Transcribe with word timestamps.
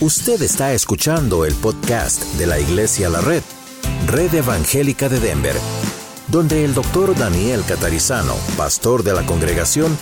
Usted 0.00 0.42
está 0.42 0.72
escuchando 0.72 1.44
el 1.44 1.54
podcast 1.54 2.24
de 2.34 2.46
la 2.46 2.58
Iglesia 2.58 3.08
La 3.08 3.20
Red, 3.20 3.44
Red 4.08 4.34
Evangélica 4.34 5.08
de 5.08 5.20
Denver, 5.20 5.54
donde 6.26 6.64
el 6.64 6.74
doctor 6.74 7.16
Daniel 7.16 7.62
Catarizano, 7.66 8.34
pastor 8.56 9.04
de 9.04 9.14
la 9.14 9.24
congregación, 9.24 9.96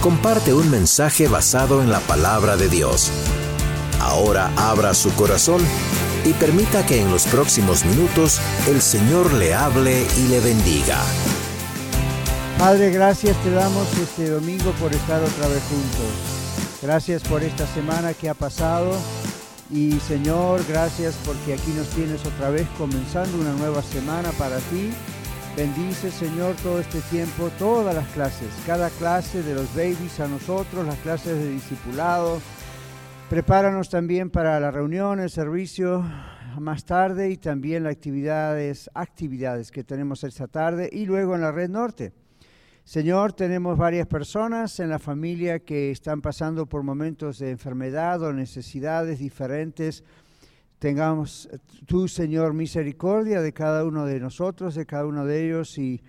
comparte 0.00 0.52
un 0.52 0.68
mensaje 0.70 1.28
basado 1.28 1.80
en 1.82 1.90
la 1.90 2.00
palabra 2.00 2.56
de 2.56 2.68
Dios. 2.68 3.12
Ahora 4.00 4.50
abra 4.56 4.92
su 4.92 5.14
corazón 5.14 5.62
y 6.24 6.32
permita 6.32 6.84
que 6.84 7.00
en 7.00 7.10
los 7.12 7.24
próximos 7.26 7.84
minutos 7.84 8.40
el 8.66 8.82
Señor 8.82 9.32
le 9.34 9.54
hable 9.54 10.04
y 10.18 10.28
le 10.28 10.40
bendiga. 10.40 10.98
Padre, 12.58 12.90
gracias 12.90 13.40
te 13.44 13.52
damos 13.52 13.86
este 13.98 14.30
domingo 14.30 14.72
por 14.80 14.92
estar 14.92 15.22
otra 15.22 15.46
vez 15.46 15.62
juntos. 15.70 16.38
Gracias 16.82 17.22
por 17.22 17.42
esta 17.42 17.66
semana 17.66 18.14
que 18.14 18.28
ha 18.28 18.34
pasado 18.34 18.92
y 19.70 19.92
Señor, 20.00 20.60
gracias 20.68 21.18
porque 21.26 21.54
aquí 21.54 21.70
nos 21.72 21.88
tienes 21.90 22.24
otra 22.24 22.50
vez 22.50 22.66
comenzando 22.78 23.38
una 23.38 23.52
nueva 23.52 23.82
semana 23.82 24.30
para 24.32 24.58
ti. 24.58 24.90
Bendice 25.56 26.10
Señor 26.10 26.54
todo 26.62 26.80
este 26.80 27.00
tiempo, 27.10 27.50
todas 27.58 27.94
las 27.94 28.06
clases, 28.08 28.48
cada 28.66 28.90
clase 28.90 29.42
de 29.42 29.54
los 29.54 29.74
babies 29.74 30.20
a 30.20 30.28
nosotros, 30.28 30.86
las 30.86 30.98
clases 30.98 31.38
de 31.38 31.50
discipulado. 31.50 32.40
Prepáranos 33.28 33.90
también 33.90 34.30
para 34.30 34.58
la 34.60 34.70
reunión, 34.70 35.20
el 35.20 35.30
servicio 35.30 36.04
más 36.58 36.84
tarde 36.84 37.30
y 37.30 37.36
también 37.36 37.84
las 37.84 37.92
actividades, 37.92 38.90
actividades 38.94 39.70
que 39.70 39.84
tenemos 39.84 40.24
esta 40.24 40.46
tarde 40.46 40.88
y 40.90 41.04
luego 41.04 41.34
en 41.34 41.42
la 41.42 41.52
red 41.52 41.68
norte. 41.68 42.12
Señor, 42.88 43.34
tenemos 43.34 43.76
varias 43.76 44.06
personas 44.06 44.80
en 44.80 44.88
la 44.88 44.98
familia 44.98 45.58
que 45.58 45.90
están 45.90 46.22
pasando 46.22 46.64
por 46.64 46.82
momentos 46.82 47.38
de 47.38 47.50
enfermedad 47.50 48.22
o 48.22 48.32
necesidades 48.32 49.18
diferentes. 49.18 50.02
Tengamos 50.78 51.50
tú, 51.84 52.08
Señor, 52.08 52.54
misericordia 52.54 53.42
de 53.42 53.52
cada 53.52 53.84
uno 53.84 54.06
de 54.06 54.18
nosotros, 54.20 54.74
de 54.74 54.86
cada 54.86 55.04
uno 55.04 55.26
de 55.26 55.44
ellos 55.44 55.76
y 55.76 56.00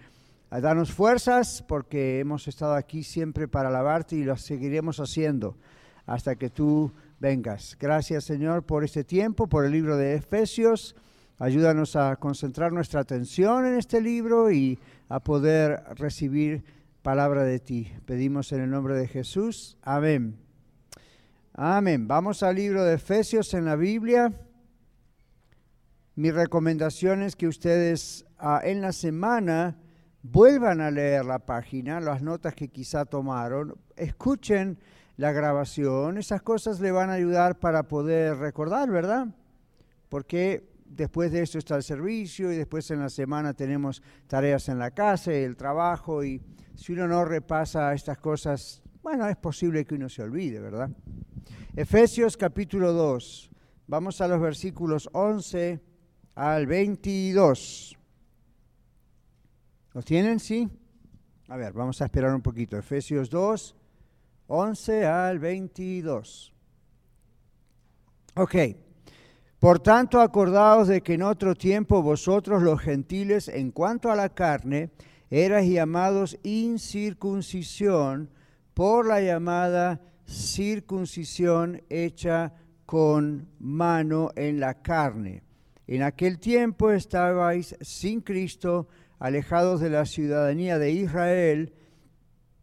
a 0.52 0.62
darnos 0.62 0.94
fuerzas 0.94 1.66
porque 1.68 2.22
hemos 2.22 2.48
estado 2.48 2.76
aquí 2.76 3.04
siempre 3.04 3.50
para 3.50 3.68
alabarte 3.68 4.16
y 4.16 4.24
lo 4.24 4.38
seguiremos 4.38 5.02
haciendo 5.02 5.58
hasta 6.06 6.38
que 6.38 6.50
tú 6.50 6.94
vengas. 7.20 7.76
Gracias, 7.78 8.24
Señor, 8.24 8.64
por 8.64 8.86
este 8.86 9.04
tiempo, 9.04 9.48
por 9.48 9.66
el 9.66 9.74
libro 9.74 9.98
de 9.98 10.16
Efesios. 10.16 10.96
Ayúdanos 11.42 11.96
a 11.96 12.18
concentrar 12.18 12.74
nuestra 12.74 13.00
atención 13.00 13.66
en 13.66 13.76
este 13.76 14.02
libro 14.02 14.52
y 14.52 14.78
a 15.08 15.22
poder 15.22 15.82
recibir 15.96 16.66
palabra 17.02 17.46
de 17.46 17.60
ti. 17.60 17.94
Pedimos 18.06 18.52
en 18.52 18.60
el 18.60 18.70
nombre 18.70 18.94
de 18.96 19.08
Jesús. 19.08 19.78
Amén. 19.82 20.38
Amén. 21.54 22.10
Vamos 22.10 22.44
al 22.44 22.58
libro 22.58 22.84
de 22.84 22.96
Efesios 22.96 23.54
en 23.54 23.64
la 23.64 23.78
Biblia. 23.78 24.34
Mi 26.16 26.30
recomendación 26.30 27.24
es 27.24 27.38
que 27.38 27.48
ustedes 27.48 28.26
ah, 28.38 28.60
en 28.62 28.82
la 28.82 28.92
semana 28.92 29.78
vuelvan 30.22 30.82
a 30.82 30.92
leer 30.92 31.24
la 31.24 31.40
página, 31.40 32.02
las 32.02 32.22
notas 32.22 32.54
que 32.54 32.68
quizá 32.68 33.06
tomaron, 33.06 33.76
escuchen 33.96 34.78
la 35.16 35.32
grabación, 35.32 36.18
esas 36.18 36.42
cosas 36.42 36.82
le 36.82 36.92
van 36.92 37.10
a 37.10 37.14
ayudar 37.14 37.60
para 37.60 37.84
poder 37.84 38.36
recordar, 38.36 38.92
¿verdad? 38.92 39.28
Porque 40.10 40.69
después 40.90 41.32
de 41.32 41.42
esto 41.42 41.58
está 41.58 41.76
el 41.76 41.84
servicio 41.84 42.52
y 42.52 42.58
después 42.58 42.90
en 42.92 43.00
la 43.00 43.10
semana 43.10 43.54
tenemos 43.54 44.02
tareas 44.28 44.70
en 44.70 44.80
la 44.80 44.92
casa 44.92 45.32
y 45.32 45.44
el 45.44 45.56
trabajo 45.56 46.24
y 46.24 46.42
si 46.76 46.94
uno 46.94 47.08
no 47.08 47.26
repasa 47.26 47.94
estas 47.94 48.18
cosas, 48.18 48.82
bueno, 49.02 49.28
es 49.28 49.38
posible 49.38 49.86
que 49.86 49.96
uno 49.96 50.10
se 50.10 50.24
olvide, 50.24 50.60
¿verdad? 50.60 50.90
Efesios 51.76 52.36
capítulo 52.36 52.94
2, 52.94 53.50
vamos 53.88 54.20
a 54.22 54.28
los 54.28 54.42
versículos 54.42 55.10
11 55.14 55.80
al 56.36 56.68
22. 56.68 57.98
¿Los 59.94 60.06
tienen? 60.06 60.40
Sí. 60.40 60.70
A 61.48 61.58
ver, 61.58 61.74
vamos 61.74 62.02
a 62.02 62.06
esperar 62.06 62.34
un 62.34 62.42
poquito. 62.42 62.78
Efesios 62.78 63.30
2, 63.30 63.76
11 64.48 65.06
al 65.06 65.40
22. 65.40 66.54
Ok. 68.36 68.56
Por 69.60 69.80
tanto, 69.80 70.22
acordaos 70.22 70.88
de 70.88 71.02
que 71.02 71.16
en 71.16 71.22
otro 71.22 71.54
tiempo 71.54 72.02
vosotros 72.02 72.64
los 72.64 72.80
gentiles, 72.80 73.50
en 73.50 73.72
cuanto 73.72 74.10
a 74.10 74.16
la 74.16 74.30
carne, 74.30 74.92
eras 75.30 75.66
llamados 75.66 76.40
incircuncisión 76.44 78.30
por 78.74 79.06
la 79.06 79.20
llamada 79.20 80.00
circuncisión 80.26 81.82
hecha 81.90 82.54
con 82.86 83.50
mano 83.60 84.32
en 84.38 84.62
la 84.62 84.82
carne. 84.82 85.44
En 85.88 86.04
aquel 86.04 86.40
tiempo 86.40 86.92
estabais 86.92 87.76
sin 87.82 88.22
Cristo, 88.22 88.88
alejados 89.20 89.82
de 89.82 89.90
la 89.90 90.06
ciudadanía 90.06 90.80
de 90.80 90.92
Israel, 90.92 91.74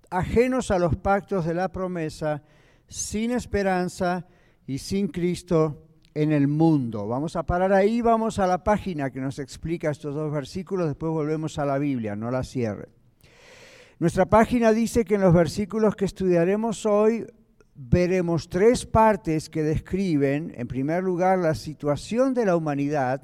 ajenos 0.08 0.70
a 0.70 0.78
los 0.78 0.96
pactos 0.96 1.44
de 1.44 1.52
la 1.52 1.70
promesa, 1.70 2.42
sin 2.88 3.32
esperanza 3.32 4.26
y 4.66 4.78
sin 4.78 5.08
Cristo 5.08 5.85
en 6.16 6.32
el 6.32 6.48
mundo. 6.48 7.06
Vamos 7.06 7.36
a 7.36 7.42
parar 7.42 7.74
ahí, 7.74 8.00
vamos 8.00 8.38
a 8.38 8.46
la 8.46 8.64
página 8.64 9.10
que 9.10 9.20
nos 9.20 9.38
explica 9.38 9.90
estos 9.90 10.14
dos 10.14 10.32
versículos, 10.32 10.86
después 10.86 11.12
volvemos 11.12 11.58
a 11.58 11.66
la 11.66 11.76
Biblia, 11.76 12.16
no 12.16 12.30
la 12.30 12.42
cierre. 12.42 12.88
Nuestra 13.98 14.24
página 14.24 14.72
dice 14.72 15.04
que 15.04 15.16
en 15.16 15.20
los 15.20 15.34
versículos 15.34 15.94
que 15.94 16.06
estudiaremos 16.06 16.86
hoy 16.86 17.26
veremos 17.74 18.48
tres 18.48 18.86
partes 18.86 19.50
que 19.50 19.62
describen, 19.62 20.54
en 20.56 20.66
primer 20.66 21.02
lugar, 21.02 21.38
la 21.38 21.54
situación 21.54 22.32
de 22.32 22.46
la 22.46 22.56
humanidad, 22.56 23.20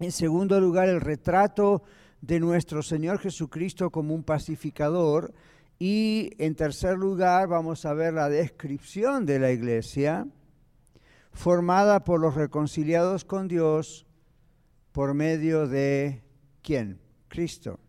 en 0.00 0.10
segundo 0.10 0.60
lugar, 0.60 0.88
el 0.88 1.00
retrato 1.00 1.84
de 2.20 2.40
nuestro 2.40 2.82
Señor 2.82 3.20
Jesucristo 3.20 3.90
como 3.90 4.16
un 4.16 4.24
pacificador, 4.24 5.32
y 5.78 6.32
en 6.38 6.56
tercer 6.56 6.98
lugar 6.98 7.46
vamos 7.46 7.84
a 7.84 7.94
ver 7.94 8.14
la 8.14 8.28
descripción 8.28 9.26
de 9.26 9.38
la 9.38 9.52
iglesia, 9.52 10.26
formada 11.34 12.04
por 12.04 12.20
los 12.20 12.34
reconciliados 12.34 13.24
con 13.24 13.48
Dios 13.48 14.06
por 14.92 15.12
medio 15.12 15.66
de 15.66 16.22
quién? 16.62 17.00
Cristo. 17.28 17.80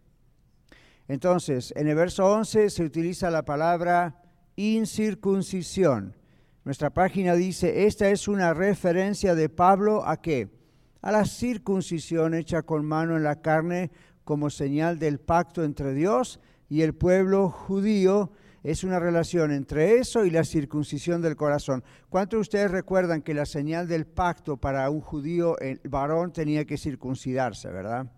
Entonces, 1.08 1.72
en 1.78 1.88
el 1.88 1.96
verso 1.96 2.26
11 2.26 2.72
se 2.72 2.84
utiliza 2.84 3.30
la 3.30 3.46
palabra 3.46 4.24
incircuncisión. 4.56 6.16
Nuestra 6.64 6.90
página 6.90 7.36
dice, 7.36 7.86
esta 7.86 8.10
es 8.10 8.28
una 8.28 8.56
referencia 8.56 9.36
de 9.36 9.50
Pablo 9.50 10.04
a 10.06 10.20
qué? 10.20 10.50
A 11.02 11.12
la 11.12 11.26
circuncisión 11.26 12.34
hecha 12.34 12.64
con 12.64 12.84
mano 12.84 13.16
en 13.16 13.24
la 13.24 13.42
carne 13.42 13.92
como 14.24 14.50
señal 14.50 14.98
del 14.98 15.20
pacto 15.20 15.64
entre 15.64 15.94
Dios 15.94 16.40
y 16.68 16.82
el 16.82 16.96
pueblo 16.96 17.50
judío 17.52 18.32
es 18.66 18.84
una 18.84 19.00
relación 19.00 19.52
entre 19.52 20.00
eso 20.00 20.26
y 20.26 20.32
la 20.32 20.44
circuncisión 20.44 21.22
del 21.22 21.36
corazón. 21.36 21.84
¿Cuántos 22.10 22.38
de 22.38 22.42
ustedes 22.42 22.72
recuerdan 22.72 23.22
que 23.22 23.36
la 23.36 23.46
señal 23.46 23.88
del 23.88 24.08
pacto 24.08 24.58
para 24.58 24.90
un 24.90 25.02
judío, 25.02 25.56
el 25.60 25.80
varón, 25.88 26.34
tenía 26.34 26.66
que 26.66 26.76
circuncidarse, 26.76 27.70
verdad? 27.70 28.12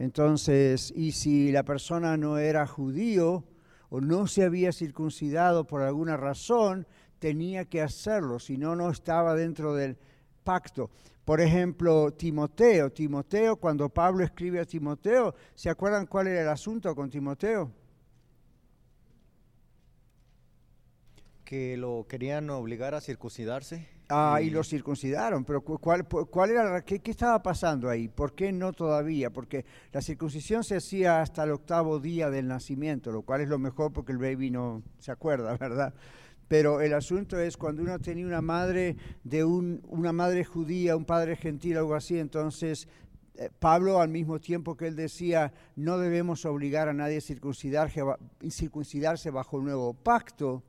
Entonces, 0.00 0.92
y 0.96 1.12
si 1.12 1.52
la 1.52 1.62
persona 1.62 2.16
no 2.16 2.36
era 2.36 2.66
judío 2.66 3.44
o 3.90 4.00
no 4.00 4.26
se 4.26 4.42
había 4.42 4.72
circuncidado 4.72 5.64
por 5.68 5.82
alguna 5.82 6.16
razón, 6.16 6.84
tenía 7.20 7.64
que 7.64 7.80
hacerlo, 7.80 8.40
si 8.40 8.56
no, 8.56 8.74
no 8.74 8.90
estaba 8.90 9.36
dentro 9.36 9.76
del 9.76 9.96
pacto. 10.42 10.90
Por 11.24 11.40
ejemplo, 11.40 12.12
Timoteo, 12.12 12.90
Timoteo, 12.90 13.54
cuando 13.54 13.88
Pablo 13.88 14.24
escribe 14.24 14.58
a 14.58 14.64
Timoteo, 14.64 15.32
¿se 15.54 15.70
acuerdan 15.70 16.06
cuál 16.06 16.26
era 16.26 16.42
el 16.42 16.48
asunto 16.48 16.92
con 16.96 17.08
Timoteo? 17.08 17.70
Que 21.50 21.76
lo 21.76 22.06
querían 22.08 22.48
obligar 22.48 22.94
a 22.94 23.00
circuncidarse. 23.00 23.88
Ah, 24.08 24.38
y, 24.40 24.50
lo 24.50 24.62
circuncidaron, 24.62 25.44
pero 25.44 25.62
¿cuál, 25.62 26.06
cuál 26.06 26.50
era, 26.50 26.80
qué, 26.84 27.00
qué, 27.00 27.10
estaba 27.10 27.42
pasando 27.42 27.90
ahí? 27.90 28.06
¿Por 28.06 28.36
qué 28.36 28.52
no 28.52 28.72
todavía? 28.72 29.30
Porque 29.30 29.64
la 29.90 30.00
circuncisión 30.00 30.62
se 30.62 30.76
hacía 30.76 31.20
hasta 31.20 31.42
el 31.42 31.50
octavo 31.50 31.98
día 31.98 32.30
del 32.30 32.46
nacimiento, 32.46 33.10
lo 33.10 33.22
cual 33.22 33.40
es 33.40 33.48
lo 33.48 33.58
mejor 33.58 33.92
porque 33.92 34.12
el 34.12 34.18
baby 34.18 34.52
no 34.52 34.84
se 35.00 35.10
acuerda, 35.10 35.56
¿verdad? 35.58 35.92
Pero 36.46 36.82
el 36.82 36.94
asunto 36.94 37.36
es 37.36 37.56
cuando 37.56 37.82
uno 37.82 37.98
tenía 37.98 38.26
una 38.26 38.42
madre 38.42 38.96
de 39.24 39.42
un, 39.42 39.82
una 39.88 40.12
madre 40.12 40.44
judía, 40.44 40.94
un 40.94 41.04
padre 41.04 41.34
gentil, 41.34 41.78
algo 41.78 41.96
así, 41.96 42.16
entonces 42.16 42.86
eh, 43.34 43.50
Pablo, 43.58 44.00
al 44.00 44.08
mismo 44.08 44.38
tiempo 44.38 44.76
que 44.76 44.86
él 44.86 44.94
decía, 44.94 45.52
no 45.74 45.98
debemos 45.98 46.44
obligar 46.44 46.88
a 46.88 46.92
nadie 46.92 47.16
a 47.16 47.20
circuncidarse, 47.20 48.02
circuncidarse 48.50 49.32
bajo 49.32 49.58
el 49.58 49.64
nuevo 49.64 49.94
pacto, 49.94 50.62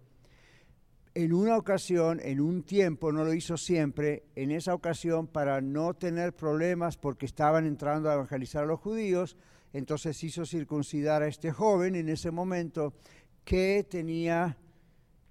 en 1.13 1.33
una 1.33 1.57
ocasión, 1.57 2.19
en 2.23 2.39
un 2.39 2.63
tiempo, 2.63 3.11
no 3.11 3.25
lo 3.25 3.33
hizo 3.33 3.57
siempre, 3.57 4.23
en 4.35 4.51
esa 4.51 4.73
ocasión 4.73 5.27
para 5.27 5.59
no 5.59 5.93
tener 5.93 6.33
problemas 6.33 6.97
porque 6.97 7.25
estaban 7.25 7.65
entrando 7.65 8.09
a 8.09 8.13
evangelizar 8.13 8.63
a 8.63 8.67
los 8.67 8.79
judíos, 8.79 9.35
entonces 9.73 10.23
hizo 10.23 10.45
circuncidar 10.45 11.21
a 11.21 11.27
este 11.27 11.51
joven 11.51 11.95
en 11.95 12.09
ese 12.09 12.31
momento 12.31 12.93
que 13.43 13.85
tenía 13.89 14.57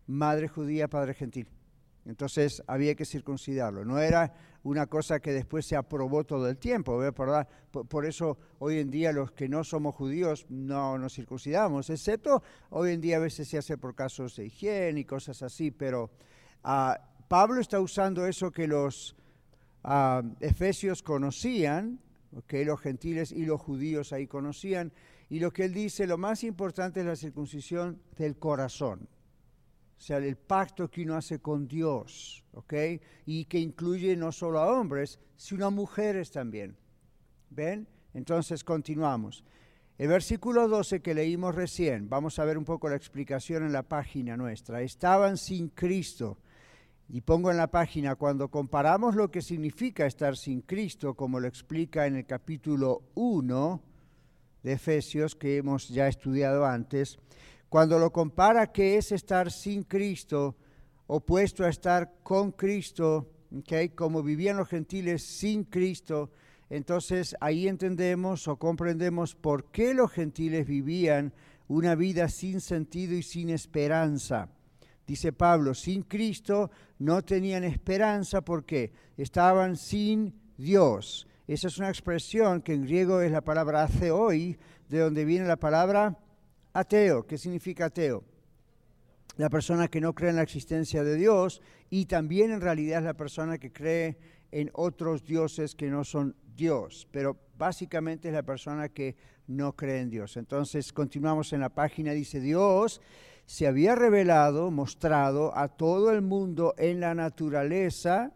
madre 0.06 0.48
judía, 0.48 0.88
padre 0.88 1.14
gentil. 1.14 1.48
Entonces 2.04 2.62
había 2.66 2.94
que 2.94 3.04
circuncidarlo. 3.04 3.84
No 3.84 3.98
era 3.98 4.34
una 4.62 4.86
cosa 4.86 5.20
que 5.20 5.32
después 5.32 5.66
se 5.66 5.76
aprobó 5.76 6.24
todo 6.24 6.48
el 6.48 6.58
tiempo. 6.58 7.00
Por, 7.88 8.06
eso 8.06 8.38
hoy 8.58 8.78
en 8.78 8.90
día 8.90 9.12
los 9.12 9.32
que 9.32 9.48
no 9.48 9.64
somos 9.64 9.94
judíos 9.94 10.46
no 10.48 10.98
nos 10.98 11.14
circuncidamos, 11.14 11.90
excepto 11.90 12.42
hoy 12.70 12.92
en 12.92 13.00
día 13.00 13.16
a 13.16 13.20
veces 13.20 13.48
se 13.48 13.58
hace 13.58 13.78
por 13.78 13.94
casos 13.94 14.36
de 14.36 14.46
higiene 14.46 15.00
y 15.00 15.04
cosas 15.04 15.42
así, 15.42 15.70
pero 15.70 16.10
ah, 16.64 17.00
Pablo 17.28 17.60
está 17.60 17.80
usando 17.80 18.26
eso 18.26 18.50
que 18.50 18.66
los 18.66 19.16
ah, 19.84 20.22
efesios 20.40 21.02
conocían, 21.02 22.00
que 22.46 22.64
los 22.64 22.80
gentiles 22.80 23.32
y 23.32 23.44
los 23.44 23.60
judíos 23.60 24.12
ahí 24.12 24.26
conocían, 24.26 24.92
y 25.28 25.38
lo 25.38 25.52
que 25.52 25.64
él 25.64 25.72
dice, 25.74 26.06
lo 26.06 26.18
más 26.18 26.42
importante 26.42 27.00
es 27.00 27.06
la 27.06 27.16
circuncisión 27.16 28.00
del 28.16 28.36
corazón 28.36 29.08
o 30.00 30.02
sea, 30.02 30.16
el 30.16 30.36
pacto 30.36 30.90
que 30.90 31.02
uno 31.02 31.14
hace 31.14 31.40
con 31.40 31.68
Dios, 31.68 32.42
¿ok? 32.54 32.72
Y 33.26 33.44
que 33.44 33.58
incluye 33.58 34.16
no 34.16 34.32
solo 34.32 34.58
a 34.58 34.72
hombres, 34.72 35.18
sino 35.36 35.66
a 35.66 35.70
mujeres 35.70 36.30
también. 36.30 36.74
¿Ven? 37.50 37.86
Entonces 38.14 38.64
continuamos. 38.64 39.44
El 39.98 40.08
versículo 40.08 40.68
12 40.68 41.02
que 41.02 41.12
leímos 41.12 41.54
recién, 41.54 42.08
vamos 42.08 42.38
a 42.38 42.46
ver 42.46 42.56
un 42.56 42.64
poco 42.64 42.88
la 42.88 42.96
explicación 42.96 43.62
en 43.62 43.74
la 43.74 43.82
página 43.82 44.38
nuestra. 44.38 44.80
Estaban 44.80 45.36
sin 45.36 45.68
Cristo. 45.68 46.38
Y 47.10 47.20
pongo 47.20 47.50
en 47.50 47.58
la 47.58 47.70
página, 47.70 48.14
cuando 48.14 48.48
comparamos 48.48 49.16
lo 49.16 49.30
que 49.30 49.42
significa 49.42 50.06
estar 50.06 50.34
sin 50.34 50.62
Cristo, 50.62 51.12
como 51.12 51.40
lo 51.40 51.46
explica 51.46 52.06
en 52.06 52.16
el 52.16 52.24
capítulo 52.24 53.02
1 53.16 53.82
de 54.62 54.72
Efesios, 54.72 55.34
que 55.34 55.58
hemos 55.58 55.90
ya 55.90 56.08
estudiado 56.08 56.64
antes, 56.64 57.18
cuando 57.70 58.00
lo 58.00 58.12
compara 58.12 58.72
que 58.72 58.98
es 58.98 59.12
estar 59.12 59.52
sin 59.52 59.84
Cristo, 59.84 60.56
opuesto 61.06 61.64
a 61.64 61.68
estar 61.68 62.14
con 62.24 62.50
Cristo, 62.50 63.30
okay, 63.60 63.90
como 63.90 64.24
vivían 64.24 64.56
los 64.56 64.68
gentiles 64.68 65.22
sin 65.22 65.62
Cristo, 65.62 66.32
entonces 66.68 67.36
ahí 67.40 67.68
entendemos 67.68 68.48
o 68.48 68.56
comprendemos 68.56 69.36
por 69.36 69.70
qué 69.70 69.94
los 69.94 70.10
gentiles 70.10 70.66
vivían 70.66 71.32
una 71.68 71.94
vida 71.94 72.28
sin 72.28 72.60
sentido 72.60 73.14
y 73.14 73.22
sin 73.22 73.50
esperanza. 73.50 74.48
Dice 75.06 75.32
Pablo, 75.32 75.72
sin 75.72 76.02
Cristo 76.02 76.72
no 76.98 77.22
tenían 77.22 77.62
esperanza 77.62 78.40
porque 78.40 78.92
estaban 79.16 79.76
sin 79.76 80.34
Dios. 80.58 81.28
Esa 81.46 81.68
es 81.68 81.78
una 81.78 81.88
expresión 81.88 82.62
que 82.62 82.74
en 82.74 82.82
griego 82.82 83.20
es 83.20 83.30
la 83.30 83.42
palabra 83.42 83.88
hoy, 84.12 84.58
de 84.88 84.98
donde 84.98 85.24
viene 85.24 85.46
la 85.46 85.56
palabra 85.56 86.18
Ateo, 86.72 87.26
¿qué 87.26 87.36
significa 87.36 87.86
ateo? 87.86 88.22
La 89.36 89.50
persona 89.50 89.88
que 89.88 90.00
no 90.00 90.14
cree 90.14 90.30
en 90.30 90.36
la 90.36 90.42
existencia 90.42 91.02
de 91.02 91.16
Dios 91.16 91.62
y 91.88 92.06
también 92.06 92.52
en 92.52 92.60
realidad 92.60 92.98
es 92.98 93.04
la 93.04 93.14
persona 93.14 93.58
que 93.58 93.72
cree 93.72 94.18
en 94.52 94.70
otros 94.74 95.24
dioses 95.24 95.74
que 95.74 95.88
no 95.88 96.04
son 96.04 96.36
Dios, 96.54 97.08
pero 97.10 97.36
básicamente 97.56 98.28
es 98.28 98.34
la 98.34 98.42
persona 98.42 98.88
que 98.88 99.16
no 99.46 99.74
cree 99.74 100.00
en 100.00 100.10
Dios. 100.10 100.36
Entonces 100.36 100.92
continuamos 100.92 101.52
en 101.52 101.60
la 101.60 101.70
página, 101.70 102.12
dice 102.12 102.40
Dios 102.40 103.00
se 103.50 103.66
había 103.66 103.96
revelado, 103.96 104.70
mostrado 104.70 105.56
a 105.58 105.66
todo 105.66 106.12
el 106.12 106.22
mundo 106.22 106.72
en 106.78 107.00
la 107.00 107.16
naturaleza, 107.16 108.32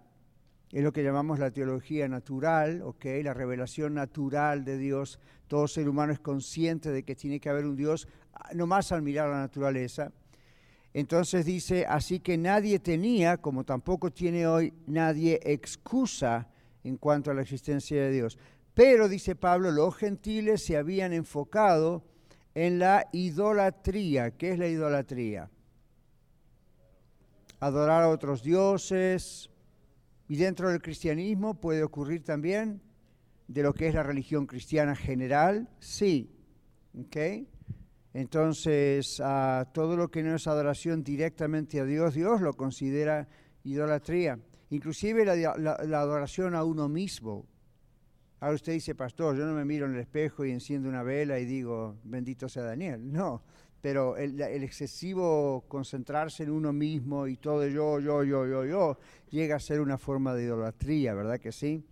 es 0.73 0.83
lo 0.83 0.93
que 0.93 1.05
llamamos 1.05 1.39
la 1.39 1.53
teología 1.53 2.09
natural, 2.09 2.83
¿ok? 2.83 3.05
La 3.23 3.33
revelación 3.33 3.95
natural 3.95 4.65
de 4.65 4.77
Dios. 4.77 5.21
Todo 5.47 5.69
ser 5.69 5.89
humano 5.89 6.13
es 6.13 6.19
consciente 6.19 6.91
de 6.91 7.05
que 7.05 7.15
tiene 7.15 7.39
que 7.39 7.49
haber 7.49 7.65
un 7.65 7.77
Dios 7.77 8.09
nomás 8.55 8.93
al 8.93 9.03
mirar 9.03 9.29
la 9.29 9.41
naturaleza. 9.41 10.13
Entonces 10.93 11.45
dice, 11.45 11.87
así 11.87 12.21
que 12.21 12.39
nadie 12.39 12.79
tenía, 12.79 13.37
como 13.37 13.65
tampoco 13.65 14.13
tiene 14.13 14.47
hoy 14.47 14.73
nadie, 14.87 15.41
excusa 15.43 16.49
en 16.85 16.97
cuanto 16.97 17.31
a 17.31 17.35
la 17.35 17.43
existencia 17.43 18.01
de 18.01 18.13
Dios. 18.13 18.39
Pero, 18.75 19.09
dice 19.09 19.35
Pablo, 19.35 19.73
los 19.73 19.97
gentiles 19.97 20.65
se 20.65 20.77
habían 20.77 21.13
enfocado 21.13 22.05
en 22.55 22.79
la 22.79 23.09
idolatría. 23.13 24.33
¿Qué 24.33 24.53
es 24.53 24.59
la 24.59 24.69
idolatría? 24.69 25.51
Adorar 27.61 28.03
a 28.03 28.09
otros 28.09 28.43
dioses. 28.43 29.51
Y 30.29 30.37
dentro 30.37 30.71
del 30.71 30.81
cristianismo 30.81 31.61
puede 31.61 31.83
ocurrir 31.83 32.25
también 32.25 32.81
de 33.47 33.63
lo 33.63 33.75
que 33.75 33.89
es 33.89 33.95
la 33.95 34.03
religión 34.03 34.47
cristiana 34.47 34.97
general. 34.97 35.69
Sí. 35.79 36.31
¿Okay? 37.07 37.49
Entonces, 38.15 39.21
todo 39.73 39.97
lo 39.97 40.09
que 40.09 40.23
no 40.23 40.37
es 40.37 40.47
adoración 40.47 41.03
directamente 41.03 41.81
a 41.81 41.85
Dios, 41.85 42.15
Dios 42.15 42.41
lo 42.41 42.53
considera 42.55 43.27
idolatría. 43.65 44.39
Inclusive 44.71 45.25
la, 45.25 45.99
adoración 45.99 46.55
a 46.55 46.63
uno 46.63 46.89
mismo. 46.89 47.45
Ahora 48.39 48.55
usted 48.55 48.73
dice, 48.73 48.95
pastor, 48.95 49.37
yo 49.37 49.45
no 49.45 49.53
me 49.53 49.65
miro 49.65 49.87
en 49.87 49.95
el 49.95 50.01
espejo 50.01 50.45
y 50.45 50.53
enciendo 50.53 50.89
una 50.89 51.03
vela 51.03 51.41
y 51.41 51.45
digo, 51.45 51.97
bendito 52.05 52.49
sea 52.49 52.63
Daniel. 52.63 53.01
No, 53.13 53.43
pero 53.81 54.17
el, 54.17 54.41
el, 54.41 54.63
excesivo 54.63 55.65
concentrarse 55.67 56.45
en 56.45 56.51
uno 56.51 56.73
mismo 56.73 57.27
y 57.27 57.37
todo 57.37 57.67
yo, 57.67 57.99
yo, 57.99 58.23
yo, 58.23 58.47
yo, 58.47 58.65
yo, 58.65 58.99
llega 59.29 59.57
a 59.57 59.61
ser 59.61 59.81
una 59.81 59.99
forma 59.99 60.35
de 60.35 60.45
idolatría, 60.45 61.15
¿verdad 61.15 61.39
que 61.39 61.53
sí? 61.53 61.85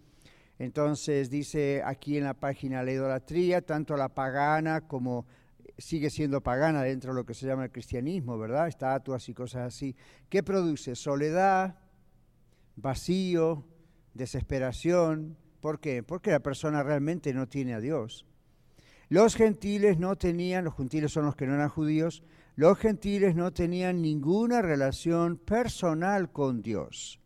Entonces 0.58 1.28
dice 1.28 1.82
aquí 1.84 2.16
en 2.16 2.24
la 2.24 2.34
página 2.34 2.82
la 2.82 2.92
idolatría, 2.92 3.60
tanto 3.60 3.96
la 3.96 4.08
pagana 4.08 4.82
como 4.82 5.26
sigue 5.82 6.10
siendo 6.10 6.40
pagana 6.40 6.82
dentro 6.82 7.12
de 7.12 7.20
lo 7.20 7.26
que 7.26 7.34
se 7.34 7.46
llama 7.46 7.64
el 7.64 7.72
cristianismo, 7.72 8.38
¿verdad? 8.38 8.68
Estatuas 8.68 9.28
y 9.28 9.34
cosas 9.34 9.74
así. 9.74 9.96
¿Qué 10.28 10.42
produce? 10.42 10.94
Soledad, 10.94 11.78
vacío, 12.76 13.66
desesperación. 14.14 15.36
¿Por 15.60 15.80
qué? 15.80 16.02
Porque 16.02 16.30
la 16.30 16.40
persona 16.40 16.82
realmente 16.82 17.34
no 17.34 17.48
tiene 17.48 17.74
a 17.74 17.80
Dios. 17.80 18.26
Los 19.08 19.34
gentiles 19.34 19.98
no 19.98 20.16
tenían, 20.16 20.64
los 20.64 20.76
gentiles 20.76 21.12
son 21.12 21.26
los 21.26 21.36
que 21.36 21.46
no 21.46 21.54
eran 21.54 21.68
judíos, 21.68 22.22
los 22.54 22.78
gentiles 22.78 23.34
no 23.34 23.52
tenían 23.52 24.00
ninguna 24.00 24.62
relación 24.62 25.36
personal 25.36 26.30
con 26.30 26.62
Dios. 26.62 27.20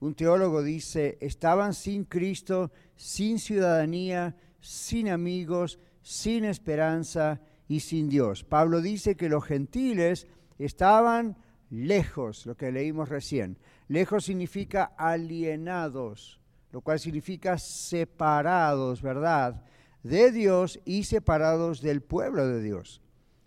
Un 0.00 0.14
teólogo 0.14 0.62
dice, 0.62 1.18
estaban 1.20 1.74
sin 1.74 2.04
Cristo, 2.04 2.72
sin 2.96 3.38
ciudadanía, 3.38 4.36
sin 4.60 5.08
amigos, 5.08 5.78
sin 6.02 6.44
esperanza 6.44 7.40
y 7.68 7.80
sin 7.80 8.08
Dios. 8.08 8.44
Pablo 8.44 8.80
dice 8.80 9.16
que 9.16 9.28
los 9.28 9.44
gentiles 9.44 10.26
estaban 10.58 11.36
lejos, 11.70 12.46
lo 12.46 12.56
que 12.56 12.72
leímos 12.72 13.08
recién. 13.08 13.58
Lejos 13.88 14.24
significa 14.24 14.92
alienados, 14.96 16.40
lo 16.72 16.80
cual 16.80 16.98
significa 17.00 17.58
separados, 17.58 19.02
¿verdad? 19.02 19.62
De 20.02 20.30
Dios 20.32 20.80
y 20.84 21.04
separados 21.04 21.80
del 21.80 22.02
pueblo 22.02 22.46
de 22.46 22.62
Dios, 22.62 23.02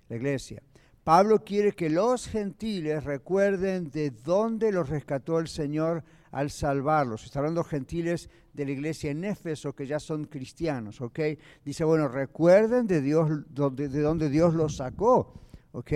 la 0.10 0.18
iglesia. 0.18 0.62
Pablo 1.04 1.44
quiere 1.44 1.72
que 1.72 1.90
los 1.90 2.28
gentiles 2.28 3.04
recuerden 3.04 3.90
de 3.90 4.12
dónde 4.12 4.72
los 4.72 4.90
rescató 4.90 5.40
el 5.40 5.48
Señor 5.48 6.04
al 6.32 6.50
salvarlos. 6.50 7.26
Está 7.26 7.40
hablando 7.40 7.64
gentiles 7.64 8.30
de 8.54 8.66
la 8.66 8.72
iglesia 8.72 9.12
en 9.12 9.24
Éfeso 9.24 9.74
que 9.74 9.88
ya 9.88 10.00
son 10.00 10.26
cristianos, 10.26 11.02
¿ok? 11.02 11.20
Dice, 11.64 11.84
bueno, 11.84 12.08
recuerden 12.08 12.88
de 12.88 13.02
Dios, 13.02 13.30
de 13.50 14.02
dónde 14.02 14.30
Dios 14.30 14.54
los 14.54 14.78
sacó, 14.78 15.34
¿ok? 15.72 15.92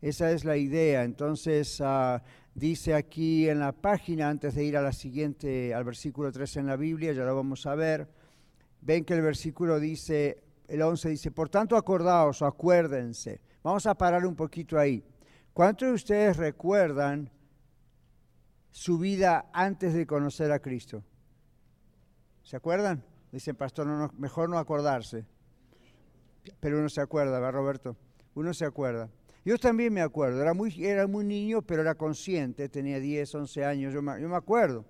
Esa 0.00 0.30
es 0.30 0.44
la 0.44 0.56
idea. 0.56 1.04
Entonces, 1.04 1.80
ah, 1.80 2.22
dice 2.54 2.94
aquí 2.94 3.48
en 3.48 3.60
la 3.60 3.72
página, 3.72 4.28
antes 4.28 4.54
de 4.54 4.64
ir 4.64 4.76
a 4.76 4.82
la 4.82 4.92
siguiente, 4.92 5.74
al 5.74 5.84
versículo 5.84 6.30
13 6.32 6.60
en 6.60 6.66
la 6.66 6.76
Biblia, 6.76 7.12
ya 7.12 7.24
lo 7.24 7.34
vamos 7.34 7.66
a 7.66 7.74
ver, 7.74 8.08
ven 8.80 9.04
que 9.04 9.14
el 9.14 9.22
versículo 9.22 9.80
dice, 9.80 10.42
el 10.68 10.82
11 10.82 11.08
dice, 11.10 11.30
por 11.30 11.48
tanto 11.48 11.76
acordaos, 11.76 12.42
acuérdense. 12.42 13.40
Vamos 13.62 13.86
a 13.86 13.94
parar 13.94 14.24
un 14.24 14.36
poquito 14.36 14.78
ahí. 14.78 15.02
¿Cuántos 15.52 15.88
de 15.88 15.94
ustedes 15.94 16.36
recuerdan 16.36 17.30
su 18.78 18.96
vida 18.96 19.50
antes 19.52 19.92
de 19.92 20.06
conocer 20.06 20.52
a 20.52 20.60
Cristo. 20.60 21.02
¿Se 22.44 22.54
acuerdan? 22.54 23.02
Dicen, 23.32 23.56
pastor, 23.56 23.88
no, 23.88 24.12
mejor 24.16 24.48
no 24.48 24.56
acordarse. 24.56 25.26
Pero 26.60 26.78
uno 26.78 26.88
se 26.88 27.00
acuerda, 27.00 27.40
¿verdad, 27.40 27.54
Roberto? 27.54 27.96
Uno 28.36 28.54
se 28.54 28.64
acuerda. 28.64 29.10
Yo 29.44 29.58
también 29.58 29.92
me 29.92 30.00
acuerdo, 30.00 30.40
era 30.40 30.54
muy, 30.54 30.72
era 30.84 31.08
muy 31.08 31.24
niño, 31.24 31.60
pero 31.60 31.82
era 31.82 31.96
consciente, 31.96 32.68
tenía 32.68 33.00
10, 33.00 33.34
11 33.34 33.64
años, 33.64 33.92
yo 33.92 34.00
me, 34.00 34.22
yo 34.22 34.28
me 34.28 34.36
acuerdo. 34.36 34.84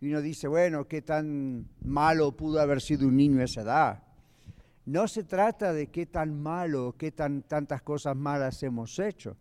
Y 0.00 0.08
uno 0.08 0.22
dice, 0.22 0.48
bueno, 0.48 0.88
qué 0.88 1.02
tan 1.02 1.68
malo 1.84 2.34
pudo 2.34 2.58
haber 2.58 2.80
sido 2.80 3.06
un 3.06 3.16
niño 3.16 3.42
a 3.42 3.44
esa 3.44 3.60
edad. 3.60 4.02
No 4.86 5.06
se 5.08 5.24
trata 5.24 5.74
de 5.74 5.88
qué 5.88 6.06
tan 6.06 6.42
malo, 6.42 6.94
qué 6.96 7.12
tan, 7.12 7.42
tantas 7.42 7.82
cosas 7.82 8.16
malas 8.16 8.62
hemos 8.62 8.98
hecho. 8.98 9.36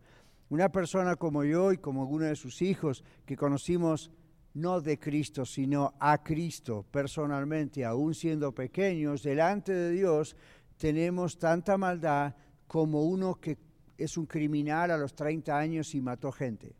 Una 0.49 0.71
persona 0.71 1.15
como 1.15 1.43
yo 1.43 1.71
y 1.71 1.77
como 1.77 2.01
alguno 2.01 2.25
de 2.25 2.35
sus 2.35 2.61
hijos 2.61 3.03
que 3.25 3.35
conocimos 3.35 4.11
no 4.53 4.79
de 4.79 4.97
Cristo, 4.99 5.45
sino 5.45 5.95
a 5.99 6.23
Cristo 6.23 6.85
personalmente, 6.89 7.83
aún 7.83 8.13
siendo 8.13 8.53
pequeños, 8.53 9.23
delante 9.23 9.73
de 9.73 9.91
Dios, 9.91 10.35
tenemos 10.77 11.37
tanta 11.37 11.77
maldad 11.77 12.35
como 12.67 13.03
uno 13.03 13.35
que 13.35 13.57
es 13.97 14.17
un 14.17 14.25
criminal 14.25 14.91
a 14.91 14.97
los 14.97 15.15
30 15.15 15.57
años 15.57 15.93
y 15.95 16.01
mató 16.01 16.31
gente. 16.31 16.75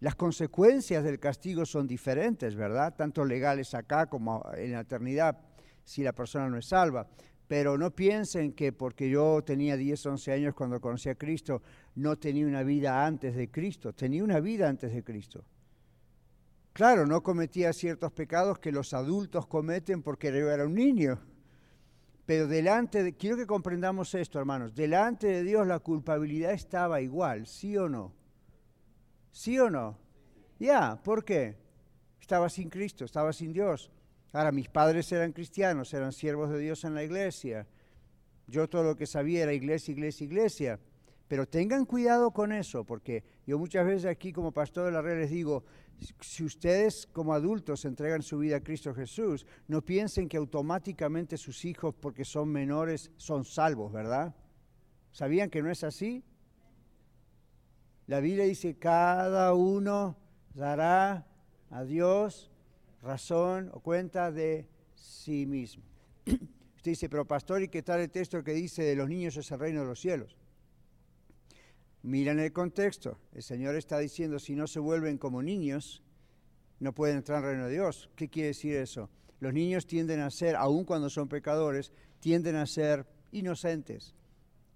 Las 0.00 0.14
consecuencias 0.16 1.04
del 1.04 1.20
castigo 1.20 1.64
son 1.64 1.86
diferentes, 1.86 2.56
¿verdad? 2.56 2.94
Tanto 2.96 3.24
legales 3.24 3.74
acá 3.74 4.06
como 4.06 4.44
en 4.56 4.72
la 4.72 4.80
eternidad, 4.80 5.38
si 5.84 6.02
la 6.02 6.12
persona 6.12 6.48
no 6.48 6.58
es 6.58 6.66
salva. 6.66 7.06
Pero 7.52 7.76
no 7.76 7.90
piensen 7.90 8.54
que 8.54 8.72
porque 8.72 9.10
yo 9.10 9.44
tenía 9.44 9.76
10, 9.76 10.06
11 10.06 10.32
años 10.32 10.54
cuando 10.54 10.80
conocí 10.80 11.10
a 11.10 11.16
Cristo, 11.16 11.60
no 11.96 12.16
tenía 12.16 12.46
una 12.46 12.62
vida 12.62 13.04
antes 13.04 13.36
de 13.36 13.50
Cristo. 13.50 13.92
Tenía 13.92 14.24
una 14.24 14.40
vida 14.40 14.70
antes 14.70 14.90
de 14.90 15.04
Cristo. 15.04 15.44
Claro, 16.72 17.04
no 17.06 17.22
cometía 17.22 17.74
ciertos 17.74 18.10
pecados 18.10 18.58
que 18.58 18.72
los 18.72 18.94
adultos 18.94 19.46
cometen 19.46 20.02
porque 20.02 20.28
yo 20.28 20.50
era 20.50 20.64
un 20.64 20.74
niño. 20.74 21.20
Pero 22.24 22.46
delante 22.46 23.02
de, 23.02 23.18
quiero 23.18 23.36
que 23.36 23.46
comprendamos 23.46 24.14
esto, 24.14 24.38
hermanos, 24.38 24.74
delante 24.74 25.26
de 25.26 25.42
Dios 25.42 25.66
la 25.66 25.80
culpabilidad 25.80 26.52
estaba 26.52 27.02
igual, 27.02 27.46
¿sí 27.46 27.76
o 27.76 27.86
no? 27.86 28.14
¿Sí 29.30 29.58
o 29.58 29.68
no? 29.68 29.98
Ya, 30.58 30.98
¿por 31.04 31.22
qué? 31.22 31.58
Estaba 32.18 32.48
sin 32.48 32.70
Cristo, 32.70 33.04
estaba 33.04 33.30
sin 33.34 33.52
Dios. 33.52 33.92
Ahora, 34.32 34.50
mis 34.50 34.68
padres 34.68 35.10
eran 35.12 35.32
cristianos, 35.32 35.92
eran 35.92 36.12
siervos 36.12 36.50
de 36.50 36.58
Dios 36.58 36.84
en 36.84 36.94
la 36.94 37.04
iglesia. 37.04 37.66
Yo 38.46 38.68
todo 38.68 38.82
lo 38.82 38.96
que 38.96 39.06
sabía 39.06 39.42
era 39.42 39.52
iglesia, 39.52 39.92
iglesia, 39.92 40.24
iglesia. 40.24 40.80
Pero 41.28 41.46
tengan 41.46 41.86
cuidado 41.86 42.30
con 42.30 42.52
eso, 42.52 42.84
porque 42.84 43.24
yo 43.46 43.58
muchas 43.58 43.86
veces 43.86 44.06
aquí 44.06 44.32
como 44.32 44.52
pastor 44.52 44.86
de 44.86 44.92
la 44.92 45.02
red 45.02 45.20
les 45.20 45.30
digo, 45.30 45.64
si 46.20 46.44
ustedes 46.44 47.06
como 47.06 47.32
adultos 47.32 47.84
entregan 47.84 48.22
su 48.22 48.38
vida 48.38 48.56
a 48.56 48.62
Cristo 48.62 48.94
Jesús, 48.94 49.46
no 49.68 49.82
piensen 49.82 50.28
que 50.28 50.36
automáticamente 50.36 51.36
sus 51.36 51.64
hijos, 51.64 51.94
porque 51.98 52.24
son 52.24 52.48
menores, 52.50 53.10
son 53.16 53.44
salvos, 53.44 53.92
¿verdad? 53.92 54.34
¿Sabían 55.10 55.48
que 55.48 55.62
no 55.62 55.70
es 55.70 55.84
así? 55.84 56.24
La 58.06 58.20
Biblia 58.20 58.44
dice, 58.44 58.76
cada 58.76 59.54
uno 59.54 60.18
dará 60.54 61.26
a 61.70 61.84
Dios 61.84 62.51
razón 63.02 63.70
o 63.72 63.80
cuenta 63.80 64.30
de 64.30 64.68
sí 64.94 65.46
mismo. 65.46 65.84
Usted 66.26 66.90
dice, 66.90 67.08
pero 67.08 67.26
pastor, 67.26 67.62
¿y 67.62 67.68
qué 67.68 67.82
tal 67.82 68.00
el 68.00 68.10
texto 68.10 68.42
que 68.42 68.54
dice 68.54 68.82
de 68.82 68.96
los 68.96 69.08
niños 69.08 69.36
es 69.36 69.50
el 69.50 69.58
reino 69.58 69.80
de 69.80 69.86
los 69.86 70.00
cielos? 70.00 70.36
Miren 72.02 72.40
el 72.40 72.52
contexto. 72.52 73.18
El 73.32 73.42
Señor 73.42 73.76
está 73.76 73.98
diciendo, 73.98 74.38
si 74.38 74.56
no 74.56 74.66
se 74.66 74.80
vuelven 74.80 75.18
como 75.18 75.42
niños, 75.42 76.02
no 76.80 76.92
pueden 76.92 77.18
entrar 77.18 77.38
al 77.38 77.50
reino 77.50 77.66
de 77.66 77.74
Dios. 77.74 78.10
¿Qué 78.16 78.28
quiere 78.28 78.48
decir 78.48 78.74
eso? 78.74 79.08
Los 79.38 79.52
niños 79.52 79.86
tienden 79.86 80.20
a 80.20 80.30
ser, 80.30 80.56
aun 80.56 80.84
cuando 80.84 81.08
son 81.08 81.28
pecadores, 81.28 81.92
tienden 82.18 82.56
a 82.56 82.66
ser 82.66 83.06
inocentes. 83.30 84.14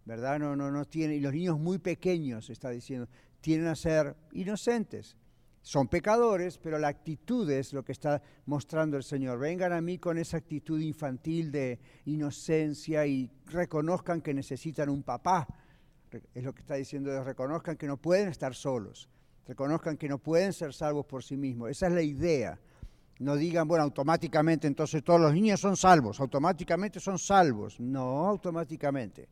¿Verdad? 0.05 0.39
No, 0.39 0.55
no, 0.55 0.71
no 0.71 0.85
tienen, 0.85 1.17
y 1.17 1.21
los 1.21 1.33
niños 1.33 1.59
muy 1.59 1.79
pequeños, 1.79 2.49
está 2.51 2.71
diciendo, 2.71 3.09
tienden 3.41 3.69
a 3.69 3.75
ser 3.75 4.15
inocentes. 4.33 5.17
Son 5.67 5.89
pecadores, 5.89 6.59
pero 6.59 6.79
la 6.79 6.87
actitud 6.87 7.51
es 7.51 7.73
lo 7.73 7.85
que 7.85 7.91
está 7.91 8.23
mostrando 8.45 8.97
el 8.97 9.03
Señor. 9.03 9.41
Vengan 9.41 9.73
a 9.73 9.81
mí 9.81 9.99
con 9.99 10.17
esa 10.17 10.37
actitud 10.37 10.81
infantil 10.81 11.51
de 11.51 11.81
inocencia 12.05 13.05
y 13.05 13.29
reconozcan 13.47 14.21
que 14.21 14.33
necesitan 14.33 14.89
un 14.89 15.03
papá 15.03 15.49
es 16.35 16.45
lo 16.45 16.55
que 16.55 16.61
está 16.61 16.75
diciendo 16.75 17.23
reconozcan 17.25 17.77
que 17.77 17.87
no 17.87 17.97
pueden 17.97 18.29
estar 18.29 18.55
solos, 18.55 19.09
reconozcan 19.47 19.97
que 19.97 20.09
no 20.09 20.19
pueden 20.19 20.53
ser 20.53 20.73
salvos 20.73 21.05
por 21.07 21.23
sí 21.23 21.37
mismos. 21.37 21.71
Esa 21.71 21.89
es 21.89 21.93
la 21.93 22.03
idea. 22.03 22.59
No 23.19 23.35
digan, 23.35 23.67
bueno, 23.67 23.83
automáticamente 23.85 24.67
entonces 24.67 25.03
todos 25.03 25.21
los 25.21 25.33
niños 25.33 25.59
son 25.59 25.77
salvos, 25.77 26.21
automáticamente 26.21 27.01
son 27.01 27.19
salvos. 27.19 27.81
No, 27.81 28.29
automáticamente. 28.29 29.29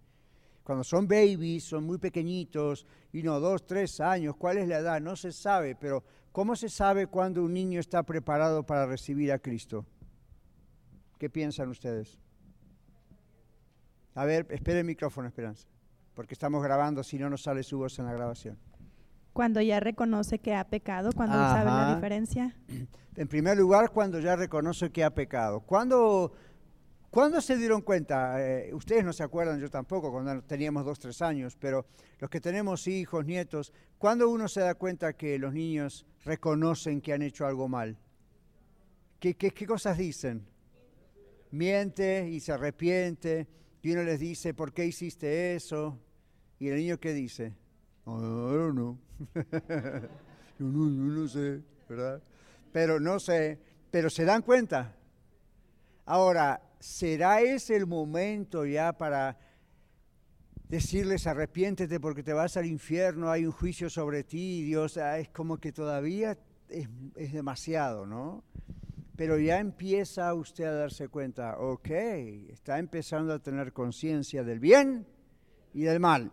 Cuando 0.65 0.83
son 0.83 1.07
babies, 1.07 1.63
son 1.63 1.85
muy 1.85 1.99
pequeñitos, 1.99 2.87
y 3.13 3.23
no, 3.23 3.39
dos, 3.39 3.65
tres 3.65 4.01
años, 4.01 4.35
¿cuál 4.37 4.59
es 4.59 4.67
la 4.67 4.79
edad? 4.79 5.01
No 5.01 5.15
se 5.15 5.31
sabe, 5.31 5.77
pero 5.77 6.03
¿cómo 6.33 6.57
se 6.57 6.69
sabe 6.69 7.07
cuando 7.07 7.45
un 7.45 7.53
niño 7.55 7.79
está 7.79 8.03
preparado 8.03 8.65
para 8.65 8.87
recibir 8.87 9.31
a 9.31 9.39
Cristo? 9.39 9.87
¿Qué 11.19 11.31
piensan 11.31 11.69
ustedes? 11.69 12.19
A 14.15 14.25
ver, 14.25 14.47
espere 14.51 14.81
el 14.81 14.87
micrófono, 14.87 15.29
Esperanza 15.29 15.69
porque 16.15 16.35
estamos 16.35 16.63
grabando, 16.63 17.03
si 17.03 17.19
no, 17.19 17.29
no 17.29 17.37
sale 17.37 17.63
su 17.63 17.79
voz 17.79 17.99
en 17.99 18.07
la 18.07 18.13
grabación. 18.13 18.57
Cuando 19.33 19.61
ya 19.61 19.81
reconoce 19.81 20.39
que 20.39 20.55
ha 20.55 20.65
pecado, 20.65 21.11
cuando 21.13 21.35
sabe 21.35 21.65
la 21.65 21.95
diferencia. 21.97 22.57
En 23.17 23.29
primer 23.29 23.57
lugar, 23.57 23.91
cuando 23.91 24.21
ya 24.21 24.37
reconoce 24.37 24.91
que 24.91 25.03
ha 25.03 25.11
pecado. 25.11 25.61
¿Cuándo, 25.61 26.33
¿cuándo 27.15 27.41
se 27.41 27.57
dieron 27.57 27.81
cuenta? 27.83 28.45
Eh, 28.45 28.75
ustedes 28.75 29.05
no 29.05 29.13
se 29.13 29.23
acuerdan, 29.23 29.61
yo 29.61 29.71
tampoco, 29.71 30.11
cuando 30.11 30.43
teníamos 30.43 30.85
dos, 30.85 30.99
tres 30.99 31.23
años, 31.23 31.57
pero 31.57 31.87
los 32.19 32.29
que 32.29 32.41
tenemos 32.41 32.89
hijos, 32.89 33.25
nietos, 33.25 33.73
¿cuándo 33.99 34.29
uno 34.29 34.49
se 34.49 34.63
da 34.63 34.75
cuenta 34.75 35.13
que 35.13 35.39
los 35.39 35.55
niños 35.55 36.05
reconocen 36.25 37.01
que 37.01 37.13
han 37.13 37.23
hecho 37.23 37.47
algo 37.47 37.69
mal? 37.69 37.97
¿Qué, 39.21 39.35
qué, 39.35 39.53
qué 39.53 39.65
cosas 39.65 39.97
dicen? 39.97 40.45
Miente 41.53 42.29
y 42.29 42.41
se 42.41 42.51
arrepiente 42.51 43.47
y 43.81 43.93
uno 43.93 44.03
les 44.03 44.19
dice, 44.19 44.53
¿por 44.53 44.73
qué 44.73 44.85
hiciste 44.85 45.55
eso? 45.55 45.97
Y 46.59 46.67
el 46.67 46.79
niño, 46.79 46.99
¿qué 46.99 47.13
dice? 47.13 47.55
No, 48.07 48.73
no, 48.73 48.99
yo 50.59 50.67
no, 50.67 50.89
no 50.89 51.29
sé, 51.29 51.63
¿verdad? 51.89 52.21
Pero 52.73 52.99
no 52.99 53.21
sé, 53.21 53.61
pero 53.93 54.11
se 54.11 54.25
dan 54.25 54.43
cuenta. 54.43 54.97
Ahora, 56.07 56.61
¿será 56.85 57.41
ese 57.41 57.77
el 57.77 57.87
momento 57.87 58.67
ya 58.67 58.93
para 58.93 59.39
decirles 60.69 61.27
arrepiéntete 61.27 61.99
porque 61.99 62.23
te 62.23 62.35
vas 62.35 62.59
al 62.59 62.67
infierno, 62.67 63.31
hay 63.31 63.47
un 63.47 63.53
juicio 63.53 63.89
sobre 63.89 64.23
ti, 64.23 64.63
Dios, 64.63 64.99
ah, 64.99 65.19
es 65.19 65.31
como 65.31 65.57
que 65.57 65.73
todavía 65.73 66.37
es, 66.69 66.89
es 67.17 67.33
demasiado, 67.33 68.05
¿no? 68.05 68.45
Pero 69.17 69.39
ya 69.39 69.61
empieza 69.61 70.35
usted 70.35 70.65
a 70.65 70.73
darse 70.73 71.09
cuenta, 71.09 71.59
ok, 71.59 71.89
está 72.51 72.79
empezando 72.79 73.33
a 73.33 73.39
tener 73.39 73.73
conciencia 73.73 74.45
del 74.45 74.61
bien 74.61 75.07
y 75.73 75.83
del 75.83 76.01
mal. 76.01 76.33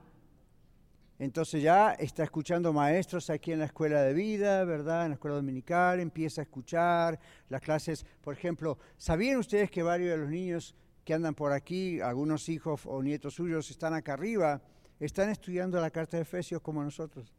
Entonces 1.21 1.61
ya 1.61 1.91
está 1.91 2.23
escuchando 2.23 2.73
maestros 2.73 3.29
aquí 3.29 3.51
en 3.51 3.59
la 3.59 3.65
escuela 3.65 4.01
de 4.01 4.11
vida, 4.11 4.65
¿verdad? 4.65 5.03
En 5.03 5.09
la 5.09 5.13
escuela 5.13 5.35
dominical, 5.35 5.99
empieza 5.99 6.41
a 6.41 6.45
escuchar 6.45 7.19
las 7.47 7.61
clases. 7.61 8.07
Por 8.21 8.33
ejemplo, 8.33 8.79
¿sabían 8.97 9.37
ustedes 9.37 9.69
que 9.69 9.83
varios 9.83 10.09
de 10.09 10.17
los 10.17 10.31
niños 10.31 10.73
que 11.05 11.13
andan 11.13 11.35
por 11.35 11.51
aquí, 11.51 12.01
algunos 12.01 12.49
hijos 12.49 12.87
o 12.87 13.03
nietos 13.03 13.35
suyos 13.35 13.69
están 13.69 13.93
acá 13.93 14.13
arriba, 14.13 14.63
están 14.99 15.29
estudiando 15.29 15.79
la 15.79 15.91
carta 15.91 16.17
de 16.17 16.23
Efesios 16.23 16.59
como 16.59 16.83
nosotros? 16.83 17.31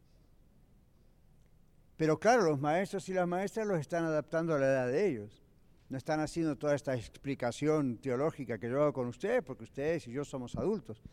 Pero 1.97 2.17
claro, 2.17 2.43
los 2.43 2.61
maestros 2.61 3.09
y 3.09 3.13
las 3.13 3.27
maestras 3.27 3.67
los 3.67 3.81
están 3.81 4.05
adaptando 4.05 4.55
a 4.55 4.59
la 4.59 4.65
edad 4.65 4.87
de 4.87 5.07
ellos. 5.09 5.43
No 5.89 5.97
están 5.97 6.21
haciendo 6.21 6.55
toda 6.55 6.73
esta 6.73 6.95
explicación 6.95 7.97
teológica 7.97 8.57
que 8.57 8.69
yo 8.69 8.81
hago 8.81 8.93
con 8.93 9.07
ustedes, 9.07 9.43
porque 9.43 9.65
ustedes 9.65 10.07
y 10.07 10.13
yo 10.13 10.23
somos 10.23 10.55
adultos. 10.55 11.03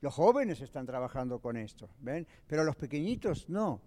Los 0.00 0.14
jóvenes 0.14 0.60
están 0.60 0.86
trabajando 0.86 1.40
con 1.40 1.56
esto, 1.56 1.88
¿ven? 2.00 2.26
Pero 2.46 2.64
los 2.64 2.76
pequeñitos 2.76 3.48
no. 3.48 3.80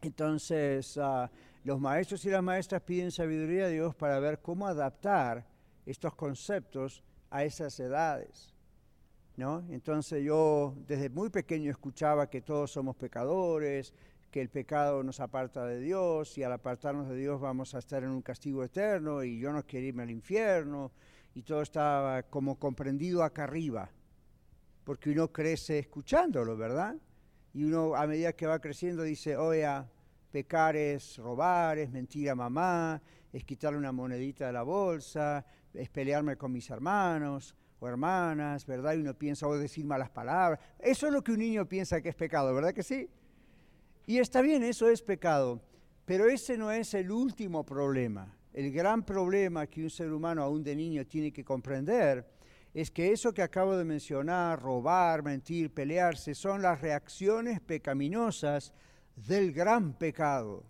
Entonces, 0.00 0.96
ah, 0.98 1.30
los 1.64 1.80
maestros 1.80 2.24
y 2.24 2.30
las 2.30 2.42
maestras 2.42 2.82
piden 2.82 3.10
sabiduría 3.10 3.64
a 3.64 3.68
Dios 3.68 3.94
para 3.94 4.20
ver 4.20 4.40
cómo 4.40 4.66
adaptar 4.66 5.46
estos 5.86 6.14
conceptos 6.14 7.02
a 7.30 7.44
esas 7.44 7.78
edades. 7.80 8.54
¿no? 9.38 9.64
Entonces 9.70 10.24
yo 10.24 10.74
desde 10.86 11.10
muy 11.10 11.30
pequeño 11.30 11.70
escuchaba 11.70 12.28
que 12.28 12.42
todos 12.42 12.72
somos 12.72 12.96
pecadores, 12.96 13.94
que 14.32 14.40
el 14.40 14.50
pecado 14.50 15.04
nos 15.04 15.20
aparta 15.20 15.64
de 15.64 15.78
Dios 15.78 16.36
y 16.36 16.42
al 16.42 16.52
apartarnos 16.52 17.08
de 17.08 17.16
Dios 17.16 17.40
vamos 17.40 17.74
a 17.74 17.78
estar 17.78 18.02
en 18.02 18.10
un 18.10 18.20
castigo 18.20 18.64
eterno 18.64 19.22
y 19.22 19.38
yo 19.38 19.52
no 19.52 19.64
quiero 19.64 19.86
irme 19.86 20.02
al 20.02 20.10
infierno 20.10 20.90
y 21.34 21.42
todo 21.42 21.62
estaba 21.62 22.24
como 22.24 22.58
comprendido 22.58 23.22
acá 23.22 23.44
arriba, 23.44 23.88
porque 24.88 25.10
uno 25.10 25.30
crece 25.30 25.80
escuchándolo, 25.80 26.56
¿verdad? 26.56 26.96
Y 27.52 27.62
uno 27.64 27.94
a 27.94 28.06
medida 28.06 28.32
que 28.32 28.46
va 28.46 28.58
creciendo 28.58 29.02
dice, 29.02 29.36
oye, 29.36 29.68
pecar 30.30 30.76
es 30.76 31.18
robar, 31.18 31.76
es 31.76 31.90
mentir 31.90 32.30
a 32.30 32.34
mamá, 32.34 32.98
es 33.30 33.44
quitarle 33.44 33.76
una 33.76 33.92
monedita 33.92 34.46
de 34.46 34.54
la 34.54 34.62
bolsa, 34.62 35.44
es 35.74 35.90
pelearme 35.90 36.38
con 36.38 36.52
mis 36.52 36.70
hermanos 36.70 37.54
o 37.80 37.86
hermanas, 37.86 38.64
¿verdad? 38.64 38.94
Y 38.94 39.00
uno 39.00 39.12
piensa, 39.12 39.46
o 39.46 39.58
decir 39.58 39.84
malas 39.84 40.08
palabras. 40.08 40.58
Eso 40.78 41.06
es 41.06 41.12
lo 41.12 41.22
que 41.22 41.32
un 41.32 41.40
niño 41.40 41.68
piensa 41.68 42.00
que 42.00 42.08
es 42.08 42.14
pecado, 42.14 42.54
¿verdad 42.54 42.72
que 42.72 42.82
sí? 42.82 43.10
Y 44.06 44.16
está 44.20 44.40
bien, 44.40 44.62
eso 44.62 44.88
es 44.88 45.02
pecado, 45.02 45.60
pero 46.06 46.30
ese 46.30 46.56
no 46.56 46.72
es 46.72 46.94
el 46.94 47.10
último 47.10 47.62
problema. 47.62 48.34
El 48.54 48.72
gran 48.72 49.02
problema 49.02 49.66
que 49.66 49.82
un 49.82 49.90
ser 49.90 50.10
humano, 50.14 50.42
aún 50.42 50.64
de 50.64 50.74
niño, 50.74 51.06
tiene 51.06 51.30
que 51.30 51.44
comprender 51.44 52.37
es 52.80 52.92
que 52.92 53.10
eso 53.10 53.34
que 53.34 53.42
acabo 53.42 53.76
de 53.76 53.84
mencionar, 53.84 54.62
robar, 54.62 55.24
mentir, 55.24 55.74
pelearse, 55.74 56.32
son 56.32 56.62
las 56.62 56.80
reacciones 56.80 57.60
pecaminosas 57.60 58.72
del 59.16 59.52
gran 59.52 59.94
pecado. 59.94 60.62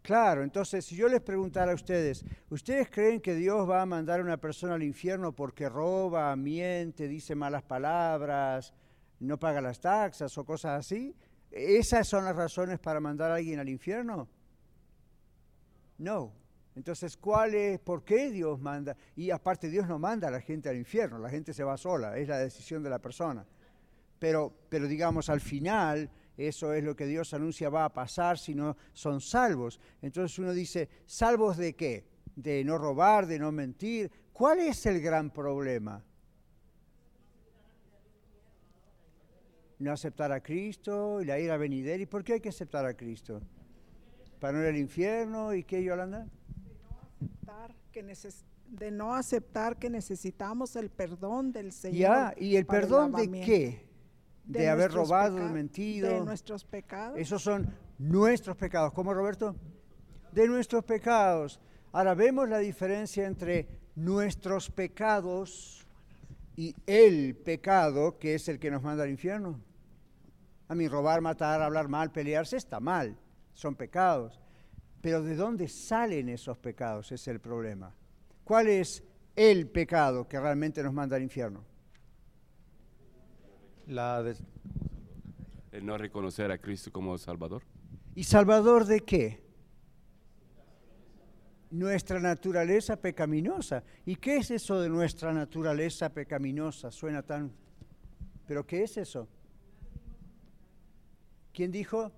Claro, 0.00 0.42
entonces 0.42 0.86
si 0.86 0.96
yo 0.96 1.06
les 1.08 1.20
preguntara 1.20 1.72
a 1.72 1.74
ustedes, 1.74 2.24
¿ustedes 2.48 2.88
creen 2.90 3.20
que 3.20 3.34
Dios 3.34 3.68
va 3.68 3.82
a 3.82 3.86
mandar 3.86 4.20
a 4.20 4.22
una 4.22 4.38
persona 4.38 4.74
al 4.74 4.82
infierno 4.82 5.32
porque 5.32 5.68
roba, 5.68 6.34
miente, 6.34 7.08
dice 7.08 7.34
malas 7.34 7.64
palabras, 7.64 8.72
no 9.20 9.38
paga 9.38 9.60
las 9.60 9.80
taxas 9.80 10.38
o 10.38 10.46
cosas 10.46 10.80
así? 10.80 11.14
¿Esas 11.50 12.08
son 12.08 12.24
las 12.24 12.34
razones 12.34 12.78
para 12.78 13.00
mandar 13.00 13.30
a 13.30 13.34
alguien 13.34 13.60
al 13.60 13.68
infierno? 13.68 14.26
No. 15.98 16.32
Entonces, 16.74 17.16
¿cuál 17.16 17.54
es, 17.54 17.78
por 17.80 18.04
qué 18.04 18.30
Dios 18.30 18.60
manda? 18.60 18.96
Y 19.14 19.30
aparte, 19.30 19.68
Dios 19.68 19.86
no 19.86 19.98
manda 19.98 20.28
a 20.28 20.30
la 20.30 20.40
gente 20.40 20.68
al 20.68 20.76
infierno, 20.76 21.18
la 21.18 21.28
gente 21.28 21.52
se 21.52 21.64
va 21.64 21.76
sola, 21.76 22.16
es 22.16 22.28
la 22.28 22.38
decisión 22.38 22.82
de 22.82 22.90
la 22.90 22.98
persona. 22.98 23.44
Pero, 24.18 24.52
pero 24.68 24.86
digamos, 24.86 25.28
al 25.28 25.40
final, 25.40 26.10
eso 26.36 26.72
es 26.72 26.82
lo 26.82 26.96
que 26.96 27.06
Dios 27.06 27.34
anuncia 27.34 27.68
va 27.68 27.84
a 27.84 27.92
pasar 27.92 28.38
si 28.38 28.54
no 28.54 28.76
son 28.92 29.20
salvos. 29.20 29.80
Entonces 30.00 30.38
uno 30.38 30.52
dice, 30.52 30.88
¿salvos 31.06 31.56
de 31.56 31.74
qué? 31.74 32.06
De 32.34 32.64
no 32.64 32.78
robar, 32.78 33.26
de 33.26 33.38
no 33.38 33.52
mentir. 33.52 34.10
¿Cuál 34.32 34.60
es 34.60 34.86
el 34.86 35.00
gran 35.00 35.30
problema? 35.30 36.02
No 39.78 39.92
aceptar 39.92 40.32
a 40.32 40.40
Cristo 40.40 41.20
y 41.20 41.26
la 41.26 41.38
ira 41.38 41.56
venidera. 41.56 42.02
¿Y 42.02 42.06
por 42.06 42.24
qué 42.24 42.34
hay 42.34 42.40
que 42.40 42.48
aceptar 42.48 42.86
a 42.86 42.94
Cristo? 42.94 43.42
¿Para 44.38 44.54
no 44.54 44.62
ir 44.62 44.70
al 44.70 44.76
infierno? 44.76 45.52
¿Y 45.52 45.64
qué, 45.64 45.82
Yolanda? 45.82 46.26
De 48.68 48.90
no 48.90 49.14
aceptar 49.14 49.78
que 49.78 49.90
necesitamos 49.90 50.76
el 50.76 50.90
perdón 50.90 51.52
del 51.52 51.72
Señor. 51.72 51.98
Ya, 51.98 52.34
¿y 52.38 52.56
el 52.56 52.66
perdón 52.66 53.12
de 53.12 53.30
qué? 53.30 53.92
De, 54.44 54.68
haber 54.68 54.90
robado, 54.90 55.36
mentido. 55.50 56.08
De 56.08 56.20
nuestros 56.20 56.64
pecados. 56.64 57.18
Esos 57.18 57.42
son 57.42 57.72
nuestros 57.98 58.56
pecados. 58.56 58.92
¿Cómo, 58.92 59.14
Roberto? 59.14 59.54
De 60.32 60.48
nuestros 60.48 60.84
pecados. 60.84 61.60
Ahora 61.92 62.14
vemos 62.14 62.48
la 62.48 62.58
diferencia 62.58 63.26
entre 63.26 63.68
nuestros 63.94 64.70
pecados 64.70 65.86
y 66.56 66.74
el 66.86 67.36
pecado, 67.36 68.18
que 68.18 68.34
es 68.34 68.48
el 68.48 68.58
que 68.58 68.70
nos 68.70 68.82
manda 68.82 69.04
al 69.04 69.10
infierno. 69.10 69.60
A 70.68 70.74
mí 70.74 70.88
robar, 70.88 71.20
matar, 71.20 71.60
hablar 71.60 71.88
mal, 71.88 72.10
pelearse 72.10 72.56
está 72.56 72.80
mal, 72.80 73.16
son 73.52 73.74
pecados. 73.74 74.41
Pero 75.02 75.20
¿de 75.20 75.34
dónde 75.34 75.68
salen 75.68 76.28
esos 76.28 76.56
pecados? 76.56 77.10
es 77.10 77.26
el 77.26 77.40
problema. 77.40 77.92
¿Cuál 78.44 78.68
es 78.68 79.02
el 79.34 79.68
pecado 79.68 80.28
que 80.28 80.40
realmente 80.40 80.82
nos 80.82 80.94
manda 80.94 81.16
al 81.16 81.22
infierno? 81.22 81.64
La 83.88 84.22
de... 84.22 84.36
El 85.72 85.84
no 85.84 85.98
reconocer 85.98 86.52
a 86.52 86.58
Cristo 86.58 86.92
como 86.92 87.18
Salvador. 87.18 87.62
¿Y 88.14 88.22
Salvador 88.22 88.84
de 88.84 89.00
qué? 89.00 89.42
Nuestra 91.72 92.20
naturaleza 92.20 92.96
pecaminosa. 92.96 93.82
¿Y 94.06 94.16
qué 94.16 94.36
es 94.36 94.52
eso 94.52 94.80
de 94.80 94.88
nuestra 94.88 95.32
naturaleza 95.32 96.10
pecaminosa? 96.10 96.92
Suena 96.92 97.22
tan... 97.22 97.52
¿Pero 98.46 98.64
qué 98.64 98.84
es 98.84 98.98
eso? 98.98 99.26
¿Quién 101.52 101.72
dijo? 101.72 102.12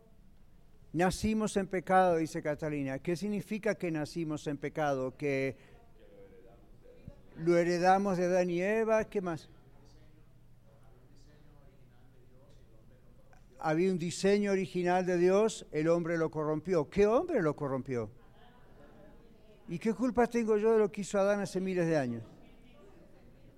Nacimos 0.94 1.56
en 1.56 1.66
pecado, 1.66 2.18
dice 2.18 2.40
Catalina. 2.40 3.00
¿Qué 3.00 3.16
significa 3.16 3.74
que 3.74 3.90
nacimos 3.90 4.46
en 4.46 4.56
pecado? 4.58 5.16
Que 5.16 5.56
lo 7.36 7.58
heredamos 7.58 8.16
de 8.16 8.26
Adán 8.26 8.48
y 8.48 8.62
Eva. 8.62 9.02
¿Qué 9.02 9.20
más? 9.20 9.50
Había 13.58 13.90
un 13.90 13.98
diseño 13.98 14.52
original 14.52 15.04
de 15.04 15.18
Dios, 15.18 15.66
el 15.72 15.88
hombre 15.88 16.16
lo 16.16 16.30
corrompió. 16.30 16.88
¿Qué 16.88 17.08
hombre 17.08 17.42
lo 17.42 17.56
corrompió? 17.56 18.08
¿Y 19.66 19.80
qué 19.80 19.94
culpa 19.94 20.28
tengo 20.28 20.56
yo 20.58 20.74
de 20.74 20.78
lo 20.78 20.92
que 20.92 21.00
hizo 21.00 21.18
Adán 21.18 21.40
hace 21.40 21.60
miles 21.60 21.88
de 21.88 21.96
años? 21.96 22.22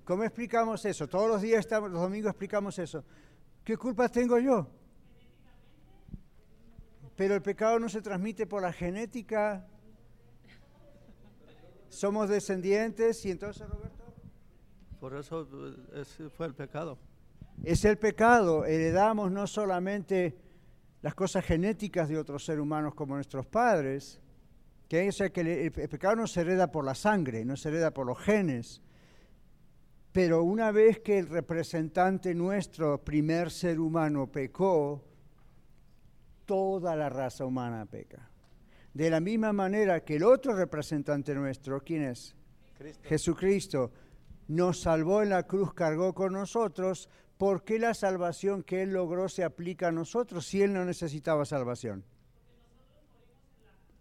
¿Cómo 0.06 0.24
explicamos 0.24 0.82
eso? 0.86 1.06
Todos 1.06 1.28
los 1.28 1.42
días, 1.42 1.70
los 1.70 1.92
domingos 1.92 2.30
explicamos 2.30 2.78
eso. 2.78 3.04
¿Qué 3.62 3.76
culpa 3.76 4.08
tengo 4.08 4.38
yo? 4.38 4.66
Pero 7.16 7.34
el 7.34 7.42
pecado 7.42 7.78
no 7.78 7.88
se 7.88 8.02
transmite 8.02 8.46
por 8.46 8.62
la 8.62 8.72
genética. 8.72 9.66
Somos 11.88 12.28
descendientes 12.28 13.24
y 13.24 13.30
entonces, 13.30 13.66
Roberto. 13.68 14.04
Por 15.00 15.16
eso 15.16 15.48
eh, 15.94 16.04
fue 16.36 16.46
el 16.46 16.54
pecado. 16.54 16.98
Es 17.64 17.84
el 17.86 17.96
pecado. 17.96 18.66
Heredamos 18.66 19.32
no 19.32 19.46
solamente 19.46 20.36
las 21.00 21.14
cosas 21.14 21.44
genéticas 21.44 22.08
de 22.08 22.18
otros 22.18 22.44
seres 22.44 22.60
humanos 22.60 22.94
como 22.94 23.14
nuestros 23.14 23.46
padres, 23.46 24.20
que, 24.88 25.08
o 25.08 25.32
que 25.32 25.40
el, 25.40 25.48
el 25.48 25.88
pecado 25.88 26.16
no 26.16 26.26
se 26.26 26.42
hereda 26.42 26.70
por 26.70 26.84
la 26.84 26.94
sangre, 26.94 27.44
no 27.44 27.56
se 27.56 27.68
hereda 27.70 27.92
por 27.92 28.06
los 28.06 28.18
genes. 28.18 28.82
Pero 30.12 30.42
una 30.42 30.70
vez 30.70 31.00
que 31.00 31.18
el 31.18 31.28
representante 31.28 32.34
nuestro, 32.34 33.02
primer 33.02 33.50
ser 33.50 33.78
humano, 33.80 34.30
pecó, 34.30 35.05
toda 36.46 36.96
la 36.96 37.08
raza 37.08 37.44
humana 37.44 37.84
peca. 37.86 38.30
De 38.94 39.10
la 39.10 39.20
misma 39.20 39.52
manera 39.52 40.02
que 40.02 40.16
el 40.16 40.22
otro 40.22 40.54
representante 40.54 41.34
nuestro, 41.34 41.82
¿quién 41.82 42.04
es? 42.04 42.34
Jesucristo, 43.02 43.92
nos 44.48 44.80
salvó 44.80 45.22
en 45.22 45.30
la 45.30 45.42
cruz, 45.42 45.74
cargó 45.74 46.14
con 46.14 46.32
nosotros, 46.32 47.08
¿por 47.36 47.64
qué 47.64 47.78
la 47.78 47.92
salvación 47.92 48.62
que 48.62 48.82
Él 48.82 48.92
logró 48.92 49.28
se 49.28 49.44
aplica 49.44 49.88
a 49.88 49.92
nosotros 49.92 50.46
si 50.46 50.62
Él 50.62 50.72
no 50.72 50.84
necesitaba 50.84 51.44
salvación? 51.44 52.04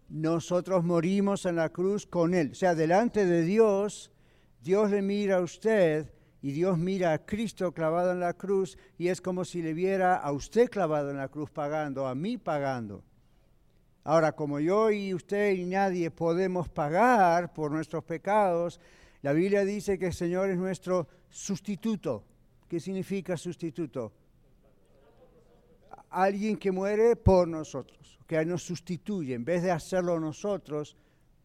Nosotros 0.08 0.84
morimos 0.84 1.44
en 1.46 1.56
la 1.56 1.68
cruz 1.70 2.06
con 2.06 2.32
Él. 2.32 2.52
O 2.52 2.54
sea, 2.54 2.74
delante 2.74 3.26
de 3.26 3.42
Dios, 3.42 4.12
Dios 4.62 4.90
le 4.90 5.02
mira 5.02 5.36
a 5.36 5.40
usted 5.40 6.10
y 6.46 6.52
Dios 6.52 6.78
mira 6.78 7.12
a 7.12 7.18
Cristo 7.26 7.72
clavado 7.72 8.12
en 8.12 8.20
la 8.20 8.32
cruz 8.32 8.78
y 8.98 9.08
es 9.08 9.20
como 9.20 9.44
si 9.44 9.62
le 9.62 9.74
viera 9.74 10.14
a 10.14 10.30
usted 10.30 10.70
clavado 10.70 11.10
en 11.10 11.16
la 11.16 11.26
cruz 11.26 11.50
pagando, 11.50 12.06
a 12.06 12.14
mí 12.14 12.38
pagando. 12.38 13.02
Ahora, 14.04 14.30
como 14.30 14.60
yo 14.60 14.92
y 14.92 15.12
usted 15.12 15.54
y 15.54 15.64
nadie 15.64 16.08
podemos 16.12 16.68
pagar 16.68 17.52
por 17.52 17.72
nuestros 17.72 18.04
pecados, 18.04 18.78
la 19.22 19.32
Biblia 19.32 19.64
dice 19.64 19.98
que 19.98 20.06
el 20.06 20.12
Señor 20.12 20.48
es 20.48 20.56
nuestro 20.56 21.08
sustituto. 21.28 22.22
¿Qué 22.68 22.78
significa 22.78 23.36
sustituto? 23.36 24.12
Alguien 26.10 26.56
que 26.56 26.70
muere 26.70 27.16
por 27.16 27.48
nosotros, 27.48 28.20
que 28.24 28.44
nos 28.44 28.62
sustituye. 28.62 29.34
En 29.34 29.44
vez 29.44 29.64
de 29.64 29.72
hacerlo 29.72 30.20
nosotros, 30.20 30.96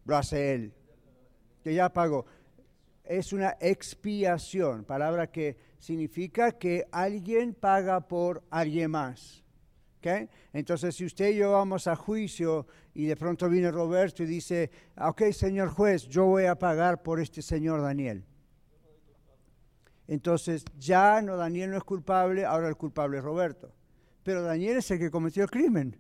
lo 0.06 0.16
hace 0.16 0.54
Él, 0.54 0.74
que 1.64 1.74
ya 1.74 1.90
pagó 1.90 2.24
es 3.04 3.34
una 3.34 3.58
expiación, 3.60 4.86
palabra 4.86 5.32
que 5.32 5.58
significa 5.80 6.52
que 6.54 6.86
alguien 6.92 7.54
paga 7.54 8.08
por 8.08 8.44
alguien 8.50 8.92
más. 8.92 9.44
¿okay? 9.98 10.30
Entonces, 10.54 10.96
si 10.96 11.06
usted 11.06 11.32
y 11.32 11.38
yo 11.38 11.54
vamos 11.54 11.88
a 11.88 11.96
juicio 11.96 12.68
y 12.94 13.06
de 13.06 13.16
pronto 13.16 13.50
viene 13.50 13.72
Roberto 13.72 14.24
y 14.24 14.28
dice, 14.28 14.70
ok, 14.98 15.32
señor 15.32 15.70
juez, 15.70 16.08
yo 16.08 16.26
voy 16.26 16.46
a 16.46 16.56
pagar 16.56 17.02
por 17.02 17.20
este 17.20 17.42
señor 17.42 17.82
Daniel. 17.82 18.26
Entonces, 20.08 20.66
ya 20.78 21.22
no, 21.22 21.38
Daniel 21.38 21.72
no 21.72 21.78
es 21.78 21.84
culpable, 21.84 22.46
ahora 22.46 22.68
el 22.68 22.76
culpable 22.76 23.20
es 23.20 23.24
Roberto. 23.24 23.74
Pero 24.24 24.44
Daniel 24.44 24.78
es 24.78 24.92
el 24.92 25.00
que 25.00 25.10
cometió 25.10 25.44
el 25.44 25.50
crimen, 25.50 25.98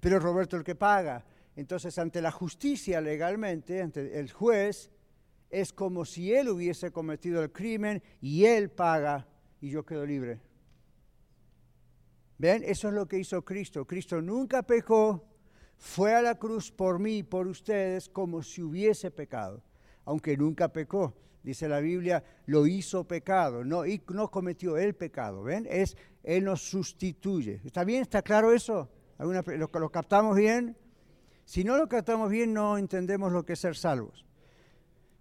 pero 0.00 0.18
Roberto 0.18 0.56
el 0.56 0.64
que 0.64 0.74
paga. 0.74 1.24
Entonces, 1.54 1.98
ante 1.98 2.20
la 2.20 2.30
justicia 2.30 3.00
legalmente, 3.00 3.80
ante 3.80 4.18
el 4.18 4.30
juez, 4.30 4.90
es 5.50 5.72
como 5.72 6.04
si 6.04 6.32
él 6.32 6.48
hubiese 6.48 6.90
cometido 6.90 7.42
el 7.42 7.52
crimen 7.52 8.02
y 8.20 8.44
él 8.44 8.70
paga 8.70 9.26
y 9.60 9.70
yo 9.70 9.84
quedo 9.84 10.04
libre. 10.04 10.40
¿Ven? 12.38 12.62
Eso 12.64 12.88
es 12.88 12.94
lo 12.94 13.06
que 13.06 13.18
hizo 13.18 13.44
Cristo. 13.44 13.86
Cristo 13.86 14.20
nunca 14.20 14.62
pecó, 14.62 15.24
fue 15.78 16.14
a 16.14 16.22
la 16.22 16.34
cruz 16.34 16.70
por 16.70 16.98
mí 16.98 17.18
y 17.18 17.22
por 17.22 17.46
ustedes 17.46 18.08
como 18.08 18.42
si 18.42 18.62
hubiese 18.62 19.10
pecado, 19.10 19.62
aunque 20.04 20.36
nunca 20.36 20.72
pecó. 20.72 21.14
Dice 21.42 21.68
la 21.68 21.78
Biblia, 21.78 22.24
lo 22.46 22.66
hizo 22.66 23.04
pecado, 23.04 23.64
no, 23.64 23.86
y 23.86 24.02
no 24.08 24.30
cometió 24.30 24.76
el 24.76 24.94
pecado. 24.94 25.44
¿Ven? 25.44 25.66
Es, 25.70 25.96
él 26.24 26.44
nos 26.44 26.62
sustituye. 26.62 27.60
¿Está 27.64 27.84
bien? 27.84 28.02
¿Está 28.02 28.20
claro 28.20 28.52
eso? 28.52 28.90
¿Lo, 29.18 29.70
¿Lo 29.72 29.90
captamos 29.90 30.36
bien? 30.36 30.76
Si 31.44 31.62
no 31.62 31.76
lo 31.76 31.88
captamos 31.88 32.30
bien, 32.30 32.52
no 32.52 32.76
entendemos 32.76 33.32
lo 33.32 33.44
que 33.44 33.52
es 33.52 33.60
ser 33.60 33.76
salvos. 33.76 34.25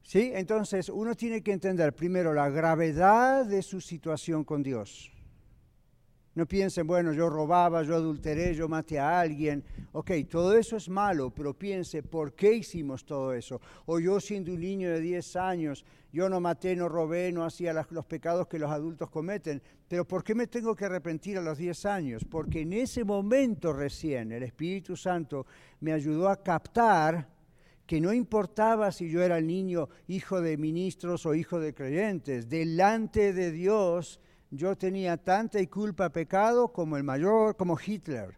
¿Sí? 0.05 0.31
Entonces 0.35 0.89
uno 0.89 1.15
tiene 1.15 1.41
que 1.41 1.51
entender 1.51 1.95
primero 1.95 2.31
la 2.31 2.47
gravedad 2.49 3.43
de 3.43 3.63
su 3.63 3.81
situación 3.81 4.43
con 4.43 4.61
Dios. 4.61 5.11
No 6.35 6.45
piensen, 6.45 6.85
bueno, 6.85 7.11
yo 7.11 7.27
robaba, 7.27 7.81
yo 7.81 7.95
adulteré, 7.95 8.53
yo 8.53 8.67
maté 8.67 8.99
a 8.99 9.19
alguien. 9.19 9.63
Ok, 9.93 10.11
todo 10.29 10.55
eso 10.55 10.75
es 10.77 10.89
malo, 10.89 11.31
pero 11.31 11.55
piense, 11.55 12.03
¿por 12.03 12.35
qué 12.35 12.53
hicimos 12.53 13.03
todo 13.03 13.33
eso? 13.33 13.59
O 13.87 13.99
yo 13.99 14.19
siendo 14.19 14.53
un 14.53 14.59
niño 14.59 14.91
de 14.91 14.99
10 14.99 15.35
años, 15.37 15.83
yo 16.11 16.29
no 16.29 16.39
maté, 16.39 16.75
no 16.75 16.87
robé, 16.87 17.31
no 17.31 17.43
hacía 17.43 17.73
los 17.89 18.05
pecados 18.05 18.47
que 18.47 18.59
los 18.59 18.69
adultos 18.69 19.09
cometen. 19.09 19.59
Pero 19.87 20.05
¿por 20.05 20.23
qué 20.23 20.35
me 20.35 20.45
tengo 20.45 20.75
que 20.75 20.85
arrepentir 20.85 21.39
a 21.39 21.41
los 21.41 21.57
10 21.57 21.85
años? 21.87 22.25
Porque 22.29 22.61
en 22.61 22.73
ese 22.73 23.03
momento 23.03 23.73
recién 23.73 24.31
el 24.33 24.43
Espíritu 24.43 24.95
Santo 24.95 25.47
me 25.79 25.93
ayudó 25.93 26.29
a 26.29 26.43
captar 26.43 27.34
que 27.85 28.01
no 28.01 28.13
importaba 28.13 28.91
si 28.91 29.09
yo 29.09 29.21
era 29.21 29.37
el 29.37 29.47
niño 29.47 29.89
hijo 30.07 30.41
de 30.41 30.57
ministros 30.57 31.25
o 31.25 31.35
hijo 31.35 31.59
de 31.59 31.73
creyentes, 31.73 32.49
delante 32.49 33.33
de 33.33 33.51
Dios 33.51 34.19
yo 34.51 34.75
tenía 34.77 35.17
tanta 35.17 35.59
y 35.59 35.67
culpa 35.67 36.09
pecado 36.09 36.71
como 36.71 36.97
el 36.97 37.03
mayor, 37.03 37.55
como 37.55 37.77
Hitler. 37.83 38.37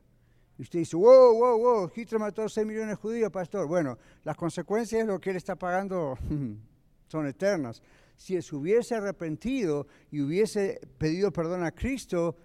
Y 0.58 0.64
usted 0.64 0.80
dice, 0.80 0.96
wow, 0.96 1.38
wow, 1.38 1.60
wow, 1.60 1.92
Hitler 1.96 2.20
mató 2.20 2.50
6 2.50 2.66
millones 2.66 2.90
de 2.90 2.96
judíos, 2.96 3.32
pastor. 3.32 3.68
Bueno, 3.68 3.98
las 4.24 4.36
consecuencias 4.36 5.06
de 5.06 5.14
lo 5.14 5.20
que 5.20 5.30
él 5.30 5.36
está 5.36 5.56
pagando 5.56 6.18
son 7.08 7.28
eternas. 7.28 7.84
Si 8.16 8.42
se 8.42 8.56
hubiese 8.56 8.96
arrepentido 8.96 9.86
y 10.10 10.22
hubiese 10.22 10.82
pedido 10.98 11.32
perdón 11.32 11.64
a 11.64 11.72
Cristo 11.72 12.36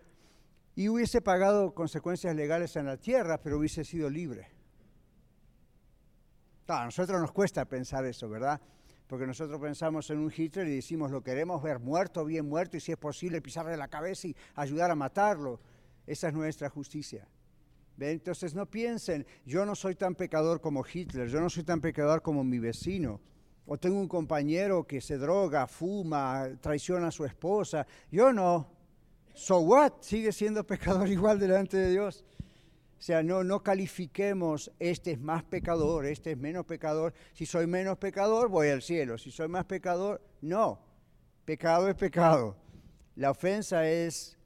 y 0.75 0.89
hubiese 0.89 1.23
pagado 1.23 1.75
consecuencias 1.75 2.37
legales 2.37 2.77
en 2.77 2.87
la 2.87 2.99
tierra, 2.99 3.41
pero 3.41 3.59
hubiese 3.59 3.85
sido 3.85 4.11
libre. 4.11 4.49
A 6.67 6.85
nosotros 6.85 7.21
nos 7.21 7.33
cuesta 7.33 7.65
pensar 7.65 8.05
eso, 8.07 8.29
¿verdad? 8.29 8.61
Porque 9.07 9.27
nosotros 9.27 9.61
pensamos 9.61 10.09
en 10.11 10.19
un 10.19 10.33
Hitler 10.35 10.67
y 10.69 10.77
decimos, 10.77 11.11
lo 11.11 11.23
queremos 11.23 11.63
ver 11.63 11.79
muerto, 11.79 12.25
bien 12.25 12.49
muerto, 12.49 12.77
y 12.77 12.81
si 12.81 12.93
es 12.93 12.99
posible 12.99 13.43
pisarle 13.43 13.77
la 13.77 13.89
cabeza 13.89 14.29
y 14.29 14.37
ayudar 14.55 14.91
a 14.91 14.95
matarlo. 14.95 15.61
Esa 16.07 16.29
es 16.29 16.35
nuestra 16.35 16.69
justicia. 16.71 17.29
Entonces 17.99 18.55
no 18.55 18.67
piensen, 18.67 19.27
yo 19.45 19.67
no 19.67 19.75
soy 19.75 19.95
tan 19.95 20.15
pecador 20.15 20.61
como 20.61 20.85
Hitler, 20.91 21.29
yo 21.29 21.41
no 21.41 21.51
soy 21.51 21.63
tan 21.63 21.81
pecador 21.81 22.23
como 22.23 22.43
mi 22.43 22.59
vecino, 22.59 23.21
o 23.67 23.79
tengo 23.79 23.99
un 24.01 24.09
compañero 24.09 24.85
que 24.87 25.01
se 25.01 25.19
droga, 25.19 25.67
fuma, 25.67 26.49
traiciona 26.61 27.09
a 27.09 27.11
su 27.11 27.25
esposa. 27.25 27.87
Yo 28.11 28.33
no. 28.33 28.69
So 29.35 29.61
what? 29.61 29.93
Sigue 30.01 30.33
siendo 30.33 30.67
pecador 30.67 31.09
igual 31.11 31.39
delante 31.39 31.77
de 31.77 31.91
Dios. 31.91 32.25
O 33.03 33.05
sea, 33.05 33.21
no, 33.21 33.65
califiquemos, 33.65 34.71
este 34.79 35.11
es 35.11 35.21
más 35.21 35.43
pecador, 35.43 36.07
este 36.07 36.31
es 36.31 36.39
menos 36.39 36.65
pecador. 36.65 37.13
Si 37.33 37.47
soy 37.47 37.67
menos 37.67 37.99
pecador, 37.99 38.49
voy 38.49 38.69
al 38.69 38.81
cielo. 38.81 39.19
Si 39.19 39.33
soy 39.33 39.49
más 39.49 39.65
pecador, 39.65 40.23
no. 40.41 40.79
Pecado 41.45 41.89
es 41.89 41.97
pecado. 41.97 42.57
La 43.17 43.33
ofensa 43.33 43.89
es 43.89 44.39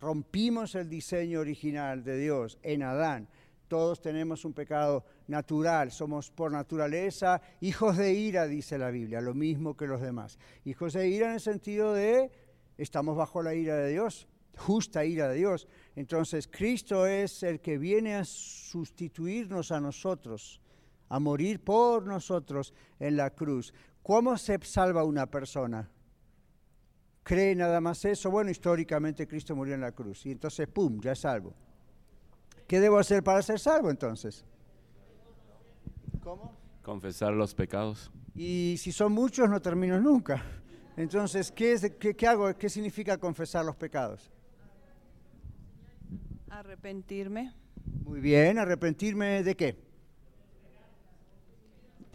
rompimos 0.00 0.74
el 0.74 0.88
diseño 0.88 1.40
original 1.40 2.02
de 2.02 2.16
Dios 2.16 2.58
en 2.62 2.82
Adán. 2.82 3.28
Todos 3.68 4.00
tenemos 4.00 4.46
un 4.46 4.54
pecado 4.54 5.04
natural, 5.26 5.90
somos 5.90 6.30
por 6.30 6.50
naturaleza 6.50 7.42
hijos 7.60 7.98
de 7.98 8.14
ira, 8.14 8.46
dice 8.46 8.78
la 8.78 8.90
Biblia, 8.90 9.20
lo 9.20 9.34
mismo 9.34 9.76
que 9.76 9.86
los 9.86 10.00
demás. 10.00 10.38
Hijos 10.64 10.94
de 10.94 11.08
ira 11.10 11.26
en 11.26 11.34
el 11.34 11.40
sentido 11.40 11.92
de 11.92 12.30
estamos 12.78 13.18
bajo 13.18 13.42
la 13.42 13.52
ira 13.52 13.76
de 13.76 13.90
Dios, 13.90 14.28
justa 14.56 15.04
ira 15.04 15.28
de 15.28 15.36
Dios. 15.36 15.68
Entonces 15.94 16.48
Cristo 16.48 17.06
es 17.06 17.42
el 17.42 17.60
que 17.60 17.78
viene 17.78 18.14
a 18.14 18.24
sustituirnos 18.24 19.72
a 19.72 19.80
nosotros, 19.80 20.60
a 21.08 21.18
morir 21.18 21.62
por 21.62 22.06
nosotros 22.06 22.72
en 22.98 23.16
la 23.16 23.30
cruz. 23.30 23.74
¿Cómo 24.02 24.36
se 24.38 24.58
salva 24.62 25.04
una 25.04 25.26
persona? 25.26 25.90
cree 27.22 27.54
nada 27.54 27.80
más 27.80 28.04
eso, 28.04 28.30
bueno, 28.30 28.50
históricamente 28.50 29.26
Cristo 29.26 29.54
murió 29.54 29.74
en 29.74 29.80
la 29.80 29.92
cruz 29.92 30.26
y 30.26 30.32
entonces, 30.32 30.66
¡pum!, 30.68 31.00
ya 31.00 31.12
es 31.12 31.20
salvo. 31.20 31.54
¿Qué 32.66 32.80
debo 32.80 32.98
hacer 32.98 33.22
para 33.22 33.42
ser 33.42 33.58
salvo 33.58 33.90
entonces? 33.90 34.44
¿Cómo? 36.22 36.56
Confesar 36.82 37.32
los 37.32 37.54
pecados. 37.54 38.10
Y 38.34 38.76
si 38.78 38.92
son 38.92 39.12
muchos, 39.12 39.48
no 39.48 39.60
termino 39.60 40.00
nunca. 40.00 40.42
Entonces, 40.96 41.52
¿qué, 41.52 41.76
qué 42.16 42.26
hago? 42.26 42.56
¿Qué 42.56 42.68
significa 42.68 43.18
confesar 43.18 43.64
los 43.64 43.76
pecados? 43.76 44.30
Arrepentirme. 46.52 47.54
Muy 48.04 48.20
bien, 48.20 48.58
arrepentirme 48.58 49.42
de 49.42 49.56
qué? 49.56 49.74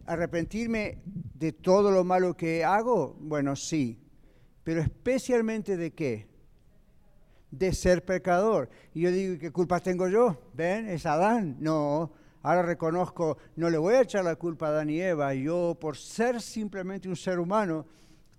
Arrepentirme 0.05 0.99
de 1.33 1.53
todo 1.53 1.89
lo 1.89 2.03
malo 2.03 2.37
que 2.37 2.63
hago. 2.63 3.17
Bueno, 3.19 3.55
sí, 3.55 3.99
pero 4.63 4.81
especialmente 4.81 5.75
de 5.75 5.91
qué? 5.91 6.27
De 7.49 7.73
ser 7.73 8.05
pecador. 8.05 8.69
Y 8.93 9.01
yo 9.01 9.11
digo, 9.11 9.39
¿qué 9.39 9.51
culpa 9.51 9.79
tengo 9.79 10.07
yo? 10.07 10.39
¿Ven? 10.53 10.87
Es 10.87 11.07
Adán. 11.07 11.57
No, 11.59 12.11
ahora 12.43 12.61
reconozco, 12.61 13.39
no 13.55 13.71
le 13.71 13.79
voy 13.79 13.95
a 13.95 14.01
echar 14.01 14.23
la 14.23 14.35
culpa 14.35 14.67
a 14.67 14.69
Adán 14.69 14.91
y 14.91 15.01
Eva. 15.01 15.33
Yo, 15.33 15.75
por 15.81 15.97
ser 15.97 16.41
simplemente 16.41 17.09
un 17.09 17.15
ser 17.15 17.39
humano, 17.39 17.87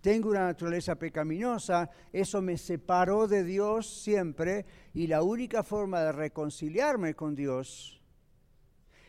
tengo 0.00 0.30
una 0.30 0.46
naturaleza 0.46 0.94
pecaminosa, 0.96 1.90
eso 2.12 2.40
me 2.40 2.56
separó 2.56 3.26
de 3.26 3.44
Dios 3.44 3.86
siempre 3.86 4.64
y 4.94 5.06
la 5.06 5.22
única 5.22 5.62
forma 5.62 6.00
de 6.00 6.12
reconciliarme 6.12 7.14
con 7.14 7.34
Dios 7.34 8.00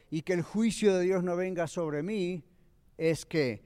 y 0.09 0.23
que 0.23 0.33
el 0.33 0.41
juicio 0.41 0.95
de 0.95 1.03
Dios 1.03 1.23
no 1.23 1.35
venga 1.35 1.67
sobre 1.67 2.01
mí 2.01 2.43
es 2.97 3.25
que 3.25 3.61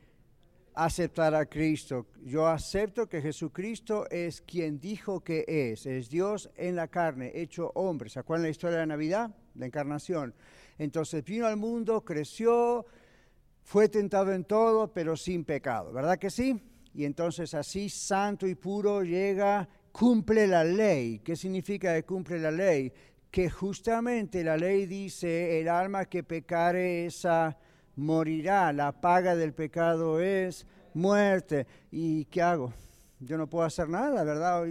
aceptar 0.76 1.34
a 1.36 1.46
Cristo. 1.46 2.08
Yo 2.24 2.48
acepto 2.48 3.08
que 3.08 3.22
Jesucristo 3.22 4.10
es 4.10 4.42
quien 4.42 4.80
dijo 4.80 5.24
que 5.24 5.46
es, 5.48 5.86
es 5.86 6.10
Dios 6.10 6.50
en 6.56 6.76
la 6.76 6.88
carne, 6.88 7.32
hecho 7.34 7.72
hombre. 7.76 8.10
¿Se 8.10 8.20
acuerdan 8.20 8.44
la 8.44 8.50
historia 8.50 8.80
de 8.80 8.88
Navidad? 8.88 9.36
La 9.56 9.66
encarnación. 9.66 10.34
Entonces 10.78 11.24
vino 11.24 11.46
al 11.46 11.58
mundo, 11.58 12.04
creció, 12.04 12.86
fue 13.64 13.88
tentado 13.88 14.34
en 14.34 14.44
todo, 14.44 14.92
pero 14.92 15.16
sin 15.16 15.46
pecado, 15.46 15.94
¿verdad 15.94 16.18
que 16.18 16.30
sí? 16.30 16.73
Y 16.94 17.06
entonces 17.06 17.54
así, 17.54 17.90
santo 17.90 18.48
y 18.48 18.56
puro, 18.56 19.04
llega, 19.04 19.68
cumple 19.92 20.48
la 20.48 20.64
ley. 20.64 21.20
¿Qué 21.20 21.36
significa 21.36 21.94
que 21.96 22.04
cumple 22.04 22.40
la 22.40 22.52
ley? 22.52 22.92
Que 23.32 23.50
justamente 23.50 24.44
la 24.44 24.58
ley 24.58 24.86
dice, 24.86 25.60
el 25.60 25.70
alma 25.70 26.06
que 26.06 26.24
pecare 26.24 27.06
esa 27.06 27.58
morirá, 27.96 28.72
la 28.74 28.92
paga 28.92 29.36
del 29.36 29.54
pecado 29.54 30.20
es 30.20 30.68
muerte. 30.94 31.66
¿Y 31.92 32.26
qué 32.26 32.42
hago? 32.42 32.74
Yo 33.20 33.38
no 33.38 33.50
puedo 33.50 33.66
hacer 33.66 33.90
nada, 33.90 34.24
¿verdad? 34.24 34.66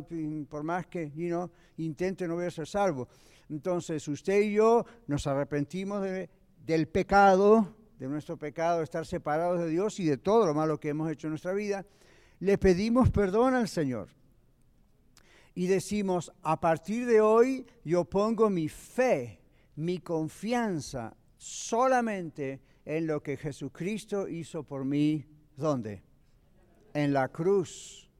Por 0.48 0.62
más 0.62 0.86
que 0.86 1.10
you 1.10 1.50
intente, 1.78 2.28
no 2.28 2.34
voy 2.34 2.46
a 2.46 2.50
ser 2.50 2.66
salvo. 2.66 3.08
Entonces, 3.48 4.06
usted 4.08 4.42
y 4.42 4.54
yo 4.54 4.84
nos 5.06 5.26
arrepentimos 5.26 6.06
del 6.64 6.88
pecado, 6.88 7.76
de 7.98 8.08
nuestro 8.08 8.36
pecado, 8.36 8.78
de 8.78 8.84
estar 8.84 9.06
separados 9.06 9.60
de 9.60 9.68
Dios 9.68 9.98
y 10.00 10.04
de 10.04 10.18
todo 10.18 10.46
lo 10.46 10.54
malo 10.54 10.78
que 10.78 10.90
hemos 10.90 11.10
hecho 11.10 11.26
en 11.26 11.32
nuestra 11.32 11.52
vida. 11.52 11.84
Le 12.42 12.58
pedimos 12.58 13.08
perdón 13.10 13.54
al 13.54 13.68
Señor. 13.68 14.08
Y 15.54 15.68
decimos, 15.68 16.32
a 16.42 16.58
partir 16.58 17.06
de 17.06 17.20
hoy 17.20 17.64
yo 17.84 18.04
pongo 18.04 18.50
mi 18.50 18.68
fe, 18.68 19.38
mi 19.76 19.98
confianza 20.00 21.16
solamente 21.36 22.60
en 22.84 23.06
lo 23.06 23.22
que 23.22 23.36
Jesucristo 23.36 24.26
hizo 24.26 24.64
por 24.64 24.84
mí, 24.84 25.24
¿dónde? 25.56 26.02
En 26.94 27.12
la 27.12 27.28
cruz. 27.28 28.10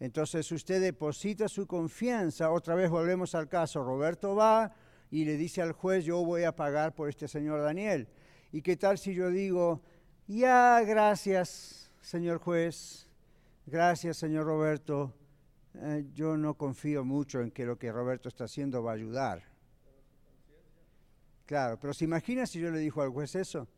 Entonces 0.00 0.50
usted 0.50 0.80
deposita 0.80 1.46
su 1.46 1.64
confianza, 1.68 2.50
otra 2.50 2.74
vez 2.74 2.90
volvemos 2.90 3.32
al 3.36 3.48
caso, 3.48 3.84
Roberto 3.84 4.34
va 4.34 4.74
y 5.08 5.24
le 5.24 5.36
dice 5.36 5.62
al 5.62 5.70
juez, 5.70 6.04
yo 6.04 6.24
voy 6.24 6.42
a 6.42 6.56
pagar 6.56 6.96
por 6.96 7.08
este 7.08 7.28
señor 7.28 7.62
Daniel. 7.62 8.08
¿Y 8.50 8.60
qué 8.60 8.76
tal 8.76 8.98
si 8.98 9.14
yo 9.14 9.30
digo, 9.30 9.82
ya, 10.26 10.82
gracias, 10.84 11.92
señor 12.00 12.38
juez, 12.38 13.11
gracias, 13.66 14.16
señor 14.16 14.46
Roberto, 14.46 15.12
eh, 15.74 16.06
yo 16.12 16.36
no 16.36 16.54
confío 16.54 17.04
mucho 17.04 17.40
en 17.40 17.50
que 17.50 17.64
lo 17.64 17.78
que 17.78 17.90
Roberto 17.90 18.28
está 18.28 18.44
haciendo 18.44 18.82
va 18.82 18.92
a 18.92 18.94
ayudar. 18.94 19.42
Claro, 21.46 21.78
pero 21.78 21.92
¿se 21.92 22.04
imagina 22.04 22.46
si 22.46 22.60
yo 22.60 22.70
le 22.70 22.78
dijo 22.78 23.02
al 23.02 23.10
juez 23.10 23.34
eso? 23.34 23.68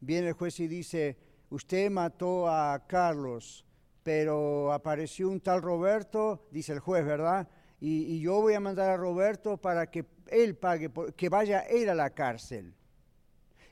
Viene 0.00 0.28
el 0.28 0.34
juez 0.34 0.58
y 0.60 0.68
dice, 0.68 1.16
usted 1.50 1.90
mató 1.90 2.48
a 2.48 2.86
Carlos, 2.86 3.64
pero 4.02 4.72
apareció 4.72 5.28
un 5.28 5.40
tal 5.40 5.60
Roberto, 5.60 6.46
dice 6.50 6.72
el 6.72 6.80
juez, 6.80 7.04
¿verdad? 7.04 7.48
Y, 7.80 8.20
yo 8.20 8.40
voy 8.40 8.54
a 8.54 8.60
mandar 8.60 8.90
a 8.90 8.96
Roberto 8.96 9.56
para 9.56 9.88
que 9.90 10.04
él 10.26 10.56
pague, 10.56 10.90
que 11.16 11.28
vaya 11.28 11.60
él 11.60 11.88
a 11.88 11.94
la 11.94 12.10
cárcel. 12.10 12.74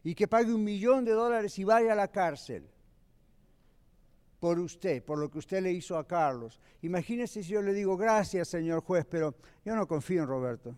Y 0.05 0.15
que 0.15 0.29
pague 0.29 0.55
un 0.55 0.63
millón 0.63 1.05
de 1.05 1.13
dólares 1.13 1.59
y 1.59 1.65
vaya 1.65 1.93
a 1.93 1.97
la 1.97 2.09
cárcel 2.09 2.69
por 4.39 4.59
usted, 4.59 5.03
por 5.03 5.19
lo 5.19 5.31
que 5.31 5.39
usted 5.39 5.63
le 5.63 5.73
hizo 5.73 5.97
a 5.97 6.07
Carlos. 6.07 6.61
Imagínese 6.83 7.43
si 7.43 7.51
yo 7.51 7.63
le 7.63 7.73
digo, 7.73 7.97
gracias, 7.97 8.49
señor 8.49 8.83
juez, 8.83 9.07
pero 9.09 9.35
yo 9.65 9.75
no 9.75 9.87
confío 9.87 10.23
en 10.23 10.29
Roberto. 10.29 10.75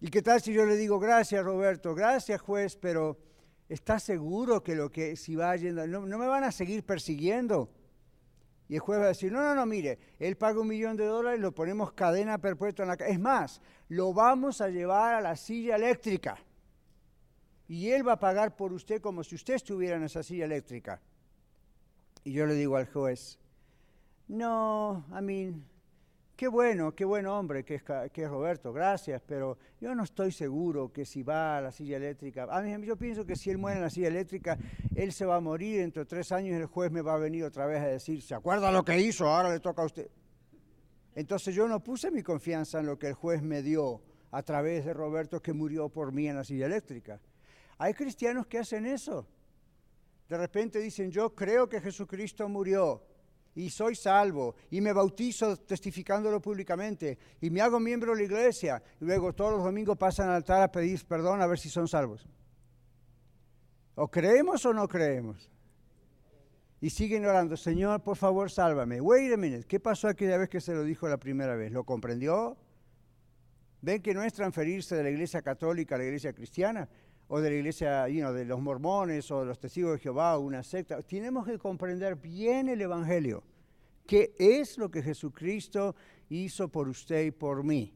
¿Y 0.00 0.08
qué 0.08 0.20
tal 0.20 0.40
si 0.42 0.52
yo 0.52 0.66
le 0.66 0.76
digo, 0.76 0.98
gracias 0.98 1.42
Roberto, 1.42 1.94
gracias 1.94 2.40
juez, 2.42 2.76
pero 2.76 3.16
¿estás 3.70 4.02
seguro 4.02 4.62
que 4.62 4.74
lo 4.74 4.92
que 4.92 5.16
si 5.16 5.34
va 5.34 5.56
yendo, 5.56 5.86
no, 5.86 6.18
me 6.18 6.26
van 6.26 6.44
a 6.44 6.52
seguir 6.52 6.84
persiguiendo? 6.84 7.70
Y 8.68 8.74
el 8.74 8.80
juez 8.80 9.00
va 9.00 9.04
a 9.04 9.08
decir, 9.08 9.32
no, 9.32 9.42
no, 9.42 9.54
no, 9.54 9.64
mire, 9.64 9.98
él 10.18 10.36
paga 10.36 10.60
un 10.60 10.68
millón 10.68 10.96
de 10.96 11.06
dólares, 11.06 11.40
lo 11.40 11.52
ponemos 11.52 11.92
cadena 11.92 12.36
perpetua 12.38 12.84
en 12.84 12.88
la. 12.88 12.94
Es 13.06 13.18
más, 13.18 13.62
lo 13.88 14.12
vamos 14.12 14.60
a 14.60 14.68
llevar 14.68 15.14
a 15.14 15.20
la 15.22 15.36
silla 15.36 15.76
eléctrica. 15.76 16.36
Y 17.68 17.90
él 17.90 18.06
va 18.06 18.12
a 18.12 18.18
pagar 18.18 18.56
por 18.56 18.72
usted 18.72 19.00
como 19.00 19.24
si 19.24 19.34
usted 19.34 19.54
estuviera 19.54 19.96
en 19.96 20.04
esa 20.04 20.22
silla 20.22 20.44
eléctrica. 20.44 21.00
Y 22.24 22.32
yo 22.32 22.46
le 22.46 22.54
digo 22.54 22.76
al 22.76 22.86
juez, 22.86 23.38
no, 24.28 25.04
I 25.10 25.22
mean, 25.22 25.64
Qué 26.36 26.48
bueno, 26.48 26.92
qué 26.96 27.04
buen 27.04 27.26
hombre 27.26 27.64
que 27.64 27.76
es, 27.76 28.28
Roberto, 28.28 28.72
gracias, 28.72 29.22
pero 29.24 29.56
yo 29.80 29.94
no 29.94 30.02
estoy 30.02 30.32
seguro 30.32 30.92
que 30.92 31.04
si 31.04 31.22
va 31.22 31.58
a 31.58 31.60
la 31.60 31.70
silla 31.70 31.96
eléctrica, 31.96 32.48
a 32.50 32.60
mí, 32.60 32.84
yo 32.84 32.96
pienso 32.96 33.24
que 33.24 33.36
si 33.36 33.50
él 33.50 33.58
muere 33.58 33.76
en 33.76 33.84
la 33.84 33.90
silla 33.90 34.08
eléctrica, 34.08 34.58
él 34.96 35.12
se 35.12 35.24
va 35.24 35.36
a 35.36 35.40
morir, 35.40 35.78
dentro 35.78 36.02
de 36.02 36.06
tres 36.06 36.32
años 36.32 36.58
el 36.58 36.66
juez 36.66 36.90
me 36.90 37.02
va 37.02 37.14
a 37.14 37.18
venir 37.18 37.44
otra 37.44 37.66
vez 37.66 37.80
a 37.80 37.86
decir, 37.86 38.20
¿se 38.20 38.34
acuerda 38.34 38.72
lo 38.72 38.84
que 38.84 39.00
hizo? 39.00 39.28
Ahora 39.28 39.48
le 39.48 39.60
toca 39.60 39.82
a 39.82 39.84
usted. 39.84 40.10
Entonces 41.14 41.54
yo 41.54 41.68
no 41.68 41.78
puse 41.78 42.10
mi 42.10 42.24
confianza 42.24 42.80
en 42.80 42.86
lo 42.86 42.98
que 42.98 43.06
el 43.06 43.14
juez 43.14 43.40
me 43.40 43.62
dio 43.62 44.02
a 44.32 44.42
través 44.42 44.84
de 44.84 44.92
Roberto 44.92 45.40
que 45.40 45.52
murió 45.52 45.88
por 45.88 46.10
mí 46.10 46.26
en 46.26 46.34
la 46.34 46.42
silla 46.42 46.66
eléctrica. 46.66 47.20
Hay 47.84 47.92
cristianos 47.92 48.46
que 48.46 48.56
hacen 48.56 48.86
eso. 48.86 49.28
De 50.26 50.38
repente 50.38 50.78
dicen, 50.78 51.10
yo 51.10 51.34
creo 51.34 51.68
que 51.68 51.82
Jesucristo 51.82 52.48
murió 52.48 53.02
y 53.54 53.68
soy 53.68 53.94
salvo 53.94 54.54
y 54.70 54.80
me 54.80 54.90
bautizo 54.94 55.54
testificándolo 55.58 56.40
públicamente 56.40 57.18
y 57.42 57.50
me 57.50 57.60
hago 57.60 57.78
miembro 57.78 58.12
de 58.12 58.20
la 58.20 58.24
iglesia 58.24 58.82
y 58.98 59.04
luego 59.04 59.34
todos 59.34 59.52
los 59.52 59.64
domingos 59.64 59.98
pasan 59.98 60.30
al 60.30 60.36
altar 60.36 60.62
a 60.62 60.72
pedir 60.72 61.04
perdón 61.04 61.42
a 61.42 61.46
ver 61.46 61.58
si 61.58 61.68
son 61.68 61.86
salvos. 61.86 62.26
¿O 63.96 64.08
creemos 64.08 64.64
o 64.64 64.72
no 64.72 64.88
creemos? 64.88 65.50
Y 66.80 66.88
siguen 66.88 67.26
orando, 67.26 67.54
Señor, 67.54 68.02
por 68.02 68.16
favor, 68.16 68.50
sálvame. 68.50 68.98
Wait 69.02 69.30
a 69.30 69.36
minute, 69.36 69.66
¿qué 69.66 69.78
pasó 69.78 70.08
aquella 70.08 70.38
vez 70.38 70.48
que 70.48 70.62
se 70.62 70.72
lo 70.72 70.84
dijo 70.84 71.06
la 71.06 71.18
primera 71.18 71.54
vez? 71.54 71.70
¿Lo 71.70 71.84
comprendió? 71.84 72.56
¿Ven 73.82 74.00
que 74.00 74.14
no 74.14 74.22
es 74.22 74.32
transferirse 74.32 74.96
de 74.96 75.02
la 75.02 75.10
iglesia 75.10 75.42
católica 75.42 75.96
a 75.96 75.98
la 75.98 76.04
iglesia 76.04 76.32
cristiana? 76.32 76.88
O 77.34 77.40
de 77.40 77.50
la 77.50 77.56
iglesia, 77.56 78.04
de 78.04 78.44
los 78.44 78.60
mormones 78.60 79.28
o 79.32 79.40
de 79.40 79.46
los 79.46 79.58
testigos 79.58 79.94
de 79.94 79.98
Jehová 79.98 80.38
o 80.38 80.42
una 80.42 80.62
secta. 80.62 81.02
Tenemos 81.02 81.44
que 81.44 81.58
comprender 81.58 82.14
bien 82.14 82.68
el 82.68 82.80
Evangelio, 82.80 83.42
que 84.06 84.36
es 84.38 84.78
lo 84.78 84.88
que 84.88 85.02
Jesucristo 85.02 85.96
hizo 86.28 86.68
por 86.68 86.88
usted 86.88 87.24
y 87.24 87.30
por 87.32 87.64
mí. 87.64 87.92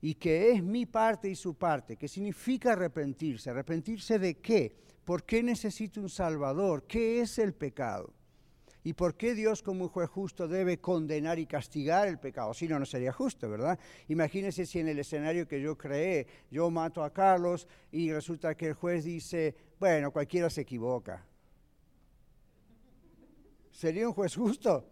Y 0.00 0.14
que 0.14 0.50
es 0.50 0.60
mi 0.60 0.86
parte 0.86 1.30
y 1.30 1.36
su 1.36 1.54
parte, 1.54 1.96
que 1.96 2.08
significa 2.08 2.72
arrepentirse. 2.72 3.48
¿Arrepentirse 3.48 4.18
de 4.18 4.38
qué? 4.38 4.74
¿Por 5.04 5.22
qué 5.22 5.40
necesito 5.40 6.00
un 6.00 6.08
Salvador? 6.08 6.82
¿Qué 6.88 7.20
es 7.20 7.38
el 7.38 7.54
pecado? 7.54 8.12
¿Y 8.84 8.92
por 8.92 9.16
qué 9.16 9.34
Dios 9.34 9.62
como 9.62 9.84
un 9.84 9.88
juez 9.90 10.08
justo 10.08 10.46
debe 10.46 10.78
condenar 10.78 11.38
y 11.38 11.46
castigar 11.46 12.08
el 12.08 12.18
pecado? 12.18 12.54
Si 12.54 12.68
no, 12.68 12.78
no 12.78 12.86
sería 12.86 13.12
justo, 13.12 13.50
¿verdad? 13.50 13.78
Imagínense 14.08 14.64
si 14.66 14.78
en 14.78 14.88
el 14.88 14.98
escenario 14.98 15.48
que 15.48 15.60
yo 15.60 15.76
creé, 15.76 16.26
yo 16.50 16.70
mato 16.70 17.02
a 17.02 17.12
Carlos 17.12 17.66
y 17.90 18.12
resulta 18.12 18.54
que 18.54 18.68
el 18.68 18.74
juez 18.74 19.04
dice, 19.04 19.54
bueno, 19.78 20.10
cualquiera 20.12 20.48
se 20.48 20.60
equivoca. 20.60 21.26
¿Sería 23.72 24.08
un 24.08 24.14
juez 24.14 24.34
justo? 24.34 24.84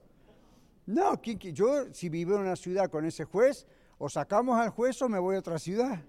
No, 0.86 1.20
yo 1.22 1.92
si 1.92 2.08
vivo 2.08 2.36
en 2.36 2.42
una 2.42 2.56
ciudad 2.56 2.90
con 2.90 3.04
ese 3.04 3.24
juez, 3.24 3.66
o 3.98 4.08
sacamos 4.08 4.58
al 4.58 4.70
juez 4.70 5.00
o 5.02 5.08
me 5.08 5.18
voy 5.18 5.36
a 5.36 5.38
otra 5.40 5.58
ciudad. 5.58 6.02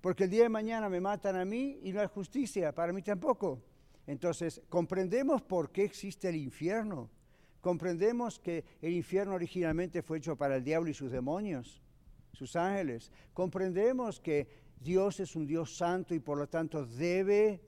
Porque 0.00 0.24
el 0.24 0.30
día 0.30 0.42
de 0.42 0.48
mañana 0.48 0.88
me 0.88 1.00
matan 1.00 1.36
a 1.36 1.44
mí 1.44 1.78
y 1.82 1.92
no 1.92 2.00
hay 2.00 2.06
justicia, 2.06 2.72
para 2.72 2.92
mí 2.92 3.02
tampoco. 3.02 3.62
Entonces, 4.06 4.62
comprendemos 4.68 5.42
por 5.42 5.70
qué 5.72 5.84
existe 5.84 6.28
el 6.28 6.36
infierno. 6.36 7.10
Comprendemos 7.60 8.38
que 8.38 8.64
el 8.80 8.92
infierno 8.92 9.34
originalmente 9.34 10.02
fue 10.02 10.18
hecho 10.18 10.36
para 10.36 10.56
el 10.56 10.64
diablo 10.64 10.90
y 10.90 10.94
sus 10.94 11.10
demonios, 11.10 11.82
sus 12.32 12.54
ángeles. 12.54 13.10
Comprendemos 13.34 14.20
que 14.20 14.48
Dios 14.80 15.18
es 15.20 15.34
un 15.34 15.46
Dios 15.46 15.76
santo 15.76 16.14
y 16.14 16.20
por 16.20 16.38
lo 16.38 16.48
tanto 16.48 16.86
debe 16.86 17.60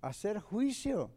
hacer 0.00 0.38
juicio 0.38 1.10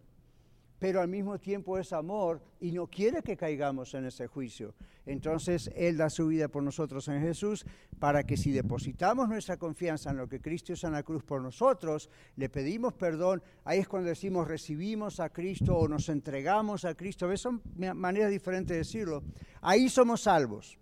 pero 0.82 1.00
al 1.00 1.08
mismo 1.08 1.38
tiempo 1.38 1.78
es 1.78 1.94
amor 1.94 2.42
y 2.60 2.72
no 2.72 2.88
quiere 2.88 3.22
que 3.22 3.38
caigamos 3.38 3.94
en 3.94 4.06
ese 4.06 4.26
juicio. 4.26 4.74
Entonces 5.06 5.70
Él 5.76 5.96
da 5.96 6.10
su 6.10 6.26
vida 6.26 6.48
por 6.48 6.64
nosotros 6.64 7.08
en 7.08 7.22
Jesús 7.22 7.68
para 8.00 8.24
que 8.24 8.36
si 8.36 8.52
depositamos 8.52 9.30
nuestra 9.30 9.58
confianza 9.58 10.10
en 10.10 10.18
lo 10.18 10.28
que 10.28 10.42
Cristo 10.42 10.74
hizo 10.74 10.88
en 10.88 10.94
la 10.94 11.04
cruz 11.04 11.24
por 11.24 11.40
nosotros, 11.40 12.10
le 12.36 12.50
pedimos 12.50 12.94
perdón, 12.96 13.44
ahí 13.64 13.78
es 13.78 13.88
cuando 13.88 14.10
decimos 14.10 14.48
recibimos 14.48 15.20
a 15.20 15.30
Cristo 15.30 15.78
o 15.78 15.88
nos 15.88 16.10
entregamos 16.10 16.84
a 16.84 16.96
Cristo, 16.96 17.28
¿ves? 17.28 17.42
Son 17.42 17.62
maneras 17.76 18.32
diferentes 18.32 18.74
de 18.74 18.80
decirlo. 18.80 19.22
Ahí 19.62 19.88
somos 19.88 20.22
salvos. 20.22 20.80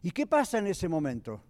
¿Y 0.00 0.10
qué 0.10 0.26
pasa 0.26 0.58
en 0.58 0.68
ese 0.68 0.88
momento? 0.88 1.42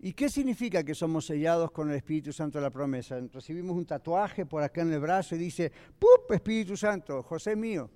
¿Y 0.00 0.12
qué 0.12 0.28
significa 0.28 0.84
que 0.84 0.94
somos 0.94 1.26
sellados 1.26 1.72
con 1.72 1.90
el 1.90 1.96
Espíritu 1.96 2.32
Santo 2.32 2.58
de 2.58 2.62
la 2.62 2.70
promesa? 2.70 3.18
Recibimos 3.32 3.76
un 3.76 3.84
tatuaje 3.84 4.46
por 4.46 4.62
acá 4.62 4.82
en 4.82 4.92
el 4.92 5.00
brazo 5.00 5.34
y 5.34 5.38
dice, 5.38 5.72
¡pup! 5.98 6.30
Espíritu 6.30 6.76
Santo, 6.76 7.22
José 7.24 7.56
mío. 7.56 7.90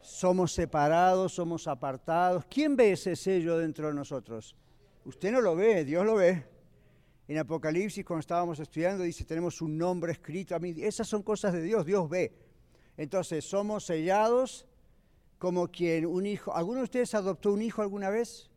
Somos 0.00 0.52
separados, 0.52 1.32
somos 1.32 1.68
apartados. 1.68 2.44
¿Quién 2.46 2.74
ve 2.74 2.92
ese 2.92 3.14
sello 3.14 3.56
dentro 3.56 3.86
de 3.86 3.94
nosotros? 3.94 4.56
Usted 5.04 5.30
no 5.30 5.40
lo 5.40 5.54
ve, 5.54 5.84
Dios 5.84 6.04
lo 6.04 6.16
ve. 6.16 6.44
En 7.28 7.38
Apocalipsis, 7.38 8.04
cuando 8.04 8.20
estábamos 8.20 8.58
estudiando, 8.58 9.04
dice, 9.04 9.24
tenemos 9.24 9.62
un 9.62 9.78
nombre 9.78 10.12
escrito. 10.12 10.56
A 10.56 10.58
mí, 10.58 10.74
esas 10.78 11.06
son 11.06 11.22
cosas 11.22 11.52
de 11.52 11.62
Dios, 11.62 11.86
Dios 11.86 12.08
ve. 12.08 12.36
Entonces, 12.96 13.44
somos 13.44 13.86
sellados 13.86 14.66
como 15.38 15.68
quien 15.68 16.04
un 16.04 16.26
hijo. 16.26 16.52
¿Alguno 16.54 16.78
de 16.78 16.84
ustedes 16.84 17.14
adoptó 17.14 17.52
un 17.52 17.62
hijo 17.62 17.80
alguna 17.80 18.10
vez? 18.10 18.50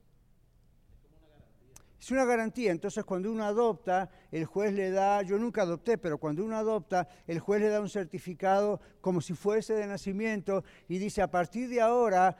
Es 2.00 2.12
una 2.12 2.26
garantía, 2.26 2.72
entonces 2.72 3.04
cuando 3.04 3.32
uno 3.32 3.44
adopta, 3.44 4.10
el 4.32 4.46
juez 4.46 4.74
le 4.74 4.92
da, 4.92 5.24
yo 5.24 5.38
nunca 5.40 5.64
adopté, 5.64 5.98
pero 5.98 6.20
cuando 6.20 6.46
uno 6.46 6.56
adopta, 6.56 7.08
el 7.26 7.40
juez 7.40 7.62
le 7.62 7.70
da 7.70 7.82
un 7.82 7.90
certificado 7.90 8.80
como 9.02 9.20
si 9.20 9.34
fuese 9.34 9.74
de 9.74 9.88
nacimiento 9.88 10.64
y 10.88 11.00
dice, 11.00 11.24
a 11.24 11.32
partir 11.32 11.70
de 11.70 11.82
ahora, 11.82 12.38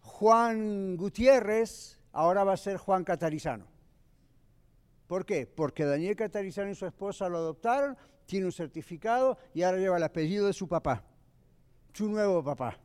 Juan 0.00 0.96
Gutiérrez 0.96 2.00
ahora 2.12 2.44
va 2.44 2.54
a 2.54 2.56
ser 2.56 2.78
Juan 2.78 3.04
Catarizano. 3.04 3.66
¿Por 5.06 5.26
qué? 5.26 5.46
Porque 5.46 5.84
Daniel 5.84 6.16
Catarizano 6.16 6.70
y 6.70 6.74
su 6.74 6.86
esposa 6.86 7.28
lo 7.28 7.38
adoptaron, 7.38 7.96
tiene 8.24 8.46
un 8.46 8.52
certificado 8.52 9.36
y 9.52 9.62
ahora 9.62 9.78
lleva 9.78 9.98
el 9.98 10.02
apellido 10.02 10.46
de 10.46 10.54
su 10.54 10.66
papá, 10.66 11.04
su 11.92 12.08
nuevo 12.08 12.42
papá. 12.42 12.78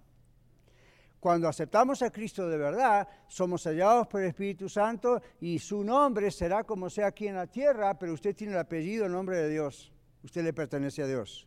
Cuando 1.19 1.49
aceptamos 1.49 2.01
a 2.01 2.11
Cristo 2.11 2.47
de 2.47 2.57
verdad, 2.57 3.07
somos 3.27 3.61
sellados 3.61 4.07
por 4.07 4.21
el 4.21 4.29
Espíritu 4.29 4.69
Santo 4.69 5.21
y 5.41 5.59
su 5.59 5.83
nombre 5.83 6.31
será 6.31 6.63
como 6.63 6.89
sea 6.89 7.07
aquí 7.07 7.27
en 7.27 7.35
la 7.35 7.47
tierra, 7.47 7.99
pero 7.99 8.13
usted 8.13 8.33
tiene 8.35 8.53
el 8.53 8.59
apellido, 8.59 9.05
el 9.05 9.11
nombre 9.11 9.37
de 9.37 9.49
Dios. 9.49 9.91
Usted 10.23 10.43
le 10.43 10.53
pertenece 10.53 11.03
a 11.03 11.07
Dios. 11.07 11.45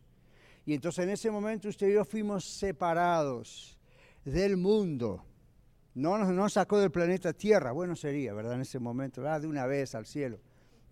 Y 0.65 0.75
entonces 0.75 1.03
en 1.03 1.09
ese 1.09 1.31
momento 1.31 1.69
usted 1.69 1.87
y 1.89 1.93
yo 1.93 2.05
fuimos 2.05 2.45
separados 2.45 3.79
del 4.23 4.57
mundo. 4.57 5.25
No 5.95 6.17
nos, 6.17 6.53
sacó 6.53 6.79
del 6.79 6.91
planeta 6.91 7.33
Tierra, 7.33 7.71
bueno 7.71 7.95
sería, 7.95 8.33
¿verdad? 8.33 8.53
En 8.53 8.61
ese 8.61 8.79
momento, 8.79 9.21
¿verdad? 9.21 9.41
de 9.41 9.47
una 9.47 9.65
vez 9.65 9.95
al 9.95 10.05
cielo. 10.05 10.39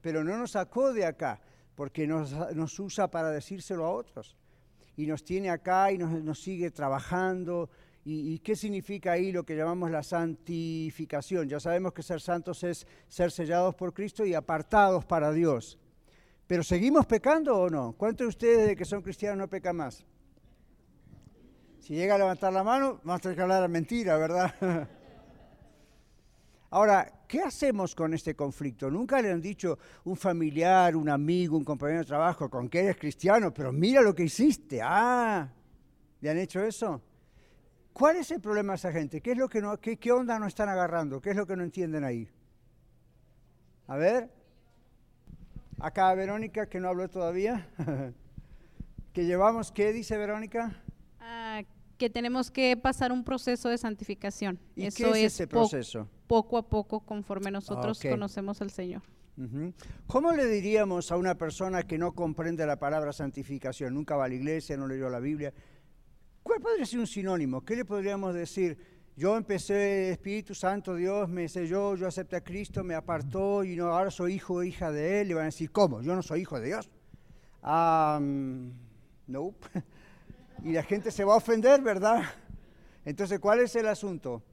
Pero 0.02 0.24
no 0.24 0.38
nos 0.38 0.52
sacó 0.52 0.91
de 0.91 1.06
acá, 1.06 1.39
porque 1.76 2.08
nos, 2.08 2.32
nos 2.56 2.80
usa 2.80 3.10
para 3.10 3.30
decírselo 3.30 3.86
a 3.86 3.91
otros. 3.91 4.38
Y 4.98 5.06
nos 5.06 5.24
tiene 5.24 5.50
acá 5.50 5.91
y 5.91 5.98
nos, 5.98 6.12
nos 6.24 6.41
sigue 6.41 6.70
trabajando 6.72 7.70
¿Y, 8.04 8.40
qué 8.40 8.56
significa 8.56 9.12
ahí 9.12 9.32
lo 9.32 9.44
que 9.44 9.56
llamamos 9.56 9.92
la 9.92 10.02
santificación? 10.02 11.48
Ya 11.48 11.60
sabemos 11.60 11.94
que 11.94 12.02
ser 12.02 12.20
santos 12.20 12.64
es 12.64 12.88
ser 13.08 13.32
sellados 13.32 13.76
por 13.76 13.94
Cristo 13.94 14.26
y 14.26 14.34
apartados 14.34 15.06
para 15.06 15.32
Dios. 15.32 15.78
¿Pero 16.48 16.64
seguimos 16.64 17.06
pecando 17.06 17.56
o 17.56 17.70
no? 17.70 17.94
¿Cuántos 17.94 18.26
de 18.26 18.30
ustedes 18.30 18.68
de 18.70 18.76
que 18.76 18.86
son 18.86 19.04
cristianos 19.04 19.38
no 19.38 19.48
pecan 19.48 19.76
más? 19.76 20.04
Si 21.80 21.94
llega 21.94 22.16
a 22.16 22.18
levantar 22.18 22.52
la 22.52 22.64
mano, 22.64 23.00
vamos 23.04 23.20
a 23.20 23.22
tener 23.22 23.38
que 23.38 23.48
la 23.48 23.68
mentira, 23.68 24.18
¿verdad? 24.18 24.54
Ahora, 26.72 27.26
¿qué 27.28 27.42
hacemos 27.42 27.94
con 27.94 28.16
este 28.16 28.36
conflicto? 28.36 28.90
Nunca 28.90 29.22
le 29.22 29.32
han 29.32 29.42
dicho 29.42 29.78
un 30.06 30.16
familiar, 30.16 30.96
un 30.96 31.10
amigo, 31.10 31.56
un 31.56 31.64
compañero 31.64 32.00
de 32.00 32.06
trabajo 32.06 32.50
con 32.50 32.68
que 32.68 32.80
eres 32.80 32.98
cristiano, 32.98 33.54
pero 33.54 33.72
mira 33.72 34.02
lo 34.02 34.16
que 34.16 34.24
hiciste. 34.24 34.80
Ah, 34.82 35.48
¿le 36.20 36.30
han 36.30 36.38
hecho 36.40 36.64
eso? 36.64 37.02
¿Cuál 37.93 38.17
es 38.17 38.32
el 38.32 38.39
problema 38.39 38.73
de 38.73 38.77
esa 38.77 38.91
gente? 38.91 39.21
¿Qué, 39.21 39.32
es 39.32 39.38
lo 39.38 39.49
que 39.49 39.62
no, 39.62 39.80
qué, 39.80 39.97
qué 39.97 40.12
onda 40.12 40.39
no 40.39 40.47
están 40.47 40.69
agarrando? 40.69 41.21
¿Qué 41.21 41.32
es 41.32 41.36
lo 41.36 41.45
que 41.45 41.56
no 41.56 41.63
entienden 41.63 42.04
ahí? 42.04 42.27
A 43.88 43.97
ver. 43.97 44.30
Acá 45.80 46.13
Verónica, 46.13 46.67
que 46.67 46.80
no 46.80 46.89
habló 46.89 47.10
todavía. 47.10 47.67
que 49.13 49.25
llevamos, 49.25 49.71
¿qué 49.71 49.91
dice 49.91 50.17
Verónica? 50.17 50.82
Ah, 51.19 51.63
que 51.97 52.10
tenemos 52.10 52.49
que 52.49 52.77
pasar 52.77 53.12
un 53.12 53.23
proceso 53.23 53.69
de 53.69 53.77
santificación. 53.77 54.60
¿Y 54.75 54.86
Eso 54.86 55.12
qué 55.12 55.25
es, 55.25 55.34
ese 55.34 55.47
proceso? 55.47 56.08
poco 56.27 56.58
a 56.58 56.67
poco, 56.67 57.01
conforme 57.01 57.51
nosotros 57.51 57.99
conocemos 57.99 58.62
al 58.62 58.71
Señor. 58.71 59.01
¿Cómo 60.08 60.32
le 60.34 60.45
diríamos 60.45 61.12
a 61.12 61.17
una 61.17 61.36
persona 61.36 61.84
que 61.84 61.97
no 61.97 62.13
comprende 62.13 62.65
la 62.65 62.77
palabra 62.77 63.12
santificación? 63.12 63.93
Nunca 63.93 64.15
va 64.15 64.25
a 64.25 64.27
la 64.27 64.36
iglesia, 64.36 64.77
no 64.77 64.88
leyó 64.88 65.10
la 65.10 65.19
Biblia. 65.19 65.54
¿Cuál 66.43 66.60
podría 66.60 66.86
ser 66.86 66.99
un 66.99 67.08
sinónimo? 67.08 67.63
¿Qué 67.63 67.75
le 67.75 67.86
podríamos 67.86 68.34
decir? 68.34 68.77
Yo 69.15 69.38
empecé, 69.38 70.12
Espíritu 70.12 70.56
Santo, 70.56 70.95
Dios 70.95 71.30
me 71.30 71.47
selló, 71.47 71.95
yo 71.95 72.08
acepté 72.08 72.38
a 72.38 72.43
Cristo, 72.43 72.84
me 72.84 72.95
apartó 72.95 73.63
y 73.63 73.75
no, 73.75 73.88
ahora 73.88 74.10
soy 74.10 74.34
hijo 74.34 74.56
o 74.56 74.63
hija 74.63 74.91
de 74.91 75.21
Él. 75.21 75.27
Le 75.27 75.34
van 75.36 75.43
a 75.43 75.45
decir, 75.45 75.71
¿cómo? 75.71 76.01
Yo 76.01 76.15
no 76.15 76.23
soy 76.23 76.41
hijo 76.41 76.60
de 76.60 76.67
Dios. 76.67 76.89
no. 77.63 79.54
y 80.63 80.71
la 80.71 80.84
gente 80.84 81.12
se 81.12 81.23
va 81.23 81.34
a 81.34 81.38
ofender, 81.38 81.82
¿verdad? 81.82 82.23
Entonces, 83.06 83.39
¿cuál 83.39 83.60
es 83.60 83.75
el 83.75 83.88
asunto? 83.88 84.43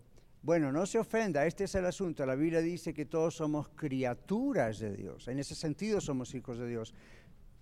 Bueno, 0.42 0.70
no 0.72 0.86
se 0.86 0.98
ofenda, 0.98 1.46
este 1.46 1.64
es 1.64 1.74
el 1.74 1.86
asunto. 1.86 2.24
La 2.24 2.34
Biblia 2.34 2.60
dice 2.60 2.94
que 2.94 3.06
todos 3.06 3.34
somos 3.36 3.68
criaturas 3.70 4.78
de 4.78 4.96
Dios. 4.96 5.28
En 5.28 5.38
ese 5.38 5.54
sentido 5.54 6.00
somos 6.00 6.34
hijos 6.34 6.58
de 6.58 6.68
Dios. 6.68 6.94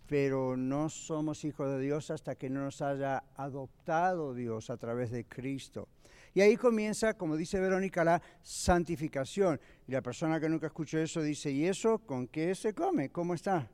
Pero 0.07 0.57
no 0.57 0.89
somos 0.89 1.45
hijos 1.45 1.69
de 1.69 1.81
Dios 1.81 2.11
hasta 2.11 2.37
que 2.37 2.49
no 2.49 2.61
nos 2.61 2.81
haya 2.83 3.25
adoptado 3.37 4.35
Dios 4.35 4.71
a 4.71 4.77
través 4.77 5.11
de 5.11 5.25
Cristo. 5.25 5.89
Y 6.35 6.43
ahí 6.43 6.57
comienza, 6.57 7.15
como 7.15 7.37
dice 7.37 7.59
Verónica, 7.59 8.05
la 8.05 8.21
santificación. 8.43 9.59
Y 9.89 9.93
la 9.93 10.03
persona 10.03 10.39
que 10.39 10.49
nunca 10.49 10.67
escuchó 10.67 10.99
eso 10.99 11.23
dice, 11.23 11.51
¿y 11.51 11.67
eso 11.67 11.99
con 11.99 12.29
qué 12.29 12.55
se 12.55 12.75
come? 12.75 13.09
¿Cómo 13.09 13.35
está? 13.35 13.71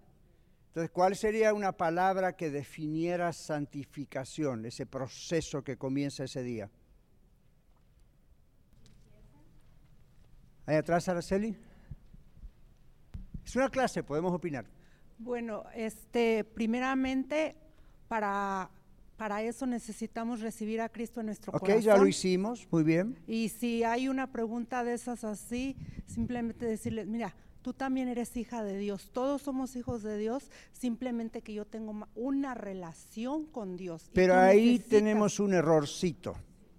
Entonces, 0.69 0.91
¿cuál 0.91 1.17
sería 1.17 1.53
una 1.53 1.73
palabra 1.73 2.35
que 2.35 2.51
definiera 2.51 3.33
santificación, 3.33 4.65
ese 4.65 4.87
proceso 4.87 5.63
que 5.63 5.77
comienza 5.77 6.25
ese 6.25 6.43
día? 6.43 6.71
Ahí 10.65 10.77
atrás, 10.77 11.09
Araceli. 11.09 11.57
Es 13.45 13.57
una 13.57 13.69
clase, 13.69 14.03
podemos 14.03 14.33
opinar. 14.33 14.65
Bueno, 15.23 15.65
este, 15.75 16.45
primeramente, 16.45 17.57
para, 18.09 18.71
para 19.17 19.43
eso 19.43 19.67
necesitamos 19.67 20.41
recibir 20.41 20.81
a 20.81 20.89
Cristo 20.89 21.21
en 21.21 21.27
nuestro 21.27 21.53
Ok, 21.53 21.61
corazón. 21.61 21.83
ya 21.83 21.97
lo 21.97 22.07
hicimos, 22.07 22.67
muy 22.71 22.83
bien. 22.83 23.19
Y 23.27 23.49
si 23.51 23.85
hay 23.85 24.09
una 24.09 24.33
pregunta 24.33 24.83
de 24.85 24.95
esas 24.95 25.25
así, 25.25 25.77
simplemente 26.07 26.67
decirles, 26.67 27.07
mira, 27.07 27.35
tú 27.63 27.73
también 27.73 28.09
eres 28.09 28.37
hija 28.37 28.65
de 28.65 28.77
Dios, 28.79 29.11
todos 29.13 29.43
somos 29.43 29.77
hijos 29.77 30.03
de 30.03 30.19
Dios, 30.19 30.51
simplemente 30.73 31.43
que 31.43 31.55
yo 31.55 31.65
tengo 31.65 32.09
una 32.17 32.55
relación 32.55 33.47
con 33.47 33.77
Dios. 33.77 34.11
Pero 34.13 34.35
ahí 34.35 34.73
necesitas- 34.79 34.89
tenemos 34.91 35.39
un 35.41 35.55
errorcito. 35.55 36.35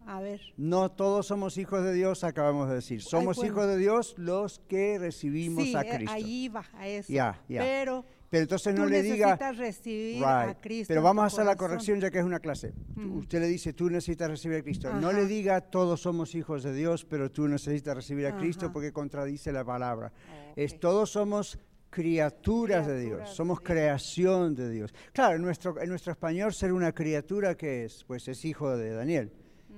A 0.05 0.19
ver, 0.19 0.41
No 0.57 0.91
todos 0.91 1.27
somos 1.27 1.57
hijos 1.57 1.81
de 1.81 1.93
Dios, 1.93 2.25
acabamos 2.25 2.67
de 2.67 2.75
decir. 2.75 3.01
Somos 3.01 3.37
bueno. 3.37 3.53
hijos 3.53 3.67
de 3.67 3.77
Dios 3.77 4.15
los 4.17 4.59
que 4.67 4.99
recibimos 4.99 5.63
sí, 5.63 5.73
a 5.77 5.81
eh, 5.83 5.95
Cristo. 5.95 6.11
ahí 6.13 6.49
va, 6.49 6.65
a 6.73 6.87
eso. 6.89 7.13
Ya, 7.13 7.41
ya. 7.47 7.61
Pero 7.61 8.03
Pero 8.33 8.41
entonces 8.41 8.73
no 8.73 8.85
tú 8.85 8.89
le 8.89 9.03
diga, 9.03 9.27
necesitas 9.27 9.57
recibir 9.57 10.25
a. 10.25 10.57
Cristo. 10.59 10.87
Pero 10.87 11.03
vamos 11.03 11.21
a 11.23 11.27
hacer 11.27 11.45
la 11.45 11.55
corrección 11.55 11.99
ya 11.99 12.09
que 12.09 12.17
es 12.17 12.25
una 12.25 12.39
clase. 12.39 12.73
Mm. 12.95 13.17
Usted 13.17 13.39
le 13.39 13.45
dice, 13.47 13.73
tú 13.73 13.91
necesitas 13.91 14.27
recibir 14.27 14.57
a 14.57 14.63
Cristo. 14.63 14.91
No 14.91 15.13
le 15.13 15.27
diga, 15.27 15.61
todos 15.61 16.01
somos 16.01 16.33
hijos 16.33 16.63
de 16.63 16.73
Dios, 16.73 17.05
pero 17.05 17.29
tú 17.29 17.47
necesitas 17.47 17.95
recibir 17.95 18.25
a 18.25 18.35
Cristo 18.35 18.65
Ajá. 18.65 18.73
porque 18.73 18.91
contradice 18.91 19.51
la 19.51 19.63
palabra. 19.63 20.11
Oh, 20.17 20.53
Es 20.55 20.79
todos 20.79 21.11
somos 21.11 21.59
criaturas 21.91 22.87
de 22.87 23.01
Dios, 23.01 23.19
de 23.19 23.27
somos 23.27 23.59
Dios. 23.59 23.67
creación 23.67 24.55
de 24.55 24.71
Dios. 24.71 24.95
Claro, 25.11 25.35
en 25.35 25.43
nuestro, 25.43 25.79
en 25.79 25.89
nuestro 25.89 26.11
español 26.11 26.55
ser 26.55 26.73
una 26.73 26.91
criatura, 26.91 27.55
¿qué 27.55 27.85
es? 27.85 28.03
Pues 28.03 28.27
es 28.27 28.43
hijo 28.45 28.75
de 28.75 28.93
Daniel. 28.95 29.31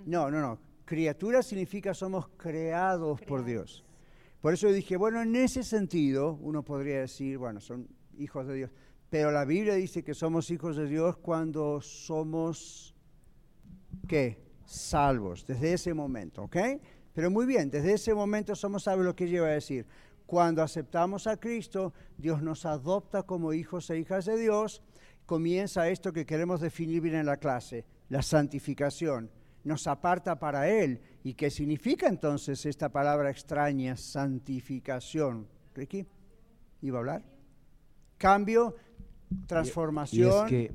No, 0.06 0.32
no, 0.32 0.40
no. 0.40 0.62
Criatura 0.86 1.44
significa 1.44 1.94
somos 1.94 2.30
creados 2.38 3.20
por 3.20 3.44
Dios. 3.44 3.84
Por 4.40 4.54
eso 4.54 4.72
dije, 4.72 4.96
bueno, 4.96 5.22
en 5.22 5.36
ese 5.36 5.62
sentido 5.62 6.38
uno 6.42 6.64
podría 6.64 7.02
decir, 7.02 7.38
bueno, 7.38 7.60
son 7.60 7.88
hijos 8.18 8.48
de 8.48 8.56
Dios. 8.56 8.72
Pero 9.10 9.32
la 9.32 9.46
Biblia 9.46 9.76
dice 9.76 10.04
que 10.04 10.14
somos 10.14 10.50
hijos 10.52 10.76
de 10.76 10.88
Dios 10.88 11.18
cuando 11.18 11.80
somos, 11.82 12.96
¿qué? 14.08 14.44
Salvos, 14.66 15.46
desde 15.46 15.74
ese 15.74 15.94
momento, 15.94 16.44
¿ok? 16.44 16.58
Pero 17.14 17.32
muy 17.32 17.46
bien, 17.46 17.70
desde 17.70 17.94
ese 17.94 18.14
momento 18.14 18.56
somos 18.56 18.84
salvos, 18.84 19.06
lo 19.06 19.16
que 19.16 19.30
lleva 19.30 19.48
a 19.48 19.52
decir. 19.52 19.86
Cuando 20.26 20.64
aceptamos 20.64 21.28
a 21.28 21.38
Cristo, 21.38 21.94
Dios 22.18 22.42
nos 22.42 22.66
adopta 22.66 23.24
como 23.24 23.54
hijos 23.54 23.90
e 23.90 24.00
hijas 24.00 24.26
de 24.26 24.38
Dios. 24.38 24.82
Comienza 25.26 25.88
esto 25.88 26.12
que 26.12 26.26
queremos 26.26 26.62
definir 26.62 27.02
bien 27.02 27.16
en 27.16 27.28
la 27.28 27.38
clase, 27.38 27.86
la 28.10 28.22
santificación. 28.22 29.30
Nos 29.64 29.88
aparta 29.88 30.40
para 30.40 30.68
Él. 30.68 31.00
¿Y 31.24 31.36
qué 31.36 31.50
significa 31.50 32.08
entonces 32.08 32.66
esta 32.66 32.90
palabra 32.90 33.30
extraña, 33.30 33.96
santificación? 33.96 35.48
Ricky, 35.74 36.06
¿iba 36.82 36.98
a 36.98 37.00
hablar? 37.00 37.35
Cambio, 38.18 38.76
transformación. 39.48 40.30
Y 40.30 40.44
es 40.44 40.50
que, 40.50 40.72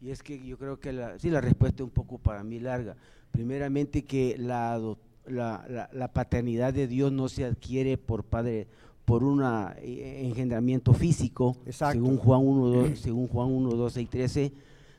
y 0.00 0.10
es 0.10 0.22
que 0.22 0.44
yo 0.46 0.58
creo 0.58 0.78
que 0.78 0.92
la, 0.92 1.18
sí, 1.18 1.30
la 1.30 1.40
respuesta 1.40 1.82
es 1.82 1.84
un 1.84 1.90
poco 1.90 2.18
para 2.18 2.42
mí 2.44 2.60
larga. 2.60 2.96
Primeramente 3.30 4.04
que 4.04 4.36
la, 4.38 4.80
la, 5.26 5.64
la- 5.68 5.90
la 5.92 6.12
paternidad 6.12 6.72
de 6.72 6.86
Dios 6.86 7.12
no 7.12 7.28
se 7.28 7.44
adquiere 7.44 7.98
por 7.98 8.24
padre 8.24 8.68
por 9.04 9.24
un 9.24 9.42
engendramiento 9.82 10.92
físico, 10.92 11.56
Exacto. 11.64 11.94
según 11.94 12.18
Juan 12.18 12.40
1, 12.46 12.66
2, 12.90 12.98
según 12.98 13.26
Juan 13.26 13.48
1, 13.48 13.70
12 13.70 14.02
y 14.02 14.06
13, 14.06 14.52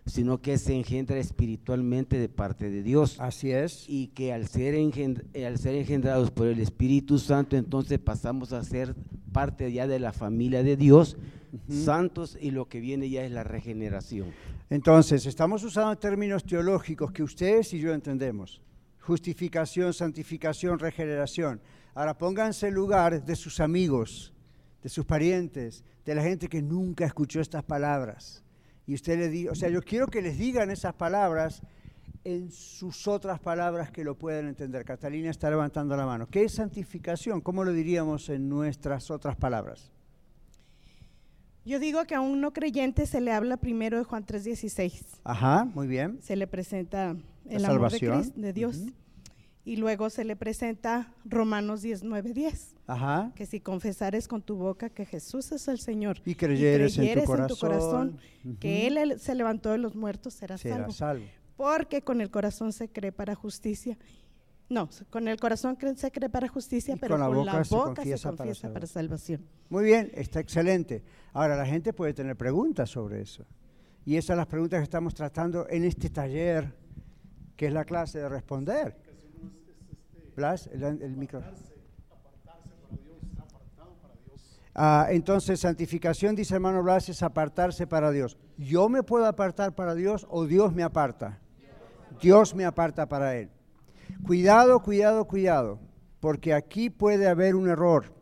sino 0.09 0.41
que 0.41 0.57
se 0.57 0.73
engendra 0.75 1.17
espiritualmente 1.17 2.17
de 2.19 2.29
parte 2.29 2.69
de 2.69 2.83
Dios 2.83 3.17
Así 3.19 3.51
es. 3.51 3.85
y 3.87 4.07
que 4.07 4.33
al 4.33 4.47
ser, 4.47 4.75
engend- 4.75 5.23
eh, 5.33 5.45
al 5.45 5.57
ser 5.57 5.75
engendrados 5.75 6.31
por 6.31 6.47
el 6.47 6.59
Espíritu 6.59 7.19
Santo, 7.19 7.55
entonces 7.55 7.99
pasamos 7.99 8.51
a 8.53 8.63
ser 8.63 8.95
parte 9.31 9.71
ya 9.71 9.87
de 9.87 9.99
la 9.99 10.11
familia 10.11 10.63
de 10.63 10.75
Dios, 10.75 11.17
santos, 11.69 12.37
y 12.39 12.51
lo 12.51 12.67
que 12.67 12.79
viene 12.79 13.09
ya 13.09 13.23
es 13.23 13.31
la 13.31 13.43
regeneración. 13.43 14.27
Entonces, 14.69 15.25
estamos 15.25 15.63
usando 15.63 15.95
términos 15.97 16.43
teológicos 16.43 17.11
que 17.11 17.23
ustedes 17.23 17.73
y 17.73 17.79
yo 17.79 17.93
entendemos. 17.93 18.61
Justificación, 18.99 19.93
santificación, 19.93 20.77
regeneración. 20.79 21.59
Ahora 21.95 22.17
pónganse 22.17 22.67
en 22.67 22.75
lugar 22.75 23.25
de 23.25 23.35
sus 23.35 23.59
amigos, 23.59 24.31
de 24.83 24.89
sus 24.89 25.05
parientes, 25.05 25.83
de 26.05 26.15
la 26.15 26.21
gente 26.23 26.47
que 26.47 26.61
nunca 26.61 27.05
escuchó 27.05 27.41
estas 27.41 27.63
palabras. 27.63 28.43
Y 28.89 28.95
usted 28.95 29.19
le 29.19 29.29
diga, 29.29 29.51
o 29.51 29.55
sea, 29.55 29.69
yo 29.69 29.83
quiero 29.83 30.07
que 30.07 30.19
les 30.19 30.39
digan 30.39 30.71
esas 30.71 30.95
palabras 30.95 31.61
en 32.23 32.51
sus 32.51 33.07
otras 33.07 33.39
palabras 33.39 33.91
que 33.91 34.03
lo 34.03 34.17
puedan 34.17 34.47
entender. 34.47 34.83
Catalina 34.83 35.29
está 35.29 35.47
levantando 35.51 35.95
la 35.95 36.07
mano. 36.07 36.25
¿Qué 36.25 36.43
es 36.45 36.53
santificación? 36.55 37.39
¿Cómo 37.39 37.63
lo 37.63 37.71
diríamos 37.71 38.29
en 38.29 38.49
nuestras 38.49 39.11
otras 39.11 39.35
palabras? 39.35 39.91
Yo 41.65 41.77
digo 41.79 42.03
que 42.05 42.15
a 42.15 42.21
un 42.21 42.41
no 42.41 42.51
creyente 42.51 43.05
se 43.05 43.21
le 43.21 43.31
habla 43.31 43.57
primero 43.57 43.99
de 43.99 44.05
Juan 44.05 44.25
3:16. 44.25 45.19
Ajá, 45.23 45.65
muy 45.65 45.85
bien. 45.85 46.17
Se 46.23 46.35
le 46.35 46.47
presenta 46.47 47.13
La 47.45 47.55
el 47.57 47.65
amor 47.65 47.91
de, 47.91 47.99
salvación. 47.99 48.23
Cris- 48.23 48.33
de 48.33 48.53
Dios. 48.53 48.81
Y 49.69 49.75
luego 49.75 50.09
se 50.09 50.25
le 50.25 50.35
presenta 50.35 51.13
Romanos 51.25 51.83
19:10, 51.83 52.73
Ajá. 52.87 53.31
que 53.35 53.45
si 53.45 53.59
confesares 53.59 54.27
con 54.27 54.41
tu 54.41 54.55
boca 54.55 54.89
que 54.89 55.05
Jesús 55.05 55.51
es 55.51 55.67
el 55.67 55.77
Señor 55.77 56.19
Y 56.25 56.33
creyeres, 56.33 56.97
en, 56.97 57.23
tu 57.47 57.55
corazón, 57.55 58.17
que 58.59 58.87
Él 58.87 59.19
se 59.19 59.35
levantó 59.35 59.69
de 59.69 59.77
los 59.77 59.93
muertos, 59.95 60.33
serás 60.33 60.61
serás 60.61 60.79
salvo. 60.79 60.91
salvo. 60.91 61.25
Porque 61.55 62.01
con 62.01 62.19
el 62.19 62.31
corazón 62.31 62.73
se 62.73 62.89
cree 62.89 63.11
para 63.11 63.35
justicia. 63.35 63.95
No, 64.69 64.89
con 65.11 65.27
el 65.27 65.39
corazón 65.39 65.77
se 65.97 66.11
cree 66.11 66.29
para 66.29 66.47
justicia, 66.47 66.95
Y 66.95 66.97
pero 66.97 67.13
con 67.13 67.19
la 67.19 67.27
con 67.27 67.45
la 67.45 67.51
boca 67.51 67.57
boca, 67.59 67.65
se 67.65 67.85
confiesa, 67.85 68.31
para 68.31 68.73
para, 68.73 68.87
salvación. 68.87 69.45
Muy 69.69 69.83
bien, 69.83 70.09
está 70.15 70.39
excelente. 70.39 71.03
Ahora, 71.31 71.55
la 71.55 71.67
gente 71.67 71.93
puede 71.93 72.15
tener 72.15 72.35
preguntas 72.35 72.89
sobre 72.89 73.21
eso. 73.21 73.45
Y 74.03 74.15
esas 74.15 74.25
son 74.29 74.37
las 74.37 74.47
preguntas 74.47 74.79
que 74.79 74.85
estamos 74.85 75.13
tratando 75.13 75.67
en 75.69 75.83
este 75.83 76.09
taller, 76.09 76.73
que 77.55 77.67
es 77.67 77.73
la 77.73 77.85
clase 77.85 78.17
de 78.17 78.29
responder. 78.29 79.08
Ah, 84.75 85.07
entonces, 85.09 85.59
santificación, 85.59 86.35
dice 86.35 86.55
hermano 86.55 86.81
Blas, 86.81 87.09
es 87.09 87.21
apartarse 87.21 87.85
para 87.85 88.11
Dios. 88.11 88.37
¿Yo 88.57 88.87
me 88.87 89.03
puedo 89.03 89.25
apartar 89.25 89.75
para 89.75 89.93
Dios 89.93 90.25
o 90.29 90.45
Dios 90.45 90.73
me 90.73 90.83
aparta? 90.83 91.39
Dios 92.21 92.55
me 92.55 92.65
aparta 92.65 93.07
para 93.07 93.35
Él. 93.35 93.49
Cuidado, 94.25 94.81
cuidado, 94.81 95.25
cuidado, 95.25 95.79
porque 96.19 96.53
aquí 96.53 96.89
puede 96.89 97.27
haber 97.27 97.55
un 97.55 97.69
error. 97.69 98.13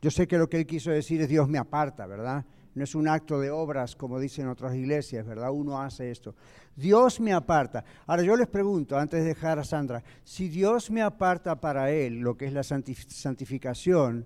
Yo 0.00 0.10
sé 0.10 0.28
que 0.28 0.38
lo 0.38 0.48
que 0.48 0.58
él 0.58 0.66
quiso 0.66 0.90
decir 0.90 1.20
es 1.20 1.28
Dios 1.28 1.48
me 1.48 1.58
aparta, 1.58 2.06
¿verdad? 2.06 2.44
No 2.74 2.84
es 2.84 2.94
un 2.94 3.08
acto 3.08 3.40
de 3.40 3.50
obras 3.50 3.96
como 3.96 4.20
dicen 4.20 4.46
otras 4.48 4.74
iglesias, 4.74 5.26
¿verdad? 5.26 5.50
Uno 5.50 5.80
hace 5.80 6.10
esto. 6.10 6.34
Dios 6.76 7.18
me 7.18 7.32
aparta. 7.32 7.84
Ahora 8.06 8.22
yo 8.22 8.36
les 8.36 8.46
pregunto, 8.46 8.96
antes 8.96 9.20
de 9.20 9.28
dejar 9.28 9.58
a 9.58 9.64
Sandra, 9.64 10.04
si 10.22 10.48
Dios 10.48 10.90
me 10.90 11.02
aparta 11.02 11.60
para 11.60 11.90
Él, 11.90 12.20
lo 12.20 12.36
que 12.36 12.46
es 12.46 12.52
la 12.52 12.60
santif- 12.60 13.08
santificación, 13.08 14.24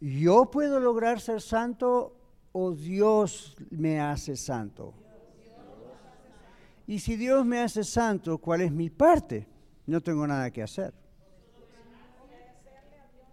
¿yo 0.00 0.50
puedo 0.50 0.80
lograr 0.80 1.20
ser 1.20 1.42
santo 1.42 2.16
o 2.52 2.72
Dios 2.72 3.56
me 3.70 4.00
hace 4.00 4.34
santo? 4.36 4.94
Y 6.86 6.98
si 7.00 7.16
Dios 7.16 7.44
me 7.44 7.60
hace 7.60 7.84
santo, 7.84 8.38
¿cuál 8.38 8.62
es 8.62 8.72
mi 8.72 8.88
parte? 8.88 9.46
No 9.86 10.00
tengo 10.00 10.26
nada 10.26 10.50
que 10.50 10.62
hacer. 10.62 10.94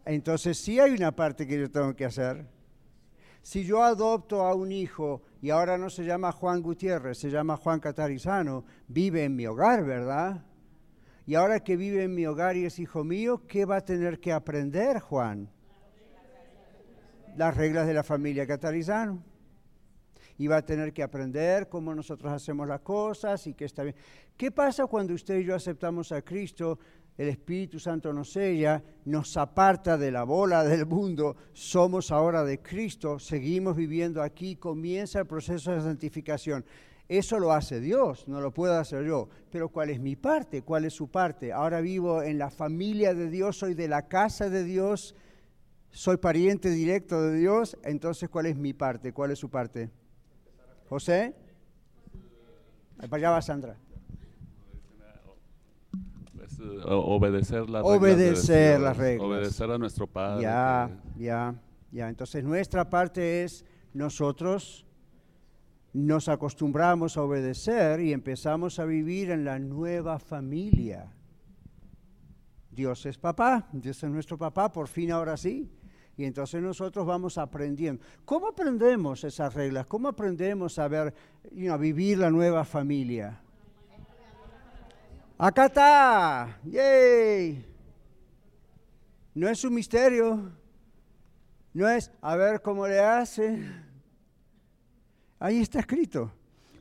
Entonces 0.05 0.57
sí 0.57 0.79
hay 0.79 0.91
una 0.91 1.15
parte 1.15 1.47
que 1.47 1.59
yo 1.59 1.71
tengo 1.71 1.95
que 1.95 2.05
hacer. 2.05 2.56
Si 3.41 3.63
yo 3.63 3.83
adopto 3.83 4.41
a 4.41 4.53
un 4.55 4.71
hijo 4.71 5.21
y 5.41 5.49
ahora 5.49 5.77
no 5.77 5.89
se 5.89 6.03
llama 6.03 6.31
Juan 6.31 6.61
Gutiérrez, 6.61 7.17
se 7.17 7.29
llama 7.29 7.57
Juan 7.57 7.79
Catarizano, 7.79 8.65
vive 8.87 9.23
en 9.23 9.35
mi 9.35 9.45
hogar, 9.47 9.85
¿verdad? 9.85 10.43
Y 11.25 11.35
ahora 11.35 11.59
que 11.59 11.75
vive 11.75 12.03
en 12.03 12.15
mi 12.15 12.25
hogar 12.25 12.55
y 12.55 12.65
es 12.65 12.79
hijo 12.79 13.03
mío, 13.03 13.41
¿qué 13.47 13.65
va 13.65 13.77
a 13.77 13.85
tener 13.85 14.19
que 14.19 14.31
aprender 14.31 14.99
Juan? 14.99 15.49
Las 17.35 17.55
reglas 17.55 17.85
de 17.85 17.93
la 17.93 18.03
familia 18.03 18.47
Catarizano. 18.47 19.21
Y 20.37 20.47
va 20.47 20.57
a 20.57 20.65
tener 20.65 20.93
que 20.93 21.03
aprender 21.03 21.67
cómo 21.67 21.93
nosotros 21.93 22.31
hacemos 22.31 22.67
las 22.67 22.81
cosas 22.81 23.45
y 23.47 23.53
qué 23.53 23.65
está 23.65 23.83
bien. 23.83 23.95
¿Qué 24.37 24.51
pasa 24.51 24.85
cuando 24.85 25.13
usted 25.13 25.39
y 25.39 25.45
yo 25.45 25.55
aceptamos 25.55 26.11
a 26.11 26.21
Cristo? 26.21 26.79
El 27.17 27.29
Espíritu 27.29 27.79
Santo 27.79 28.13
nos 28.13 28.31
sella, 28.31 28.83
nos 29.05 29.35
aparta 29.37 29.97
de 29.97 30.11
la 30.11 30.23
bola 30.23 30.63
del 30.63 30.85
mundo, 30.85 31.35
somos 31.51 32.11
ahora 32.11 32.43
de 32.43 32.61
Cristo, 32.61 33.17
seguimos 33.17 33.75
viviendo 33.75 34.21
aquí, 34.21 34.55
comienza 34.55 35.19
el 35.19 35.25
proceso 35.25 35.71
de 35.71 35.81
santificación. 35.81 36.63
Eso 37.09 37.39
lo 37.39 37.53
hace 37.53 37.79
Dios, 37.79 38.27
no 38.27 38.41
lo 38.41 38.53
puedo 38.53 38.77
hacer 38.77 39.05
yo. 39.05 39.29
Pero 39.49 39.69
¿cuál 39.69 39.89
es 39.89 39.99
mi 39.99 40.15
parte? 40.15 40.61
¿Cuál 40.61 40.85
es 40.85 40.93
su 40.93 41.09
parte? 41.09 41.53
Ahora 41.53 41.81
vivo 41.81 42.21
en 42.21 42.37
la 42.37 42.51
familia 42.51 43.13
de 43.13 43.29
Dios, 43.29 43.57
soy 43.57 43.73
de 43.73 43.87
la 43.87 44.07
casa 44.07 44.49
de 44.49 44.63
Dios, 44.63 45.15
soy 45.89 46.17
pariente 46.17 46.69
directo 46.69 47.21
de 47.21 47.37
Dios, 47.37 47.77
entonces 47.83 48.29
¿cuál 48.29 48.45
es 48.45 48.57
mi 48.57 48.73
parte? 48.73 49.13
¿Cuál 49.13 49.31
es 49.31 49.39
su 49.39 49.49
parte? 49.49 49.89
José. 50.89 51.33
Para 52.97 53.15
allá 53.15 53.29
va 53.31 53.41
Sandra. 53.41 53.77
Eh, 56.67 56.81
obedecer 56.85 57.69
las 57.69 57.83
obedecer 57.83 58.79
las 58.79 58.97
reglas. 58.97 59.27
Obedecer 59.27 59.71
a 59.71 59.77
nuestro 59.77 60.07
Padre. 60.07 60.43
Ya, 60.43 60.89
ya, 61.17 61.55
ya. 61.91 62.09
Entonces 62.09 62.43
nuestra 62.43 62.89
parte 62.89 63.43
es 63.43 63.65
nosotros 63.93 64.85
nos 65.93 66.29
acostumbramos 66.29 67.17
a 67.17 67.23
obedecer 67.23 68.01
y 68.01 68.13
empezamos 68.13 68.77
a 68.79 68.85
vivir 68.85 69.31
en 69.31 69.45
la 69.45 69.57
nueva 69.57 70.19
familia. 70.19 71.11
Dios 72.69 73.05
es 73.07 73.17
papá, 73.17 73.67
Dios 73.71 74.03
es 74.03 74.09
nuestro 74.09 74.37
papá, 74.37 74.71
por 74.71 74.87
fin 74.87 75.11
ahora 75.11 75.35
sí. 75.35 75.71
Y 76.15 76.25
entonces 76.25 76.61
nosotros 76.61 77.05
vamos 77.05 77.37
aprendiendo. 77.37 78.03
¿Cómo 78.25 78.47
aprendemos 78.47 79.23
esas 79.23 79.53
reglas? 79.53 79.85
¿Cómo 79.87 80.07
aprendemos 80.07 80.77
a 80.79 80.87
ver, 80.87 81.13
a 81.71 81.77
vivir 81.77 82.17
la 82.19 82.29
nueva 82.29 82.65
familia? 82.65 83.41
Acá 85.37 85.65
está. 85.67 86.59
¡Yay! 86.63 87.63
No 89.35 89.47
es 89.47 89.63
un 89.63 89.75
misterio. 89.75 90.51
No 91.73 91.87
es 91.87 92.11
a 92.21 92.35
ver 92.35 92.61
cómo 92.61 92.87
le 92.87 92.99
hace. 92.99 93.63
Ahí 95.37 95.61
está 95.61 95.79
escrito. 95.79 96.31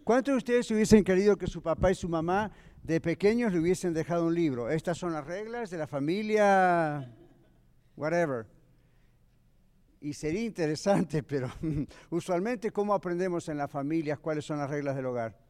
¿Cuántos 0.04 0.32
de 0.32 0.38
ustedes 0.38 0.70
hubiesen 0.70 1.04
querido 1.04 1.36
que 1.36 1.46
su 1.46 1.60
papá 1.60 1.90
y 1.90 1.94
su 1.94 2.08
mamá 2.08 2.50
de 2.82 2.98
pequeños 3.00 3.52
le 3.52 3.58
hubiesen 3.58 3.92
dejado 3.92 4.26
un 4.26 4.34
libro? 4.34 4.70
Estas 4.70 4.96
son 4.96 5.12
las 5.12 5.26
reglas 5.26 5.68
de 5.68 5.76
la 5.76 5.86
familia, 5.86 7.12
whatever. 7.94 8.46
Y 10.00 10.14
sería 10.14 10.44
interesante, 10.44 11.22
pero 11.24 11.50
usualmente, 12.08 12.70
¿cómo 12.70 12.94
aprendemos 12.94 13.50
en 13.50 13.58
las 13.58 13.70
familias 13.70 14.18
cuáles 14.18 14.46
son 14.46 14.58
las 14.58 14.70
reglas 14.70 14.96
del 14.96 15.04
hogar? 15.04 15.45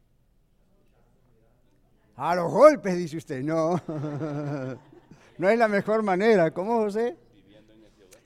A 2.17 2.33
los 2.33 2.51
golpes, 2.51 2.97
dice 2.97 3.17
usted. 3.17 3.43
No, 3.43 3.79
no 5.37 5.49
es 5.49 5.57
la 5.57 5.67
mejor 5.67 6.01
manera. 6.01 6.51
¿Cómo, 6.51 6.79
José? 6.79 7.15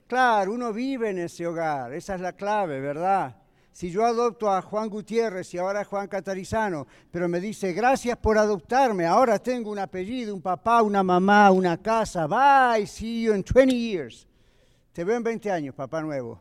Claro, 0.06 0.52
uno 0.52 0.72
vive 0.72 1.10
en 1.10 1.18
ese 1.18 1.46
hogar. 1.46 1.92
Esa 1.92 2.14
es 2.14 2.20
la 2.22 2.32
clave, 2.32 2.80
¿verdad? 2.80 3.36
Si 3.70 3.90
yo 3.90 4.04
adopto 4.04 4.50
a 4.50 4.62
Juan 4.62 4.88
Gutiérrez 4.88 5.52
y 5.52 5.58
ahora 5.58 5.80
a 5.80 5.84
Juan 5.84 6.08
Catarizano, 6.08 6.86
pero 7.10 7.28
me 7.28 7.40
dice, 7.40 7.72
gracias 7.72 8.18
por 8.18 8.36
adoptarme, 8.36 9.06
ahora 9.06 9.38
tengo 9.38 9.70
un 9.70 9.78
apellido, 9.78 10.34
un 10.34 10.42
papá, 10.42 10.82
una 10.82 11.02
mamá, 11.02 11.50
una 11.50 11.80
casa, 11.80 12.26
bye, 12.26 12.86
see 12.86 13.22
you 13.22 13.34
in 13.34 13.42
20 13.42 13.74
years. 13.74 14.26
Te 14.92 15.04
veo 15.04 15.16
en 15.16 15.22
20 15.22 15.50
años, 15.50 15.74
papá 15.74 16.02
nuevo. 16.02 16.38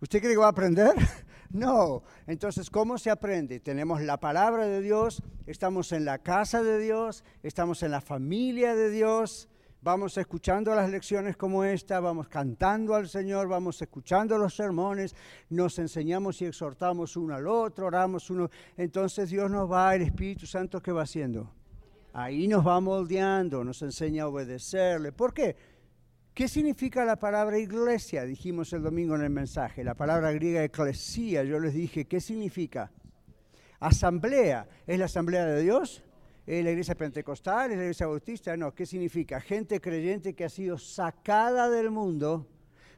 ¿Usted 0.00 0.20
cree 0.20 0.32
que 0.32 0.38
va 0.38 0.46
a 0.46 0.50
aprender? 0.50 0.94
no. 1.52 2.02
Entonces, 2.26 2.70
¿cómo 2.70 2.98
se 2.98 3.10
aprende? 3.10 3.60
Tenemos 3.60 4.00
la 4.02 4.18
palabra 4.18 4.66
de 4.66 4.80
Dios, 4.80 5.22
estamos 5.46 5.92
en 5.92 6.04
la 6.04 6.18
casa 6.18 6.62
de 6.62 6.78
Dios, 6.78 7.24
estamos 7.42 7.82
en 7.82 7.90
la 7.90 8.00
familia 8.00 8.74
de 8.74 8.90
Dios, 8.90 9.48
vamos 9.82 10.16
escuchando 10.16 10.74
las 10.74 10.88
lecciones 10.90 11.36
como 11.36 11.64
esta, 11.64 12.00
vamos 12.00 12.28
cantando 12.28 12.94
al 12.94 13.08
Señor, 13.08 13.48
vamos 13.48 13.82
escuchando 13.82 14.38
los 14.38 14.54
sermones, 14.54 15.14
nos 15.50 15.78
enseñamos 15.78 16.40
y 16.40 16.46
exhortamos 16.46 17.16
uno 17.16 17.34
al 17.34 17.46
otro, 17.46 17.86
oramos 17.86 18.30
uno. 18.30 18.48
Entonces 18.76 19.30
Dios 19.30 19.50
nos 19.50 19.70
va, 19.70 19.94
el 19.94 20.02
Espíritu 20.02 20.46
Santo, 20.46 20.80
¿qué 20.80 20.92
va 20.92 21.02
haciendo? 21.02 21.52
Ahí 22.14 22.46
nos 22.46 22.66
va 22.66 22.78
moldeando, 22.78 23.64
nos 23.64 23.80
enseña 23.82 24.24
a 24.24 24.28
obedecerle. 24.28 25.12
¿Por 25.12 25.32
qué? 25.32 25.56
¿Qué 26.34 26.48
significa 26.48 27.04
la 27.04 27.16
palabra 27.16 27.58
iglesia? 27.58 28.24
Dijimos 28.24 28.72
el 28.72 28.82
domingo 28.82 29.14
en 29.16 29.22
el 29.22 29.30
mensaje. 29.30 29.84
La 29.84 29.94
palabra 29.94 30.32
griega 30.32 30.64
eclesía, 30.64 31.44
yo 31.44 31.60
les 31.60 31.74
dije, 31.74 32.06
¿qué 32.06 32.22
significa? 32.22 32.90
Asamblea. 33.80 34.66
¿Es 34.86 34.98
la 34.98 35.04
asamblea 35.04 35.44
de 35.44 35.62
Dios? 35.62 36.02
¿Es 36.46 36.64
la 36.64 36.70
iglesia 36.70 36.94
pentecostal? 36.94 37.70
¿Es 37.70 37.76
la 37.76 37.82
iglesia 37.82 38.06
bautista? 38.06 38.56
No, 38.56 38.74
¿qué 38.74 38.86
significa? 38.86 39.42
Gente 39.42 39.78
creyente 39.78 40.32
que 40.32 40.44
ha 40.44 40.48
sido 40.48 40.78
sacada 40.78 41.68
del 41.68 41.90
mundo 41.90 42.46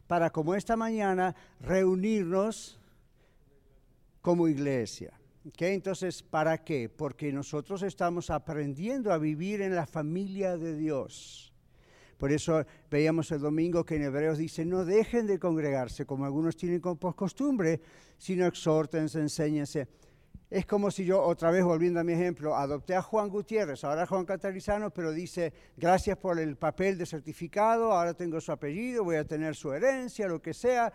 para, 0.07 0.31
como 0.31 0.55
esta 0.55 0.77
mañana, 0.77 1.35
reunirnos 1.61 2.79
como 4.21 4.47
iglesia. 4.47 5.13
¿Okay? 5.49 5.75
Entonces, 5.75 6.23
¿para 6.23 6.63
qué? 6.63 6.89
Porque 6.89 7.33
nosotros 7.33 7.83
estamos 7.83 8.31
aprendiendo 8.31 9.13
a 9.13 9.19
vivir 9.19 9.61
en 9.61 9.75
la 9.75 9.87
familia 9.87 10.57
de 10.57 10.77
Dios. 10.77 11.54
Por 12.19 12.33
eso 12.33 12.65
veíamos 12.91 13.31
el 13.33 13.41
domingo 13.41 13.85
que 13.85 13.97
en 13.97 14.05
Hebreos 14.05 14.39
dice, 14.39 14.65
no 14.65 14.85
dejen 14.85 15.27
de 15.27 15.39
congregarse 15.39 16.07
como 16.07 16.25
algunos 16.25 16.57
tienen 16.57 16.81
por 16.81 17.15
costumbre, 17.15 17.81
sino 18.19 18.47
exhortense, 18.47 19.21
enséñense 19.21 19.89
es 20.55 20.67
como 20.67 20.93
si 20.93 21.05
yo, 21.05 21.21
otra 21.21 21.51
vez 21.51 21.65
volviendo 21.65 21.99
a 21.99 22.05
mi 22.05 22.13
ejemplo, 22.13 22.55
adopté 22.55 22.95
a 22.95 23.03
Juan 23.03 23.29
Gutiérrez, 23.29 23.83
ahora 23.83 24.07
Juan 24.07 24.25
Catarizano, 24.25 24.93
pero 24.93 25.11
dice, 25.11 25.53
gracias 25.77 26.17
por 26.17 26.39
el 26.39 26.57
papel 26.57 26.97
de 26.97 27.07
certificado, 27.07 27.91
ahora 27.91 28.15
tengo 28.15 28.41
su 28.41 28.53
apellido, 28.53 29.03
voy 29.03 29.17
a 29.17 29.25
tener 29.25 29.57
su 29.57 29.73
herencia, 29.73 30.29
lo 30.29 30.41
que 30.41 30.55
sea, 30.55 30.93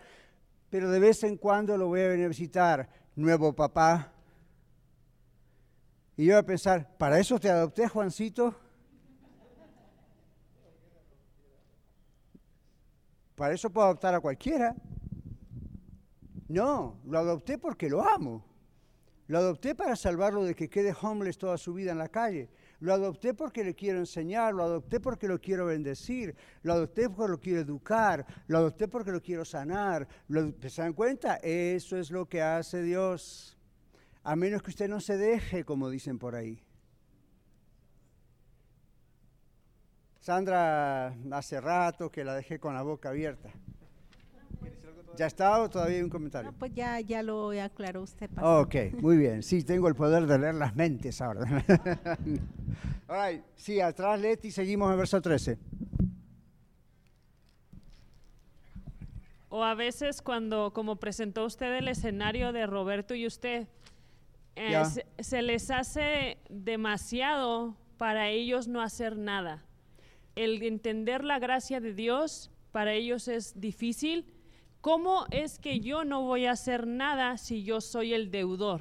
pero 0.70 0.90
de 0.90 0.98
vez 0.98 1.24
en 1.24 1.36
cuando 1.36 1.76
lo 1.76 1.88
voy 1.88 2.00
a 2.00 2.08
venir 2.08 2.24
a 2.24 2.28
visitar, 2.28 2.88
nuevo 3.16 3.52
papá. 3.52 4.14
Y 6.16 6.24
yo 6.24 6.34
voy 6.34 6.40
a 6.40 6.46
pensar, 6.46 6.96
¿para 6.96 7.18
eso 7.18 7.38
te 7.38 7.50
adopté, 7.50 7.86
Juancito? 7.86 8.54
Para 13.40 13.54
eso 13.54 13.70
puedo 13.70 13.86
adoptar 13.86 14.14
a 14.14 14.20
cualquiera. 14.20 14.76
No, 16.48 17.00
lo 17.06 17.18
adopté 17.18 17.56
porque 17.56 17.88
lo 17.88 18.06
amo. 18.06 18.44
Lo 19.28 19.38
adopté 19.38 19.74
para 19.74 19.96
salvarlo 19.96 20.44
de 20.44 20.54
que 20.54 20.68
quede 20.68 20.94
homeless 21.00 21.38
toda 21.38 21.56
su 21.56 21.72
vida 21.72 21.90
en 21.92 21.96
la 21.96 22.08
calle. 22.08 22.50
Lo 22.80 22.92
adopté 22.92 23.32
porque 23.32 23.64
le 23.64 23.74
quiero 23.74 23.98
enseñar, 23.98 24.52
lo 24.52 24.62
adopté 24.62 25.00
porque 25.00 25.26
lo 25.26 25.40
quiero 25.40 25.64
bendecir, 25.64 26.36
lo 26.62 26.74
adopté 26.74 27.08
porque 27.08 27.30
lo 27.30 27.40
quiero 27.40 27.60
educar, 27.60 28.26
lo 28.46 28.58
adopté 28.58 28.88
porque 28.88 29.10
lo 29.10 29.22
quiero 29.22 29.46
sanar. 29.46 30.06
¿Se 30.68 30.82
dan 30.82 30.92
cuenta? 30.92 31.36
Eso 31.36 31.96
es 31.96 32.10
lo 32.10 32.28
que 32.28 32.42
hace 32.42 32.82
Dios. 32.82 33.56
A 34.22 34.36
menos 34.36 34.62
que 34.62 34.68
usted 34.68 34.86
no 34.86 35.00
se 35.00 35.16
deje, 35.16 35.64
como 35.64 35.88
dicen 35.88 36.18
por 36.18 36.34
ahí. 36.34 36.62
Sandra, 40.20 41.14
hace 41.32 41.60
rato 41.60 42.10
que 42.10 42.24
la 42.24 42.34
dejé 42.34 42.58
con 42.58 42.74
la 42.74 42.82
boca 42.82 43.08
abierta. 43.08 43.50
¿Ya 45.16 45.26
está 45.26 45.60
o 45.60 45.68
todavía 45.68 45.96
hay 45.96 46.02
un 46.02 46.10
comentario? 46.10 46.52
pues 46.58 46.72
ya, 46.74 47.00
ya 47.00 47.22
lo 47.22 47.50
aclaró 47.50 48.02
usted. 48.02 48.30
Ok, 48.40 48.74
muy 49.00 49.16
bien. 49.16 49.42
Sí, 49.42 49.64
tengo 49.64 49.88
el 49.88 49.94
poder 49.94 50.26
de 50.26 50.38
leer 50.38 50.54
las 50.54 50.76
mentes 50.76 51.20
ahora. 51.20 51.40
All 53.08 53.42
Sí, 53.56 53.80
atrás 53.80 54.20
Leti, 54.20 54.50
seguimos 54.50 54.92
en 54.92 54.98
verso 54.98 55.20
13. 55.20 55.58
O 59.48 59.64
a 59.64 59.74
veces 59.74 60.22
cuando, 60.22 60.72
como 60.72 60.96
presentó 60.96 61.44
usted 61.44 61.76
el 61.76 61.88
escenario 61.88 62.52
de 62.52 62.66
Roberto 62.66 63.14
y 63.14 63.26
usted, 63.26 63.66
eh, 64.54 64.82
se 65.18 65.42
les 65.42 65.70
hace 65.70 66.38
demasiado 66.48 67.74
para 67.96 68.28
ellos 68.28 68.68
no 68.68 68.80
hacer 68.80 69.16
nada. 69.18 69.64
El 70.44 70.62
entender 70.62 71.24
la 71.24 71.38
gracia 71.38 71.80
de 71.80 71.94
Dios 71.94 72.50
para 72.72 72.92
ellos 72.92 73.28
es 73.28 73.60
difícil 73.60 74.24
¿Cómo 74.80 75.26
es 75.30 75.58
que 75.58 75.80
yo 75.80 76.04
no 76.04 76.22
voy 76.22 76.46
a 76.46 76.52
hacer 76.52 76.86
nada 76.86 77.36
si 77.36 77.64
yo 77.64 77.82
soy 77.82 78.14
el 78.14 78.30
deudor? 78.30 78.80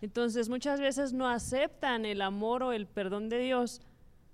Entonces 0.00 0.48
muchas 0.48 0.80
veces 0.80 1.12
no 1.12 1.28
aceptan 1.28 2.04
el 2.04 2.20
amor 2.22 2.64
o 2.64 2.72
el 2.72 2.86
perdón 2.86 3.28
de 3.28 3.38
Dios 3.38 3.82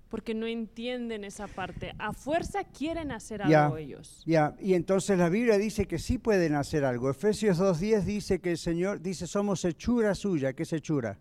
porque 0.09 0.33
no 0.33 0.47
entienden 0.47 1.23
esa 1.25 1.47
parte. 1.47 1.93
A 1.99 2.11
fuerza 2.11 2.63
quieren 2.63 3.11
hacer 3.11 3.43
algo 3.43 3.77
ellos. 3.77 4.23
Ya, 4.25 4.55
y 4.59 4.73
entonces 4.73 5.19
la 5.19 5.29
Biblia 5.29 5.57
dice 5.59 5.85
que 5.85 5.99
sí 5.99 6.17
pueden 6.17 6.55
hacer 6.55 6.85
algo. 6.85 7.11
Efesios 7.11 7.59
2.10 7.59 8.01
dice 8.03 8.39
que 8.39 8.51
el 8.51 8.57
Señor 8.57 9.01
dice 9.01 9.27
somos 9.27 9.63
hechura 9.63 10.15
suya. 10.15 10.53
¿Qué 10.53 10.63
es 10.63 10.73
hechura? 10.73 11.19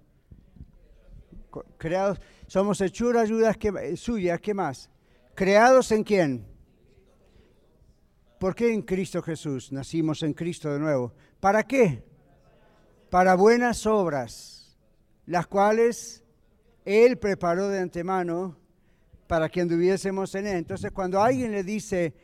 Creados, 1.78 2.20
somos 2.46 2.80
hechura 2.80 3.20
ayudas 3.20 3.56
que, 3.56 3.96
suyas. 3.96 4.40
¿Qué 4.40 4.54
más? 4.54 4.90
¿Creados 5.34 5.92
en 5.92 6.02
quién? 6.02 6.46
¿Por 8.38 8.54
qué 8.54 8.72
en 8.72 8.82
Cristo 8.82 9.22
Jesús? 9.22 9.72
Nacimos 9.72 10.22
en 10.22 10.32
Cristo 10.32 10.72
de 10.72 10.78
nuevo. 10.78 11.14
¿Para 11.40 11.62
qué? 11.62 12.04
Para 13.10 13.34
buenas 13.34 13.86
obras, 13.86 14.78
las 15.24 15.46
cuales 15.46 16.24
Él 16.84 17.18
preparó 17.18 17.68
de 17.68 17.80
antemano 17.80 18.56
para 19.26 19.48
que 19.48 19.60
anduviésemos 19.60 20.34
en 20.34 20.46
él. 20.46 20.56
Entonces, 20.56 20.92
cuando 20.92 21.20
alguien 21.20 21.52
le 21.52 21.62
dice, 21.62 22.14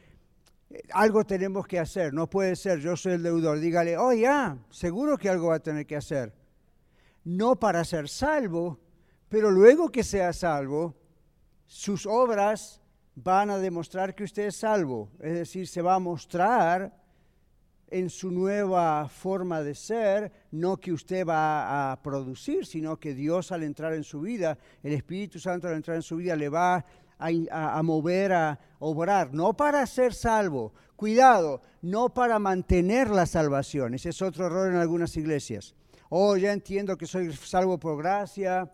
eh, 0.70 0.83
algo 0.93 1.24
tenemos 1.24 1.66
que 1.66 1.78
hacer, 1.78 2.12
no 2.12 2.28
puede 2.28 2.57
ser, 2.57 2.80
yo 2.80 2.97
soy 2.97 3.14
el 3.14 3.22
deudor, 3.22 3.59
dígale, 3.59 3.97
oh 3.97 4.12
ya, 4.12 4.57
seguro 4.70 5.18
que 5.18 5.28
algo 5.28 5.49
va 5.49 5.57
a 5.57 5.61
tener 5.61 5.87
que 5.87 5.97
hacer. 5.97 6.33
No 7.24 7.57
para 7.57 7.85
ser 7.85 8.09
salvo, 8.09 8.80
pero 9.33 9.51
luego 9.51 9.89
que 9.89 10.05
sea 10.05 10.35
salvo, 10.35 10.95
sus 11.66 12.05
obras 12.05 12.83
van 13.14 13.49
a 13.49 13.57
demostrar 13.57 14.14
que 14.14 14.24
usted 14.24 14.49
es 14.49 14.57
salvo. 14.57 15.09
Es 15.20 15.33
decir, 15.33 15.66
se 15.66 15.80
va 15.80 15.95
a 15.95 15.99
mostrar 15.99 16.95
en 17.89 18.11
su 18.11 18.30
nueva 18.30 19.09
forma 19.09 19.62
de 19.62 19.74
ser, 19.74 20.30
no 20.51 20.76
que 20.76 20.93
usted 20.93 21.26
va 21.26 21.93
a 21.93 22.03
producir, 22.03 22.66
sino 22.66 23.01
que 23.01 23.14
Dios 23.14 23.53
al 23.53 23.62
entrar 23.62 23.95
en 23.95 24.05
su 24.05 24.20
vida, 24.20 24.59
el 24.83 24.93
Espíritu 24.93 25.39
Santo 25.39 25.66
al 25.66 25.76
entrar 25.76 25.97
en 25.97 26.03
su 26.03 26.16
vida 26.16 26.37
le 26.37 26.51
va 26.51 26.85
a, 27.18 27.83
mover 27.83 28.35
a 28.35 28.61
obrar, 28.80 29.33
no 29.33 29.57
para 29.57 29.87
ser 29.87 30.12
salvo, 30.12 30.74
cuidado, 30.95 31.62
no 31.80 32.12
para 32.12 32.39
mantener 32.39 33.09
la 33.09 33.24
salvación. 33.24 33.95
Ese 33.95 34.11
es 34.11 34.20
otro 34.20 34.45
error 34.45 34.70
en 34.70 34.76
algunas 34.76 35.16
iglesias. 35.16 35.74
Oh, 36.11 36.37
ya 36.37 36.53
entiendo 36.53 36.99
que 36.99 37.07
soy 37.07 37.33
salvo 37.33 37.78
por 37.78 37.97
gracia, 37.97 38.70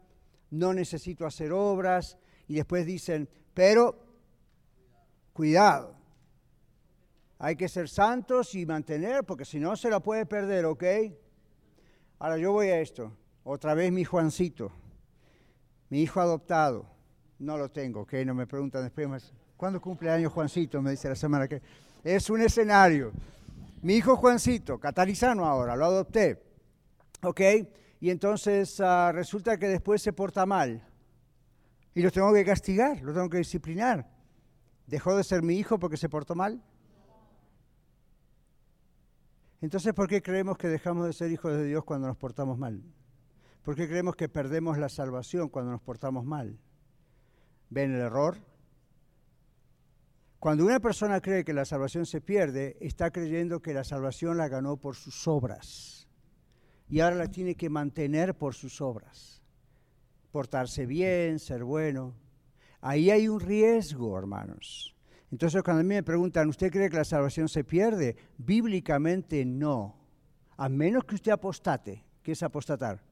no 0.51 0.73
necesito 0.73 1.27
hacer 1.27 1.53
obras, 1.53 2.19
y 2.47 2.55
después 2.55 2.87
dicen, 2.87 3.29
pero 3.55 3.99
cuidado, 5.33 5.95
hay 7.39 7.55
que 7.57 7.69
ser 7.69 7.89
santos 7.89 8.55
y 8.55 8.67
mantener, 8.67 9.25
porque 9.25 9.45
si 9.45 9.61
no 9.61 9.77
se 9.77 9.91
la 9.91 10.01
puede 10.01 10.27
perder, 10.27 10.65
¿ok? 10.65 10.85
Ahora 12.19 12.37
yo 12.39 12.53
voy 12.53 12.69
a 12.69 12.81
esto. 12.81 13.13
Otra 13.45 13.75
vez 13.75 13.93
mi 13.93 14.05
Juancito, 14.05 14.73
mi 15.89 16.03
hijo 16.03 16.21
adoptado. 16.21 16.87
No 17.39 17.57
lo 17.57 17.71
tengo, 17.71 18.01
¿ok? 18.01 18.15
No 18.27 18.35
me 18.35 18.47
preguntan 18.47 18.83
después. 18.83 19.33
¿Cuándo 19.57 19.81
cumple 19.81 20.11
años 20.11 20.33
Juancito? 20.33 20.83
Me 20.83 20.91
dice 20.91 21.09
la 21.09 21.15
semana 21.15 21.47
que... 21.47 21.63
Es 22.03 22.29
un 22.31 22.41
escenario. 22.41 23.13
Mi 23.83 23.95
hijo 23.95 24.17
Juancito, 24.17 24.79
catalizano 24.81 25.45
ahora, 25.45 25.77
lo 25.77 25.85
adopté. 25.85 26.43
¿Ok? 27.23 27.41
Y 28.01 28.11
entonces 28.11 28.81
ah, 28.81 29.11
resulta 29.13 29.59
que 29.59 29.69
después 29.69 30.03
se 30.03 30.13
porta 30.13 30.47
mal. 30.47 30.87
Y 31.95 32.03
lo 32.03 32.11
tengo 32.11 32.33
que 32.33 32.45
castigar, 32.45 33.03
lo 33.03 33.13
tengo 33.13 33.29
que 33.29 33.39
disciplinar. 33.39 34.09
¿Dejó 34.87 35.17
de 35.17 35.25
ser 35.25 35.43
mi 35.43 35.55
hijo 35.55 35.79
porque 35.79 35.97
se 35.97 36.09
portó 36.09 36.35
mal? 36.35 36.63
Entonces, 39.61 39.93
¿por 39.93 40.07
qué 40.07 40.23
creemos 40.23 40.57
que 40.57 40.69
dejamos 40.69 41.07
de 41.07 41.13
ser 41.13 41.33
hijos 41.33 41.53
de 41.53 41.65
Dios 41.65 41.85
cuando 41.85 42.07
nos 42.07 42.17
portamos 42.17 42.57
mal? 42.57 42.81
¿Por 43.65 43.75
qué 43.75 43.89
creemos 43.89 44.15
que 44.15 44.29
perdemos 44.29 44.79
la 44.79 44.89
salvación 44.89 45.49
cuando 45.49 45.73
nos 45.73 45.83
portamos 45.83 46.25
mal? 46.25 46.61
¿Ven 47.69 47.93
el 47.93 48.01
error? 48.01 48.39
Cuando 50.39 50.65
una 50.65 50.79
persona 50.79 51.21
cree 51.21 51.45
que 51.45 51.53
la 51.53 51.65
salvación 51.65 52.07
se 52.07 52.21
pierde, 52.21 52.79
está 52.81 53.11
creyendo 53.11 53.61
que 53.61 53.75
la 53.75 53.83
salvación 53.83 54.37
la 54.39 54.49
ganó 54.49 54.77
por 54.77 54.95
sus 54.95 55.27
obras 55.27 56.08
y 56.89 57.01
ahora 57.01 57.17
la 57.17 57.29
tiene 57.29 57.55
que 57.55 57.69
mantener 57.69 58.35
por 58.35 58.55
sus 58.55 58.81
obras. 58.81 59.43
Portarse 60.31 60.87
bien, 60.87 61.39
ser 61.39 61.65
bueno. 61.65 62.15
Ahí 62.81 63.11
hay 63.11 63.29
un 63.29 63.41
riesgo, 63.41 64.17
hermanos. 64.19 64.95
Entonces 65.31 65.63
cuando 65.63 65.81
a 65.81 65.85
mí 65.85 65.89
me 65.89 66.03
preguntan, 66.03 66.49
¿usted 66.49 66.71
cree 66.71 66.89
que 66.89 66.97
la 66.97 67.05
salvación 67.05 67.49
se 67.49 67.65
pierde? 67.65 68.17
Bíblicamente 68.39 69.45
no. 69.45 69.97
A 70.57 70.69
menos 70.69 71.05
que 71.05 71.17
usted 71.17 71.33
apostate. 71.33 72.05
¿Qué 72.23 72.33
es 72.33 72.43
apostatar? 72.43 73.03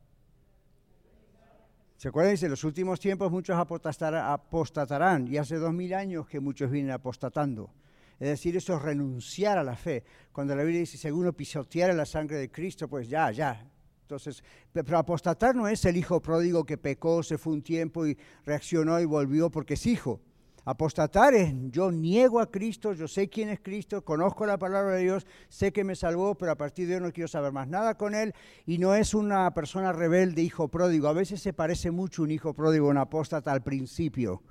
¿Se 1.97 2.09
acuerdan? 2.09 2.33
Dice, 2.33 2.47
en 2.47 2.51
los 2.51 2.65
últimos 2.65 3.01
tiempos 3.01 3.31
muchos 3.31 3.57
apostatarán. 3.57 5.29
Y 5.29 5.37
hace 5.37 5.57
dos 5.57 5.73
mil 5.73 5.95
años 5.95 6.27
que 6.27 6.41
muchos 6.41 6.71
vienen 6.71 6.93
apostatando. 6.93 7.71
Es 8.19 8.29
decir, 8.29 8.57
eso 8.57 8.77
es 8.77 8.83
renunciar 8.83 9.59
a 9.59 9.65
la 9.65 9.77
fe. 9.77 10.05
Cuando 10.33 10.57
la 10.57 10.63
Biblia 10.63 10.81
dice, 10.81 10.97
si 10.97 11.07
alguno 11.07 11.33
pisoteara 11.33 11.93
la 11.93 12.07
sangre 12.07 12.37
de 12.39 12.51
Cristo, 12.51 12.89
pues 12.89 13.09
ya, 13.09 13.31
ya. 13.31 13.69
Entonces, 14.03 14.43
pero 14.73 14.99
apostatar 14.99 15.55
no 15.55 15.67
es 15.67 15.85
el 15.85 15.97
hijo 15.97 16.23
pródigo 16.23 16.65
que 16.65 16.79
pecó, 16.79 17.23
se 17.23 17.39
fue 17.39 17.53
un 17.53 17.63
tiempo 17.63 18.07
y 18.07 18.17
reaccionó 18.45 19.01
y 19.01 19.05
volvió 19.05 19.51
porque 19.51 19.75
es 19.75 19.85
hijo. 19.87 20.21
Apostatar 20.65 21.33
es 21.35 21.53
yo 21.71 21.93
niego 21.93 22.41
a 22.41 22.51
Cristo, 22.51 22.93
yo 22.93 23.07
sé 23.07 23.29
quién 23.29 23.51
es 23.51 23.61
Cristo, 23.61 24.05
conozco 24.05 24.47
la 24.47 24.59
palabra 24.59 24.95
de 24.95 25.03
Dios, 25.03 25.25
sé 25.49 25.73
que 25.73 25.85
me 25.85 25.95
salvó, 25.95 26.35
pero 26.35 26.51
a 26.51 26.57
partir 26.57 26.89
de 26.89 26.97
hoy 26.97 27.01
no 27.03 27.13
quiero 27.13 27.29
saber 27.29 27.53
más 27.53 27.69
nada 27.69 27.97
con 27.97 28.17
Él. 28.17 28.33
Y 28.65 28.79
no 28.79 28.95
es 28.95 29.15
una 29.15 29.53
persona 29.55 29.93
rebelde, 29.93 30.43
hijo 30.43 30.67
pródigo. 30.67 31.07
A 31.07 31.13
veces 31.13 31.41
se 31.41 31.53
parece 31.53 31.93
mucho 31.93 32.25
un 32.25 32.33
hijo 32.33 32.53
pródigo, 32.53 32.89
un 32.89 32.99
apóstata 32.99 33.53
al 33.53 33.63
principio, 33.63 34.43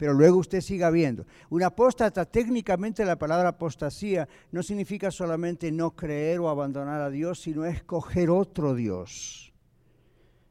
pero 0.00 0.14
luego 0.14 0.38
usted 0.38 0.62
siga 0.62 0.88
viendo. 0.88 1.26
Un 1.50 1.62
apóstata, 1.62 2.24
técnicamente 2.24 3.04
la 3.04 3.18
palabra 3.18 3.50
apostasía 3.50 4.26
no 4.50 4.62
significa 4.62 5.10
solamente 5.10 5.70
no 5.70 5.90
creer 5.90 6.40
o 6.40 6.48
abandonar 6.48 7.02
a 7.02 7.10
Dios, 7.10 7.42
sino 7.42 7.66
escoger 7.66 8.30
otro 8.30 8.74
Dios. 8.74 9.52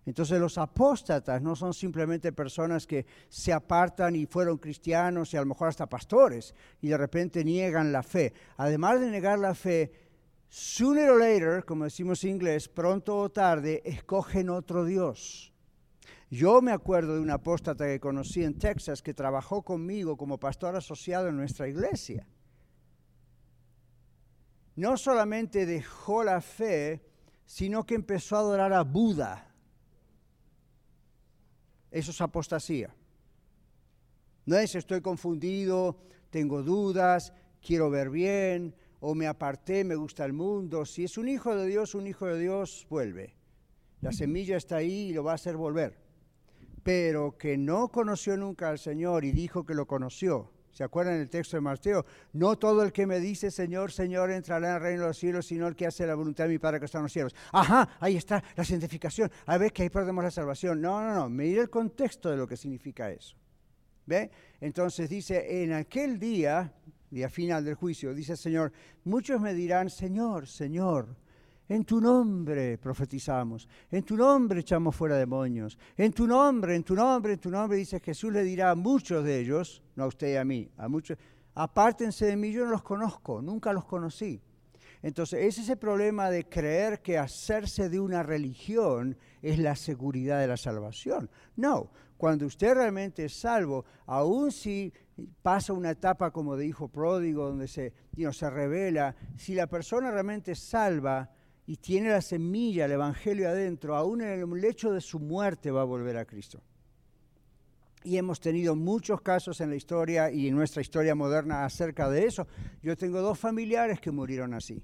Entonces 0.05 0.39
los 0.39 0.59
apóstatas 0.59 1.41
no 1.41 1.55
son 1.55 1.73
simplemente 1.73 2.31
personas 2.31 2.85
que 2.85 3.07
se 3.27 3.51
apartan 3.51 4.15
y 4.15 4.27
fueron 4.27 4.59
cristianos 4.59 5.33
y 5.33 5.37
a 5.37 5.39
lo 5.39 5.47
mejor 5.47 5.69
hasta 5.69 5.89
pastores 5.89 6.53
y 6.79 6.89
de 6.89 6.97
repente 6.97 7.43
niegan 7.43 7.91
la 7.91 8.03
fe. 8.03 8.33
Además 8.55 8.99
de 8.99 9.09
negar 9.09 9.39
la 9.39 9.55
fe, 9.55 9.91
sooner 10.47 11.09
or 11.09 11.19
later, 11.19 11.65
como 11.65 11.85
decimos 11.85 12.23
en 12.23 12.29
inglés, 12.29 12.69
pronto 12.69 13.17
o 13.17 13.31
tarde, 13.31 13.81
escogen 13.83 14.51
otro 14.51 14.85
Dios. 14.85 15.48
Yo 16.29 16.61
me 16.61 16.71
acuerdo 16.71 17.15
de 17.15 17.21
un 17.21 17.31
apóstata 17.31 17.85
que 17.85 17.99
conocí 17.99 18.43
en 18.43 18.57
Texas 18.57 19.01
que 19.01 19.13
trabajó 19.13 19.63
conmigo 19.63 20.15
como 20.15 20.39
pastor 20.39 20.75
asociado 20.75 21.27
en 21.29 21.37
nuestra 21.37 21.67
iglesia. 21.67 22.27
No 24.75 24.95
solamente 24.95 25.65
dejó 25.65 26.23
la 26.23 26.39
fe, 26.41 27.03
sino 27.45 27.85
que 27.85 27.95
empezó 27.95 28.35
a 28.35 28.39
adorar 28.39 28.73
a 28.73 28.83
Buda 28.83 29.49
eso 31.91 32.11
es 32.11 32.21
apostasía. 32.21 32.93
No 34.45 34.57
es 34.57 34.75
estoy 34.75 35.01
confundido, 35.01 35.97
tengo 36.29 36.63
dudas, 36.63 37.33
quiero 37.61 37.89
ver 37.89 38.09
bien, 38.09 38.75
o 38.99 39.15
me 39.15 39.27
aparté, 39.27 39.83
me 39.83 39.95
gusta 39.95 40.25
el 40.25 40.33
mundo. 40.33 40.85
Si 40.85 41.03
es 41.03 41.17
un 41.17 41.27
hijo 41.27 41.55
de 41.55 41.67
Dios, 41.67 41.95
un 41.95 42.07
hijo 42.07 42.27
de 42.27 42.39
Dios 42.39 42.85
vuelve. 42.89 43.35
La 44.01 44.11
semilla 44.11 44.57
está 44.57 44.77
ahí 44.77 45.09
y 45.09 45.13
lo 45.13 45.23
va 45.23 45.31
a 45.33 45.35
hacer 45.35 45.57
volver. 45.57 46.08
Pero 46.83 47.37
que 47.37 47.57
no 47.57 47.89
conoció 47.89 48.37
nunca 48.37 48.69
al 48.69 48.79
Señor 48.79 49.25
y 49.25 49.31
dijo 49.31 49.65
que 49.65 49.73
lo 49.73 49.85
conoció, 49.85 50.51
¿Se 50.79 50.83
acuerdan 50.85 51.15
el 51.15 51.29
texto 51.29 51.57
de 51.57 51.61
Mateo? 51.61 52.05
No 52.31 52.57
todo 52.57 52.83
el 52.83 52.93
que 52.93 53.05
me 53.05 53.19
dice 53.19 53.51
Señor, 53.51 53.91
Señor 53.91 54.31
entrará 54.31 54.69
en 54.69 54.75
el 54.75 54.81
reino 54.81 55.01
de 55.01 55.07
los 55.09 55.17
cielos, 55.17 55.45
sino 55.45 55.67
el 55.67 55.75
que 55.75 55.87
hace 55.87 56.07
la 56.07 56.15
voluntad 56.15 56.45
de 56.45 56.51
mi 56.51 56.57
Padre 56.57 56.79
que 56.79 56.85
está 56.85 56.99
en 56.99 57.03
los 57.03 57.11
cielos. 57.11 57.35
Ajá, 57.51 57.97
ahí 57.99 58.15
está 58.15 58.41
la 58.55 58.63
santificación. 58.63 59.29
A 59.45 59.57
ver 59.57 59.73
que 59.73 59.83
ahí 59.83 59.89
perdemos 59.89 60.23
la 60.23 60.31
salvación. 60.31 60.79
No, 60.79 61.01
no, 61.01 61.13
no. 61.13 61.29
Mire 61.29 61.61
el 61.61 61.69
contexto 61.69 62.29
de 62.29 62.37
lo 62.37 62.47
que 62.47 62.55
significa 62.55 63.11
eso. 63.11 63.35
¿Ve? 64.05 64.31
Entonces 64.61 65.09
dice, 65.09 65.63
en 65.63 65.73
aquel 65.73 66.17
día, 66.17 66.73
día 67.11 67.29
final 67.29 67.65
del 67.65 67.75
juicio, 67.75 68.13
dice 68.13 68.31
el 68.31 68.37
Señor, 68.37 68.71
muchos 69.03 69.41
me 69.41 69.53
dirán, 69.53 69.89
Señor, 69.89 70.47
Señor, 70.47 71.15
en 71.69 71.85
tu 71.85 72.01
nombre 72.01 72.77
profetizamos, 72.79 73.67
en 73.91 74.03
tu 74.03 74.17
nombre 74.17 74.59
echamos 74.61 74.95
fuera 74.95 75.15
demonios, 75.15 75.77
en 75.95 76.11
tu 76.11 76.25
nombre, 76.25 76.75
en 76.75 76.83
tu 76.83 76.95
nombre, 76.95 77.33
en 77.33 77.39
tu 77.39 77.51
nombre, 77.51 77.77
dice 77.77 77.99
Jesús 77.99 78.33
le 78.33 78.43
dirá 78.43 78.71
a 78.71 78.75
muchos 78.75 79.23
de 79.23 79.39
ellos, 79.39 79.83
no 79.95 80.05
a 80.05 80.07
usted 80.07 80.33
y 80.33 80.35
a 80.35 80.43
mí, 80.43 80.69
a 80.77 80.87
muchos, 80.87 81.17
apártense 81.53 82.25
de 82.25 82.35
mí, 82.35 82.51
yo 82.51 82.65
no 82.65 82.71
los 82.71 82.83
conozco, 82.83 83.41
nunca 83.41 83.71
los 83.71 83.85
conocí. 83.85 84.41
Entonces, 85.01 85.45
ese 85.45 85.61
es 85.61 85.69
el 85.69 85.77
problema 85.77 86.29
de 86.29 86.49
creer 86.49 87.01
que 87.01 87.17
hacerse 87.17 87.87
de 87.87 88.01
una 88.01 88.21
religión 88.21 89.15
es 89.41 89.57
la 89.57 89.75
seguridad 89.75 90.41
de 90.41 90.47
la 90.47 90.57
salvación. 90.57 91.29
No, 91.55 91.89
cuando 92.17 92.45
usted 92.45 92.73
realmente 92.73 93.25
es 93.25 93.33
salvo, 93.33 93.85
aun 94.05 94.51
si 94.51 94.91
pasa 95.41 95.71
una 95.71 95.91
etapa 95.91 96.31
como 96.31 96.57
de 96.57 96.65
hijo 96.65 96.89
pródigo, 96.89 97.47
donde 97.47 97.69
se, 97.69 97.93
se 98.31 98.49
revela, 98.49 99.15
si 99.37 99.55
la 99.55 99.67
persona 99.67 100.11
realmente 100.11 100.51
es 100.51 100.59
salva, 100.59 101.29
y 101.69 101.77
tiene 101.77 102.09
la 102.09 102.23
semilla, 102.23 102.85
el 102.85 102.93
Evangelio 102.93 103.47
adentro, 103.47 103.95
aún 103.95 104.23
en 104.23 104.41
el 104.41 104.49
lecho 104.59 104.91
de 104.91 105.01
su 105.01 105.19
muerte 105.19 105.69
va 105.69 105.81
a 105.81 105.83
volver 105.85 106.17
a 106.17 106.25
Cristo. 106.25 106.63
Y 108.03 108.17
hemos 108.17 108.39
tenido 108.39 108.75
muchos 108.75 109.21
casos 109.21 109.61
en 109.61 109.69
la 109.69 109.75
historia 109.75 110.31
y 110.31 110.47
en 110.47 110.55
nuestra 110.55 110.81
historia 110.81 111.13
moderna 111.13 111.65
acerca 111.65 112.09
de 112.09 112.25
eso. 112.25 112.47
Yo 112.81 112.97
tengo 112.97 113.21
dos 113.21 113.37
familiares 113.37 114.01
que 114.01 114.09
murieron 114.09 114.55
así, 114.55 114.81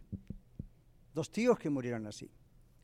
dos 1.12 1.32
tíos 1.32 1.58
que 1.58 1.72
murieron 1.72 2.06
así, 2.06 2.30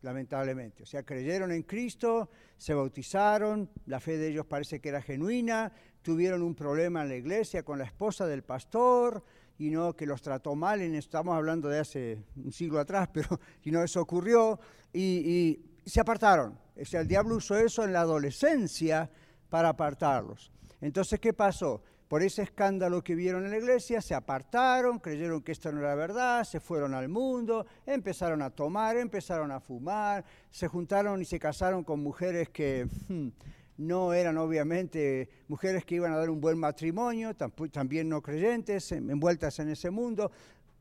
lamentablemente. 0.02 0.82
O 0.82 0.88
sea, 0.88 1.04
creyeron 1.04 1.52
en 1.52 1.62
Cristo, 1.62 2.32
se 2.58 2.74
bautizaron, 2.74 3.70
la 3.86 4.00
fe 4.00 4.18
de 4.18 4.30
ellos 4.30 4.48
parece 4.48 4.82
que 4.82 4.90
era 4.90 5.04
genuina, 5.04 5.72
tuvieron 6.02 6.42
un 6.42 6.56
problema 6.56 7.04
en 7.04 7.10
la 7.10 7.18
iglesia 7.18 7.62
con 7.62 7.78
la 7.78 7.86
esposa 7.86 8.26
del 8.26 8.42
pastor, 8.42 9.24
no 9.70 9.96
que 9.96 10.06
los 10.06 10.22
trató 10.22 10.56
mal, 10.56 10.82
estamos 10.82 11.36
hablando 11.36 11.70
de 11.70 11.80
hace 11.80 12.24
un 12.36 12.52
siglo 12.52 12.80
atrás, 12.80 13.10
pero 13.14 13.40
y 13.64 13.72
no 13.72 13.84
eso 13.84 14.02
ocurrió, 14.02 14.60
y, 14.94 15.60
se 15.86 16.00
apartaron. 16.00 16.58
O 16.76 16.98
el 16.98 17.08
diablo 17.08 17.36
usó 17.36 17.58
eso 17.58 17.84
en 17.84 17.94
la 17.94 18.02
adolescencia 18.02 19.10
para 19.50 19.70
apartarlos. 19.70 20.52
Entonces, 20.80 21.20
¿qué 21.20 21.34
pasó? 21.34 21.84
Por 22.08 22.24
ese 22.24 22.42
escándalo 22.42 23.04
que 23.04 23.16
vieron 23.16 23.46
en 23.46 23.52
la 23.52 23.58
iglesia, 23.58 24.02
se 24.02 24.14
apartaron, 24.14 25.00
creyeron 25.00 25.42
que 25.42 25.54
esto 25.54 25.72
no 25.72 25.80
era 25.80 25.96
verdad, 25.96 26.44
se 26.44 26.60
fueron 26.60 26.94
al 26.94 27.08
mundo, 27.08 27.66
empezaron 27.86 28.42
a 28.42 28.50
tomar, 28.50 28.98
empezaron 28.98 29.52
a 29.52 29.60
fumar, 29.60 30.26
se 30.50 30.68
juntaron 30.68 31.22
y 31.22 31.26
se 31.26 31.40
casaron 31.40 31.84
con 31.84 32.02
mujeres 32.02 32.50
que 32.50 32.88
hmm, 33.08 33.30
no 33.78 34.14
eran 34.14 34.38
obviamente 34.38 35.30
mujeres 35.48 35.86
que 35.86 35.96
iban 35.96 36.14
a 36.14 36.18
dar 36.18 36.30
un 36.30 36.42
buen 36.42 36.58
matrimonio, 36.58 37.36
también 37.72 38.10
no 38.10 38.22
creyentes, 38.22 38.92
envueltas 38.92 39.60
en 39.60 39.70
ese 39.70 39.90
mundo. 39.90 40.32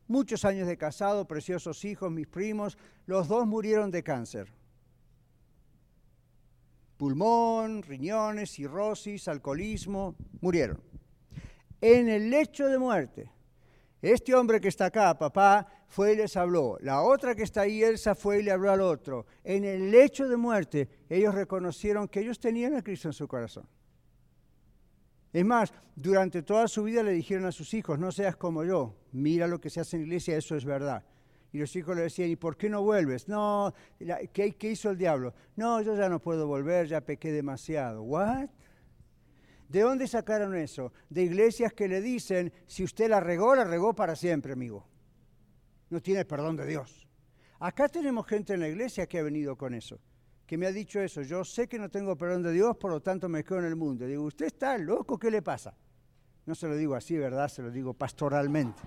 Muchos 0.08 0.44
años 0.44 0.66
de 0.66 0.76
casado, 0.76 1.26
preciosos 1.26 1.84
hijos, 1.84 2.10
mis 2.10 2.26
primos, 2.26 2.76
los 3.06 3.28
dos 3.28 3.46
murieron 3.46 3.90
de 3.90 4.02
cáncer. 4.02 4.52
Pulmón, 6.96 7.82
riñones, 7.82 8.50
cirrosis, 8.50 9.28
alcoholismo, 9.28 10.16
murieron 10.40 10.90
en 11.80 12.08
el 12.08 12.30
lecho 12.30 12.66
de 12.66 12.78
muerte. 12.78 13.30
Este 14.02 14.34
hombre 14.34 14.60
que 14.60 14.68
está 14.68 14.86
acá, 14.86 15.16
papá, 15.18 15.66
fue 15.90 16.12
y 16.12 16.16
les 16.16 16.36
habló. 16.36 16.78
La 16.80 17.02
otra 17.02 17.34
que 17.34 17.42
está 17.42 17.62
ahí, 17.62 17.82
Elsa, 17.82 18.14
fue 18.14 18.38
y 18.38 18.42
le 18.44 18.52
habló 18.52 18.70
al 18.70 18.80
otro. 18.80 19.26
En 19.42 19.64
el 19.64 19.90
lecho 19.90 20.28
de 20.28 20.36
muerte, 20.36 20.88
ellos 21.08 21.34
reconocieron 21.34 22.06
que 22.06 22.20
ellos 22.20 22.38
tenían 22.38 22.76
a 22.76 22.82
Cristo 22.82 23.08
en 23.08 23.12
su 23.12 23.26
corazón. 23.26 23.66
Es 25.32 25.44
más, 25.44 25.72
durante 25.96 26.42
toda 26.42 26.68
su 26.68 26.84
vida 26.84 27.02
le 27.02 27.10
dijeron 27.10 27.44
a 27.44 27.52
sus 27.52 27.74
hijos, 27.74 27.98
no 27.98 28.12
seas 28.12 28.36
como 28.36 28.62
yo, 28.62 28.94
mira 29.10 29.48
lo 29.48 29.60
que 29.60 29.68
se 29.68 29.80
hace 29.80 29.96
en 29.96 30.02
la 30.02 30.06
iglesia, 30.06 30.36
eso 30.36 30.54
es 30.54 30.64
verdad. 30.64 31.04
Y 31.52 31.58
los 31.58 31.74
hijos 31.74 31.96
le 31.96 32.02
decían, 32.02 32.30
¿y 32.30 32.36
por 32.36 32.56
qué 32.56 32.70
no 32.70 32.82
vuelves? 32.82 33.26
No, 33.26 33.74
¿qué, 34.32 34.54
qué 34.56 34.70
hizo 34.70 34.90
el 34.90 34.96
diablo? 34.96 35.34
No, 35.56 35.82
yo 35.82 35.96
ya 35.96 36.08
no 36.08 36.20
puedo 36.20 36.46
volver, 36.46 36.86
ya 36.86 37.00
pequé 37.00 37.32
demasiado. 37.32 38.02
¿What? 38.02 38.48
¿De 39.68 39.80
dónde 39.80 40.06
sacaron 40.06 40.54
eso? 40.54 40.92
De 41.08 41.22
iglesias 41.22 41.72
que 41.72 41.88
le 41.88 42.00
dicen, 42.00 42.52
si 42.68 42.84
usted 42.84 43.10
la 43.10 43.18
regó, 43.18 43.56
la 43.56 43.64
regó 43.64 43.92
para 43.92 44.14
siempre, 44.14 44.52
amigo. 44.52 44.89
No 45.90 46.00
tiene 46.00 46.24
perdón 46.24 46.56
de 46.56 46.66
Dios. 46.66 47.06
Acá 47.58 47.88
tenemos 47.88 48.26
gente 48.26 48.54
en 48.54 48.60
la 48.60 48.68
iglesia 48.68 49.06
que 49.06 49.18
ha 49.18 49.22
venido 49.22 49.56
con 49.56 49.74
eso, 49.74 50.00
que 50.46 50.56
me 50.56 50.66
ha 50.66 50.72
dicho 50.72 51.00
eso. 51.00 51.20
Yo 51.22 51.44
sé 51.44 51.68
que 51.68 51.78
no 51.78 51.90
tengo 51.90 52.16
perdón 52.16 52.42
de 52.42 52.52
Dios, 52.52 52.76
por 52.76 52.90
lo 52.90 53.00
tanto 53.00 53.28
me 53.28 53.44
quedo 53.44 53.58
en 53.58 53.66
el 53.66 53.76
mundo. 53.76 54.06
digo, 54.06 54.24
¿usted 54.24 54.46
está 54.46 54.78
loco? 54.78 55.18
¿Qué 55.18 55.30
le 55.30 55.42
pasa? 55.42 55.76
No 56.46 56.54
se 56.54 56.66
lo 56.66 56.76
digo 56.76 56.94
así, 56.94 57.18
¿verdad? 57.18 57.48
Se 57.48 57.60
lo 57.60 57.70
digo 57.70 57.92
pastoralmente. 57.92 58.80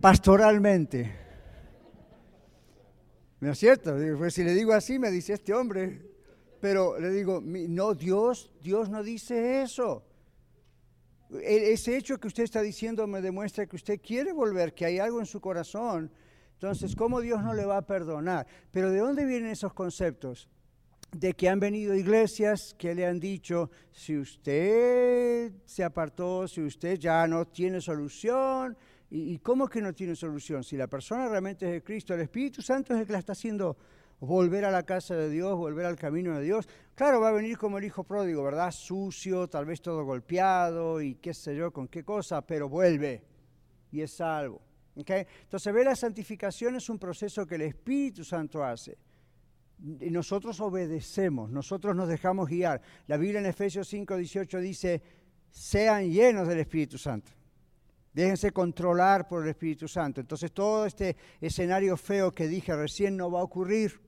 pastoralmente. 0.00 1.14
¿No 3.40 3.52
es 3.52 3.58
cierto? 3.58 3.94
Pues 4.18 4.34
si 4.34 4.42
le 4.42 4.54
digo 4.54 4.72
así, 4.72 4.98
me 4.98 5.10
dice 5.10 5.34
este 5.34 5.52
hombre, 5.52 6.10
pero 6.60 6.98
le 6.98 7.10
digo, 7.10 7.40
no, 7.42 7.94
Dios, 7.94 8.50
Dios 8.62 8.88
no 8.88 9.02
dice 9.02 9.62
eso. 9.62 10.04
E, 11.30 11.72
ese 11.72 11.96
hecho 11.96 12.18
que 12.18 12.28
usted 12.28 12.44
está 12.44 12.62
diciendo 12.62 13.06
me 13.06 13.20
demuestra 13.20 13.66
que 13.66 13.76
usted 13.76 14.00
quiere 14.00 14.32
volver, 14.32 14.74
que 14.74 14.86
hay 14.86 14.98
algo 14.98 15.20
en 15.20 15.26
su 15.26 15.40
corazón. 15.40 16.10
Entonces, 16.54 16.96
¿cómo 16.96 17.20
Dios 17.20 17.42
no 17.42 17.52
le 17.52 17.64
va 17.64 17.78
a 17.78 17.86
perdonar? 17.86 18.46
Pero 18.70 18.90
¿de 18.90 18.98
dónde 18.98 19.26
vienen 19.26 19.50
esos 19.50 19.74
conceptos? 19.74 20.48
De 21.12 21.34
que 21.34 21.48
han 21.48 21.60
venido 21.60 21.94
iglesias 21.94 22.74
que 22.78 22.94
le 22.94 23.06
han 23.06 23.20
dicho, 23.20 23.70
si 23.92 24.16
usted 24.16 25.52
se 25.64 25.84
apartó, 25.84 26.48
si 26.48 26.62
usted 26.62 26.98
ya 26.98 27.26
no 27.26 27.46
tiene 27.46 27.80
solución, 27.80 28.76
¿y, 29.10 29.38
cómo 29.38 29.68
que 29.68 29.82
no 29.82 29.92
tiene 29.92 30.16
solución? 30.16 30.64
Si 30.64 30.76
la 30.76 30.86
persona 30.86 31.28
realmente 31.28 31.66
es 31.66 31.72
de 31.72 31.82
Cristo, 31.82 32.14
el 32.14 32.22
Espíritu 32.22 32.62
Santo 32.62 32.94
es 32.94 33.00
el 33.00 33.06
que 33.06 33.12
la 33.12 33.18
está 33.18 33.32
haciendo 33.32 33.76
volver 34.20 34.64
a 34.64 34.70
la 34.70 34.84
casa 34.84 35.14
de 35.14 35.28
Dios, 35.30 35.56
volver 35.56 35.86
al 35.86 35.96
camino 35.96 36.38
de 36.38 36.44
Dios. 36.44 36.68
Claro, 36.94 37.20
va 37.20 37.28
a 37.28 37.32
venir 37.32 37.58
como 37.58 37.78
el 37.78 37.84
hijo 37.84 38.04
pródigo, 38.04 38.42
¿verdad? 38.42 38.70
Sucio, 38.70 39.48
tal 39.48 39.66
vez 39.66 39.80
todo 39.82 40.04
golpeado 40.04 41.00
y 41.00 41.16
qué 41.16 41.34
sé 41.34 41.54
yo, 41.54 41.72
con 41.72 41.88
qué 41.88 42.04
cosa, 42.04 42.40
pero 42.42 42.68
vuelve 42.68 43.22
y 43.92 44.00
es 44.00 44.12
salvo. 44.12 44.62
¿okay? 44.96 45.26
Entonces, 45.42 45.72
ve 45.72 45.84
la 45.84 45.94
santificación 45.94 46.76
es 46.76 46.88
un 46.88 46.98
proceso 46.98 47.46
que 47.46 47.56
el 47.56 47.62
Espíritu 47.62 48.24
Santo 48.24 48.64
hace. 48.64 48.96
Y 50.00 50.10
nosotros 50.10 50.58
obedecemos, 50.60 51.50
nosotros 51.50 51.94
nos 51.94 52.08
dejamos 52.08 52.48
guiar. 52.48 52.80
La 53.06 53.18
Biblia 53.18 53.40
en 53.40 53.46
Efesios 53.46 53.86
5, 53.88 54.16
18 54.16 54.60
dice, 54.60 55.02
sean 55.50 56.10
llenos 56.10 56.48
del 56.48 56.60
Espíritu 56.60 56.96
Santo. 56.96 57.32
Déjense 58.14 58.50
controlar 58.50 59.28
por 59.28 59.42
el 59.42 59.50
Espíritu 59.50 59.86
Santo. 59.86 60.22
Entonces 60.22 60.50
todo 60.52 60.86
este 60.86 61.16
escenario 61.38 61.98
feo 61.98 62.32
que 62.32 62.48
dije 62.48 62.74
recién 62.74 63.14
no 63.14 63.30
va 63.30 63.40
a 63.40 63.42
ocurrir. 63.42 64.05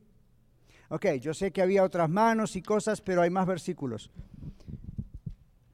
Ok, 0.91 1.07
yo 1.21 1.35
sé 1.35 1.51
que 1.51 1.61
había 1.61 1.85
otras 1.85 2.09
manos 2.09 2.57
y 2.57 2.63
cosas, 2.63 3.01
pero 3.03 3.21
hay 3.21 3.29
más 3.29 3.47
versículos. 3.47 4.11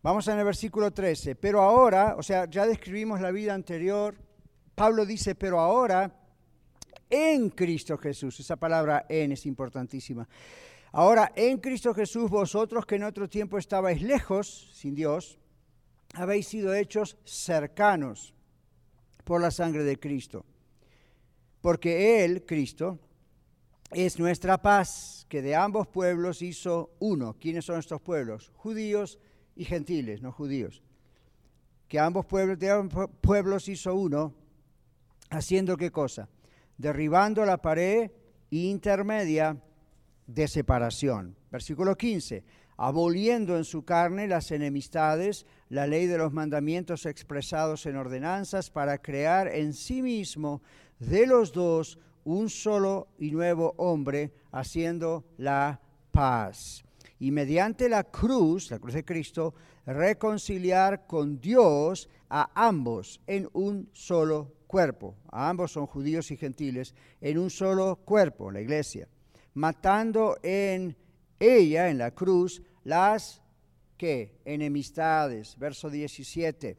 Vamos 0.03 0.27
en 0.29 0.39
el 0.39 0.45
versículo 0.45 0.93
13. 0.93 1.37
Pero 1.37 1.63
ahora, 1.63 2.17
o 2.19 2.23
sea, 2.23 2.47
ya 2.47 2.67
describimos 2.67 3.21
la 3.21 3.31
vida 3.31 3.55
anterior. 3.55 4.17
Pablo 4.75 5.07
dice, 5.07 5.35
pero 5.35 5.61
ahora, 5.61 6.13
en 7.09 7.51
Cristo 7.51 7.97
Jesús. 7.97 8.41
Esa 8.41 8.57
palabra 8.57 9.07
en 9.09 9.33
es 9.33 9.47
importantísima. 9.47 10.29
Ahora, 10.93 11.33
en 11.35 11.59
Cristo 11.59 11.95
Jesús, 11.95 12.29
vosotros 12.29 12.85
que 12.85 12.97
en 12.97 13.05
otro 13.05 13.29
tiempo 13.29 13.57
estabais 13.57 14.03
lejos, 14.03 14.71
sin 14.75 14.95
Dios, 14.95 15.39
habéis 16.15 16.49
sido 16.49 16.75
hechos 16.75 17.17
cercanos 17.25 18.35
por 19.25 19.41
la 19.41 19.51
sangre 19.51 19.85
de 19.85 19.99
Cristo. 19.99 20.45
Porque 21.61 22.25
Él, 22.25 22.45
Cristo, 22.45 22.99
es 23.95 24.19
nuestra 24.19 24.61
paz, 24.61 25.27
que 25.29 25.41
de 25.41 25.55
ambos 25.55 25.87
pueblos 25.87 26.43
hizo 26.43 26.91
uno. 26.99 27.37
¿Quiénes 27.39 27.65
son 27.65 27.79
estos 27.79 28.01
pueblos? 28.01 28.51
Judíos 28.55 29.19
y 29.57 29.65
gentiles, 29.65 30.21
no 30.21 30.33
judíos. 30.33 30.83
Que 31.89 31.99
ambos 31.99 32.27
pueblos, 32.27 32.59
de 32.59 32.71
ambos 32.71 33.09
pueblos 33.21 33.69
hizo 33.69 33.95
uno, 33.95 34.35
haciendo 35.31 35.77
qué 35.77 35.91
cosa? 35.91 36.29
Derribando 36.77 37.45
la 37.45 37.59
pared 37.59 38.11
intermedia 38.51 39.57
de 40.27 40.49
separación. 40.49 41.37
Versículo 41.51 41.97
15. 41.97 42.45
Aboliendo 42.77 43.57
en 43.57 43.65
su 43.65 43.85
carne 43.85 44.27
las 44.27 44.51
enemistades, 44.51 45.47
la 45.69 45.87
ley 45.87 46.07
de 46.07 46.19
los 46.19 46.33
mandamientos 46.33 47.07
expresados 47.07 47.87
en 47.87 47.97
ordenanzas, 47.97 48.71
para 48.71 48.99
crear 48.99 49.49
en 49.49 49.73
sí 49.73 50.03
mismo 50.03 50.63
de 50.99 51.27
los 51.27 51.53
dos 51.53 51.99
un 52.25 52.49
solo 52.49 53.09
y 53.19 53.31
nuevo 53.31 53.75
hombre 53.77 54.33
haciendo 54.53 55.25
la 55.39 55.81
paz. 56.11 56.85
Y 57.19 57.31
mediante 57.31 57.89
la 57.89 58.05
cruz, 58.05 58.71
la 58.71 58.79
cruz 58.79 58.95
de 58.95 59.05
Cristo, 59.05 59.55
reconciliar 59.87 61.07
con 61.07 61.41
Dios 61.41 62.09
a 62.29 62.51
ambos 62.55 63.21
en 63.27 63.49
un 63.53 63.89
solo 63.93 64.53
cuerpo. 64.67 65.17
A 65.31 65.49
ambos 65.49 65.73
son 65.73 65.87
judíos 65.87 66.31
y 66.31 66.37
gentiles, 66.37 66.95
en 67.21 67.39
un 67.39 67.51
solo 67.51 67.97
cuerpo, 68.05 68.51
la 68.51 68.61
iglesia. 68.61 69.09
Matando 69.55 70.37
en 70.43 70.97
ella, 71.39 71.89
en 71.89 71.99
la 71.99 72.11
cruz, 72.11 72.63
las 72.83 73.43
que 73.97 74.41
enemistades. 74.45 75.57
Verso 75.59 75.91
17. 75.91 76.77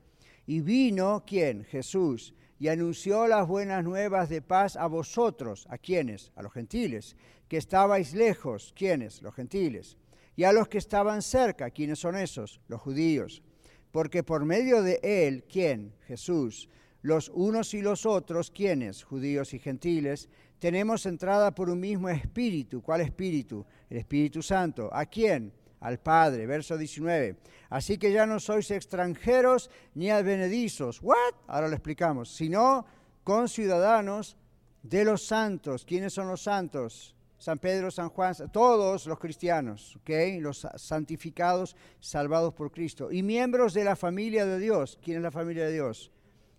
Y 0.48 0.62
vino, 0.62 1.24
¿quién? 1.26 1.64
Jesús 1.64 2.34
y 2.60 2.68
anunció 2.70 3.28
las 3.28 3.47
buenas 3.47 3.84
nuevas 3.84 4.30
de 4.30 4.41
paz 4.41 4.76
a 4.76 4.88
vosotros, 4.88 5.68
¿a 5.70 5.78
quiénes? 5.78 6.32
A 6.36 6.41
los 6.41 6.53
gentiles, 6.53 7.16
que 7.47 7.58
estabais 7.58 8.14
lejos, 8.14 8.74
¿quiénes? 8.76 9.22
Los 9.22 9.36
gentiles, 9.36 9.97
y 10.36 10.43
a 10.43 10.53
los 10.53 10.68
que 10.68 10.78
estaban 10.78 11.22
cerca, 11.22 11.70
¿quiénes 11.70 11.99
son 11.99 12.16
esos? 12.16 12.62
Los 12.68 12.82
judíos, 12.82 13.43
porque 13.91 14.24
por 14.24 14.45
medio 14.45 14.82
de 14.82 14.99
él, 15.03 15.45
¿quién? 15.49 15.93
Jesús, 16.08 16.70
los 17.01 17.30
unos 17.30 17.74
y 17.74 17.82
los 17.82 18.06
otros, 18.06 18.51
¿quiénes? 18.51 19.03
Judíos 19.03 19.53
y 19.53 19.60
gentiles, 19.60 20.30
tenemos 20.60 21.06
entrada 21.06 21.53
por 21.53 21.70
un 21.70 21.80
mismo 21.80 22.10
espíritu. 22.10 22.82
¿Cuál 22.82 23.01
espíritu? 23.01 23.66
El 23.89 23.97
Espíritu 23.97 24.41
Santo. 24.41 24.89
¿A 24.91 25.06
quién? 25.06 25.53
Al 25.80 25.99
Padre. 25.99 26.45
Verso 26.45 26.78
19. 26.78 27.38
Así 27.69 27.97
que 27.97 28.11
ya 28.11 28.26
no 28.26 28.39
sois 28.39 28.71
extranjeros 28.71 29.69
ni 29.93 30.09
advenedizos. 30.09 31.01
¿What? 31.01 31.36
Ahora 31.47 31.67
lo 31.67 31.76
explicamos. 31.76 32.34
Sino 32.34 32.86
conciudadanos 33.23 34.38
de 34.84 35.03
los 35.03 35.26
santos. 35.26 35.86
¿Quiénes 35.86 36.13
son 36.13 36.28
los 36.28 36.41
santos? 36.43 37.15
San 37.38 37.59
Pedro, 37.59 37.91
San 37.91 38.09
Juan, 38.09 38.34
todos 38.51 39.05
los 39.05 39.19
cristianos, 39.19 39.97
¿ok? 39.97 40.09
Los 40.39 40.67
santificados, 40.78 41.76
salvados 41.99 42.53
por 42.53 42.71
Cristo. 42.71 43.11
Y 43.11 43.23
miembros 43.23 43.73
de 43.73 43.84
la 43.84 43.95
familia 43.95 44.45
de 44.45 44.57
Dios. 44.57 44.97
¿Quién 45.03 45.17
es 45.17 45.23
la 45.23 45.32
familia 45.32 45.65
de 45.65 45.73
Dios? 45.73 46.11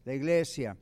La 0.05 0.15
iglesia, 0.15 0.77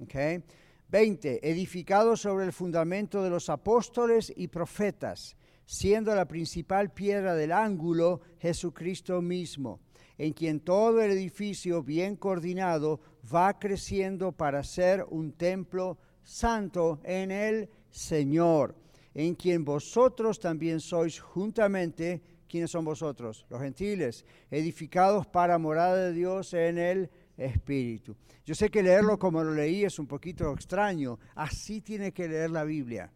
¿ok? 0.00 0.42
20. 0.88 1.50
Edificados 1.50 2.20
sobre 2.20 2.44
el 2.44 2.52
fundamento 2.52 3.22
de 3.22 3.30
los 3.30 3.50
apóstoles 3.50 4.32
y 4.34 4.48
profetas 4.48 5.36
siendo 5.66 6.14
la 6.14 6.26
principal 6.26 6.92
piedra 6.92 7.34
del 7.34 7.52
ángulo 7.52 8.20
Jesucristo 8.38 9.20
mismo, 9.22 9.80
en 10.18 10.32
quien 10.32 10.60
todo 10.60 11.00
el 11.00 11.10
edificio 11.10 11.82
bien 11.82 12.16
coordinado 12.16 13.00
va 13.32 13.58
creciendo 13.58 14.32
para 14.32 14.62
ser 14.62 15.04
un 15.08 15.32
templo 15.32 15.98
santo 16.22 17.00
en 17.04 17.30
el 17.30 17.68
Señor, 17.90 18.76
en 19.14 19.34
quien 19.34 19.64
vosotros 19.64 20.38
también 20.38 20.80
sois 20.80 21.20
juntamente 21.20 22.22
¿quiénes 22.54 22.70
son 22.70 22.84
vosotros? 22.84 23.44
Los 23.50 23.60
gentiles, 23.60 24.24
edificados 24.48 25.26
para 25.26 25.58
morada 25.58 25.96
de 25.96 26.12
Dios 26.12 26.54
en 26.54 26.78
el 26.78 27.10
Espíritu. 27.36 28.14
Yo 28.44 28.54
sé 28.54 28.70
que 28.70 28.80
leerlo 28.80 29.18
como 29.18 29.42
lo 29.42 29.52
leí 29.52 29.82
es 29.82 29.98
un 29.98 30.06
poquito 30.06 30.52
extraño. 30.52 31.18
Así 31.34 31.80
tiene 31.80 32.12
que 32.12 32.28
leer 32.28 32.50
la 32.50 32.62
Biblia. 32.62 33.10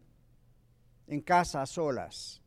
En 1.07 1.21
casa, 1.21 1.61
a 1.61 1.65
solas. 1.65 2.38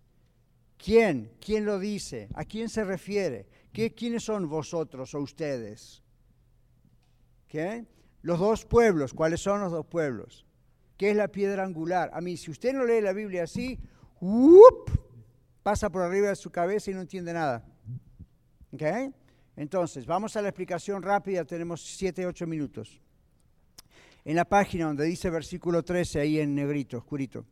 ¿Quién? 0.82 1.30
¿Quién 1.40 1.64
lo 1.64 1.78
dice? 1.78 2.28
¿A 2.34 2.44
quién 2.44 2.68
se 2.68 2.82
refiere? 2.82 3.46
¿Qué, 3.72 3.94
¿Quiénes 3.94 4.24
son 4.24 4.48
vosotros 4.48 5.14
o 5.14 5.20
ustedes? 5.20 6.02
¿Qué? 7.46 7.86
Los 8.22 8.40
dos 8.40 8.64
pueblos. 8.64 9.14
¿Cuáles 9.14 9.40
son 9.40 9.60
los 9.60 9.70
dos 9.70 9.86
pueblos? 9.86 10.44
¿Qué 10.96 11.10
es 11.10 11.16
la 11.16 11.28
piedra 11.28 11.62
angular? 11.62 12.10
A 12.12 12.20
mí, 12.20 12.36
si 12.36 12.50
usted 12.50 12.72
no 12.72 12.84
lee 12.84 13.00
la 13.00 13.12
Biblia 13.12 13.44
así, 13.44 13.78
pasa 15.62 15.88
por 15.88 16.02
arriba 16.02 16.30
de 16.30 16.36
su 16.36 16.50
cabeza 16.50 16.90
y 16.90 16.94
no 16.94 17.00
entiende 17.02 17.32
nada. 17.32 17.64
¿Ok? 18.72 18.82
Entonces, 19.54 20.04
vamos 20.04 20.36
a 20.36 20.42
la 20.42 20.48
explicación 20.48 21.00
rápida, 21.00 21.44
tenemos 21.44 21.80
7, 21.80 22.26
8 22.26 22.46
minutos. 22.46 23.00
En 24.24 24.34
la 24.34 24.44
página 24.44 24.86
donde 24.86 25.04
dice 25.04 25.30
versículo 25.30 25.84
13, 25.84 26.20
ahí 26.20 26.40
en 26.40 26.56
negrito, 26.56 26.98
oscurito. 26.98 27.44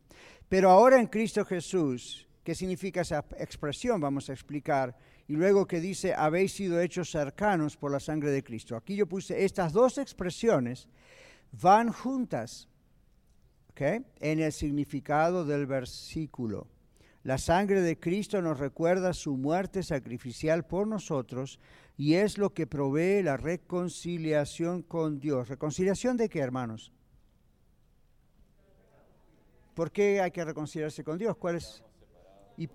Pero 0.48 0.70
ahora 0.70 0.98
en 0.98 1.06
Cristo 1.06 1.44
Jesús, 1.44 2.26
¿qué 2.50 2.56
significa 2.56 3.02
esa 3.02 3.24
expresión? 3.38 4.00
Vamos 4.00 4.28
a 4.28 4.32
explicar. 4.32 4.96
Y 5.28 5.34
luego 5.34 5.68
que 5.68 5.78
dice, 5.78 6.14
habéis 6.14 6.50
sido 6.50 6.80
hechos 6.80 7.08
cercanos 7.08 7.76
por 7.76 7.92
la 7.92 8.00
sangre 8.00 8.32
de 8.32 8.42
Cristo. 8.42 8.74
Aquí 8.74 8.96
yo 8.96 9.06
puse, 9.06 9.44
estas 9.44 9.72
dos 9.72 9.98
expresiones 9.98 10.88
van 11.52 11.92
juntas 11.92 12.68
¿okay? 13.70 14.04
en 14.18 14.40
el 14.40 14.50
significado 14.50 15.44
del 15.44 15.66
versículo. 15.66 16.66
La 17.22 17.38
sangre 17.38 17.82
de 17.82 18.00
Cristo 18.00 18.42
nos 18.42 18.58
recuerda 18.58 19.12
su 19.12 19.36
muerte 19.36 19.84
sacrificial 19.84 20.66
por 20.66 20.88
nosotros 20.88 21.60
y 21.96 22.14
es 22.14 22.36
lo 22.36 22.52
que 22.52 22.66
provee 22.66 23.22
la 23.22 23.36
reconciliación 23.36 24.82
con 24.82 25.20
Dios. 25.20 25.48
¿Reconciliación 25.48 26.16
de 26.16 26.28
qué, 26.28 26.40
hermanos? 26.40 26.90
¿Por 29.72 29.92
qué 29.92 30.20
hay 30.20 30.32
que 30.32 30.44
reconciliarse 30.44 31.04
con 31.04 31.16
Dios? 31.16 31.36
¿Cuál 31.36 31.54
es? 31.54 31.84
Y 32.60 32.68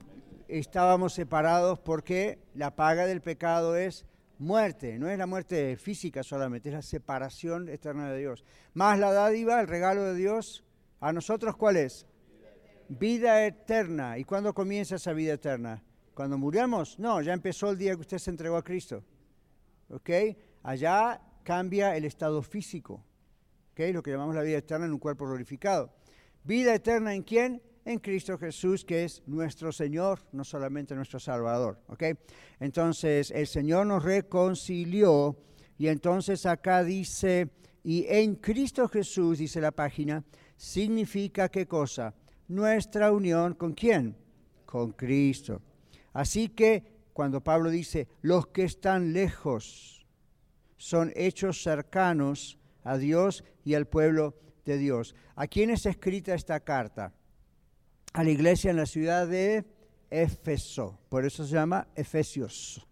estábamos 0.48 1.14
separados 1.14 1.78
porque 1.78 2.40
la 2.56 2.76
paga 2.76 3.06
del 3.06 3.22
pecado 3.22 3.76
es 3.76 4.04
muerte, 4.40 4.98
no 4.98 5.12
es 5.12 5.18
la 5.20 5.28
muerte 5.28 5.78
física 5.78 6.24
solamente, 6.24 6.70
es 6.70 6.76
la 6.76 6.82
separación 6.82 7.70
eterna 7.70 8.12
de 8.12 8.18
Dios. 8.18 8.44
Más 8.74 8.98
la 8.98 9.12
dádiva, 9.12 9.62
el 9.62 9.68
regalo 9.68 10.04
de 10.04 10.16
Dios, 10.16 10.64
a 11.00 11.14
nosotros 11.14 11.56
¿cuál 11.56 11.78
es? 11.78 12.08
Vida 12.90 13.46
eterna. 13.46 14.18
¿Y 14.18 14.24
cuándo 14.24 14.56
comienza 14.56 14.96
esa 14.96 15.14
vida 15.14 15.34
eterna? 15.34 15.84
¿Cuando 16.16 16.40
muramos? 16.40 16.98
No, 16.98 17.22
ya 17.22 17.34
empezó 17.34 17.70
el 17.70 17.78
día 17.78 17.94
que 17.94 18.02
usted 18.02 18.18
se 18.18 18.32
entregó 18.32 18.58
a 18.58 18.64
Cristo. 18.64 19.04
¿ok? 19.90 20.10
Allá 20.64 21.22
cambia 21.44 21.96
el 21.96 22.06
estado 22.06 22.42
físico, 22.42 23.04
¿ok? 23.74 23.82
Lo 23.94 24.02
que 24.02 24.10
llamamos 24.10 24.34
la 24.34 24.42
vida 24.42 24.58
eterna 24.58 24.88
en 24.88 24.94
un 24.94 25.00
cuerpo 25.00 25.28
glorificado. 25.28 25.94
¿Vida 26.44 26.74
eterna 26.74 27.14
en 27.14 27.22
quién? 27.22 27.62
En 27.86 28.00
Cristo 28.00 28.36
Jesús, 28.40 28.84
que 28.84 29.04
es 29.04 29.22
nuestro 29.28 29.72
Señor, 29.72 30.20
no 30.32 30.44
solamente 30.44 30.96
nuestro 30.96 31.20
Salvador. 31.20 31.80
Entonces, 32.60 33.30
el 33.30 33.46
Señor 33.46 33.86
nos 33.86 34.04
reconcilió 34.04 35.38
y 35.78 35.88
entonces 35.90 36.48
acá 36.48 36.84
dice, 36.84 37.52
y 37.84 38.08
en 38.10 38.38
Cristo 38.38 38.88
Jesús, 38.88 39.38
dice 39.38 39.62
la 39.62 39.72
página, 39.72 40.24
significa 40.58 41.50
qué 41.50 41.68
cosa? 41.68 42.16
Nuestra 42.48 43.12
unión 43.12 43.54
con 43.54 43.74
quién? 43.74 44.18
Con 44.66 44.94
Cristo. 44.94 45.62
Así 46.12 46.50
que 46.50 46.84
cuando 47.14 47.44
Pablo 47.44 47.70
dice, 47.70 48.08
los 48.24 48.48
que 48.48 48.64
están 48.64 49.14
lejos 49.14 50.08
son 50.76 51.14
hechos 51.16 51.62
cercanos 51.62 52.58
a 52.84 52.98
Dios 52.98 53.44
y 53.64 53.76
al 53.76 53.86
pueblo 53.86 54.34
de 54.66 54.80
Dios. 54.80 55.14
¿A 55.36 55.46
quién 55.46 55.70
es 55.70 55.86
escrita 55.86 56.34
esta 56.34 56.60
carta? 56.62 57.14
A 58.16 58.24
la 58.24 58.30
iglesia 58.30 58.72
en 58.72 58.78
la 58.78 58.86
ciudad 58.86 59.28
de 59.28 59.66
Éfeso, 60.10 60.98
por 61.10 61.26
eso 61.26 61.46
se 61.46 61.52
llama 61.52 61.90
Efesios. 61.96 62.88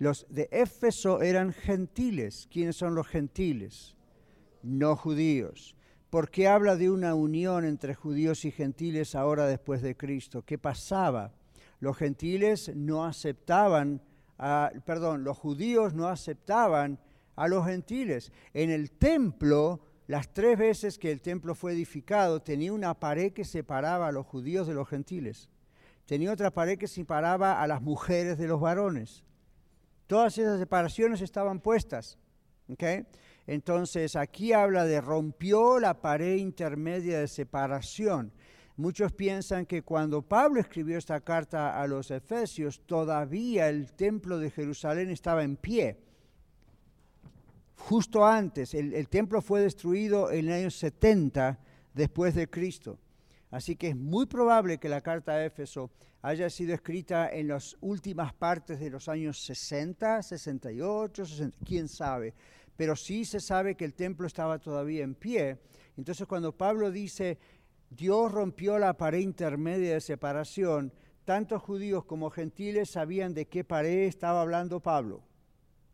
Los 0.00 0.26
de 0.30 0.48
Éfeso 0.50 1.22
eran 1.22 1.52
gentiles. 1.52 2.48
¿Quiénes 2.50 2.74
son 2.74 2.96
los 2.96 3.06
gentiles? 3.06 3.94
No 4.64 4.96
judíos. 4.96 5.76
¿Por 6.10 6.28
qué 6.28 6.48
habla 6.48 6.74
de 6.74 6.90
una 6.90 7.14
unión 7.14 7.64
entre 7.64 7.94
judíos 7.94 8.44
y 8.44 8.50
gentiles 8.50 9.14
ahora 9.14 9.46
después 9.46 9.80
de 9.80 9.96
Cristo? 9.96 10.42
¿Qué 10.44 10.58
pasaba? 10.58 11.32
Los 11.78 11.96
gentiles 11.96 12.72
no 12.74 13.04
aceptaban, 13.04 14.02
perdón, 14.84 15.22
los 15.22 15.38
judíos 15.38 15.94
no 15.94 16.08
aceptaban 16.08 16.98
a 17.36 17.46
los 17.46 17.64
gentiles. 17.64 18.32
En 18.54 18.70
el 18.70 18.90
templo, 18.90 19.78
las 20.08 20.32
tres 20.32 20.58
veces 20.58 20.98
que 20.98 21.12
el 21.12 21.20
templo 21.20 21.54
fue 21.54 21.74
edificado, 21.74 22.40
tenía 22.40 22.72
una 22.72 22.98
pared 22.98 23.30
que 23.30 23.44
separaba 23.44 24.08
a 24.08 24.12
los 24.12 24.24
judíos 24.26 24.66
de 24.66 24.72
los 24.72 24.88
gentiles. 24.88 25.50
Tenía 26.06 26.32
otra 26.32 26.50
pared 26.50 26.78
que 26.78 26.88
separaba 26.88 27.60
a 27.60 27.66
las 27.66 27.82
mujeres 27.82 28.38
de 28.38 28.46
los 28.46 28.58
varones. 28.58 29.22
Todas 30.06 30.38
esas 30.38 30.58
separaciones 30.58 31.20
estaban 31.20 31.60
puestas. 31.60 32.16
Entonces 33.46 34.16
aquí 34.16 34.54
habla 34.54 34.86
de 34.86 35.02
rompió 35.02 35.78
la 35.78 36.00
pared 36.00 36.36
intermedia 36.36 37.20
de 37.20 37.28
separación. 37.28 38.32
Muchos 38.76 39.12
piensan 39.12 39.66
que 39.66 39.82
cuando 39.82 40.22
Pablo 40.22 40.58
escribió 40.58 40.96
esta 40.96 41.20
carta 41.20 41.82
a 41.82 41.86
los 41.86 42.10
Efesios, 42.10 42.80
todavía 42.86 43.68
el 43.68 43.92
templo 43.92 44.38
de 44.38 44.50
Jerusalén 44.50 45.10
estaba 45.10 45.44
en 45.44 45.56
pie. 45.56 46.07
Justo 47.78 48.26
antes, 48.26 48.74
el, 48.74 49.08
templo 49.08 49.40
fue 49.40 49.62
destruido 49.62 50.30
en 50.30 50.48
el 50.48 50.52
año 50.52 50.70
70 50.70 51.58
después 51.94 52.34
de 52.34 52.50
Cristo. 52.50 52.98
Así 53.50 53.76
que 53.76 53.88
es 53.88 53.96
muy 53.96 54.26
probable 54.26 54.78
que 54.78 54.90
la 54.90 55.00
carta 55.00 55.32
a 55.32 55.44
Éfeso 55.44 55.90
haya 56.20 56.50
sido 56.50 56.74
escrita 56.74 57.30
en 57.32 57.48
las 57.48 57.76
últimas 57.80 58.34
partes 58.34 58.78
de 58.78 58.90
los 58.90 59.08
años 59.08 59.40
60, 59.42 60.22
68, 60.22 61.24
60, 61.24 61.56
quién 61.64 61.88
sabe. 61.88 62.34
Pero 62.76 62.94
sí 62.94 63.24
se 63.24 63.40
sabe 63.40 63.74
que 63.74 63.86
el 63.86 63.94
templo 63.94 64.26
estaba 64.26 64.58
todavía 64.58 65.02
en 65.02 65.14
pie. 65.14 65.58
Entonces 65.96 66.26
cuando 66.26 66.52
Pablo 66.52 66.90
dice, 66.90 67.38
Dios 67.88 68.30
rompió 68.30 68.78
la 68.78 68.98
pared 68.98 69.20
intermedia 69.20 69.94
de 69.94 70.00
separación. 70.00 70.92
Tanto 71.24 71.58
judíos 71.58 72.04
como 72.04 72.28
gentiles 72.28 72.90
sabían 72.90 73.32
de 73.32 73.46
qué 73.46 73.64
pared 73.64 74.06
estaba 74.08 74.42
hablando 74.42 74.80
Pablo, 74.80 75.22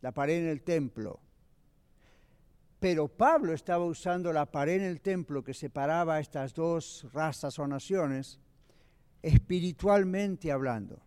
la 0.01 0.11
pared 0.11 0.39
en 0.39 0.49
el 0.49 0.61
templo. 0.61 1.21
Pero 2.85 3.07
Pablo 3.07 3.51
estaba 3.51 3.83
usando 3.83 4.31
la 4.31 4.45
pared 4.45 4.75
en 4.75 4.83
el 4.83 5.01
templo 5.01 5.43
que 5.43 5.55
separaba 5.55 6.19
estas 6.19 6.53
dos 6.53 7.07
razas 7.11 7.57
o 7.57 7.65
naciones, 7.65 8.39
espiritualmente 9.23 10.51
hablando. 10.51 11.01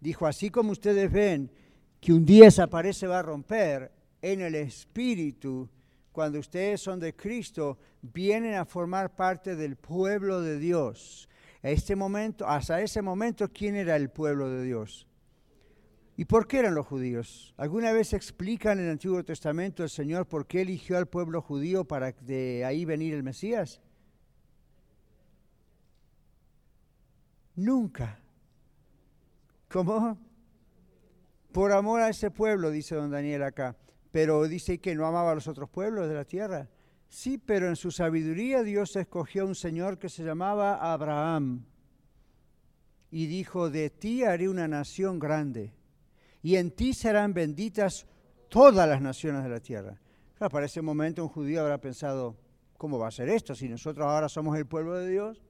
Dijo, 0.00 0.26
así 0.26 0.50
como 0.50 0.72
ustedes 0.72 1.10
ven 1.10 1.50
que 1.98 2.12
un 2.12 2.26
día 2.26 2.48
esa 2.48 2.66
pared 2.66 2.92
se 2.92 3.06
va 3.06 3.20
a 3.20 3.22
romper, 3.22 3.90
en 4.20 4.42
el 4.42 4.54
espíritu 4.54 5.70
cuando 6.12 6.40
ustedes 6.40 6.82
son 6.82 7.00
de 7.00 7.16
Cristo, 7.16 7.78
vienen 8.02 8.56
a 8.56 8.66
formar 8.66 9.16
parte 9.16 9.56
del 9.56 9.76
pueblo 9.76 10.42
de 10.42 10.58
Dios. 10.58 11.26
este 11.62 11.96
momento, 11.96 12.46
hasta 12.46 12.82
ese 12.82 13.00
momento, 13.00 13.50
¿quién 13.50 13.76
era 13.76 13.96
el 13.96 14.10
pueblo 14.10 14.50
de 14.50 14.62
Dios? 14.62 15.07
¿Y 16.18 16.24
por 16.24 16.48
qué 16.48 16.58
eran 16.58 16.74
los 16.74 16.84
judíos? 16.84 17.54
¿Alguna 17.56 17.92
vez 17.92 18.12
explican 18.12 18.80
en 18.80 18.86
el 18.86 18.90
Antiguo 18.90 19.22
Testamento 19.22 19.84
el 19.84 19.88
Señor 19.88 20.26
por 20.26 20.48
qué 20.48 20.62
eligió 20.62 20.98
al 20.98 21.06
pueblo 21.06 21.40
judío 21.40 21.84
para 21.84 22.10
de 22.10 22.64
ahí 22.64 22.84
venir 22.84 23.14
el 23.14 23.22
Mesías? 23.22 23.80
Nunca. 27.54 28.18
¿Cómo? 29.68 30.18
Por 31.52 31.70
amor 31.70 32.00
a 32.00 32.08
ese 32.08 32.32
pueblo, 32.32 32.72
dice 32.72 32.96
don 32.96 33.12
Daniel 33.12 33.44
acá. 33.44 33.76
Pero 34.10 34.48
dice 34.48 34.80
que 34.80 34.96
no 34.96 35.06
amaba 35.06 35.30
a 35.30 35.34
los 35.36 35.46
otros 35.46 35.70
pueblos 35.70 36.08
de 36.08 36.14
la 36.16 36.24
tierra. 36.24 36.68
Sí, 37.08 37.38
pero 37.38 37.68
en 37.68 37.76
su 37.76 37.92
sabiduría 37.92 38.64
Dios 38.64 38.96
escogió 38.96 39.44
a 39.44 39.46
un 39.46 39.54
señor 39.54 40.00
que 40.00 40.08
se 40.08 40.24
llamaba 40.24 40.92
Abraham 40.92 41.64
y 43.08 43.26
dijo, 43.28 43.70
de 43.70 43.88
ti 43.88 44.24
haré 44.24 44.48
una 44.48 44.66
nación 44.66 45.20
grande 45.20 45.77
y 46.48 46.56
en 46.56 46.70
ti 46.70 46.94
serán 46.94 47.34
benditas 47.34 48.06
todas 48.48 48.88
las 48.88 49.02
naciones 49.02 49.44
de 49.44 49.50
la 49.50 49.60
tierra. 49.60 50.00
para 50.38 50.64
ese 50.64 50.80
momento 50.80 51.22
un 51.22 51.28
judío 51.28 51.60
habrá 51.60 51.78
pensado, 51.78 52.38
¿cómo 52.78 52.98
va 52.98 53.08
a 53.08 53.10
ser 53.10 53.28
esto? 53.28 53.54
Si 53.54 53.68
nosotros 53.68 54.06
ahora 54.06 54.30
somos 54.30 54.56
el 54.56 54.64
pueblo 54.64 54.94
de 54.94 55.10
Dios, 55.10 55.42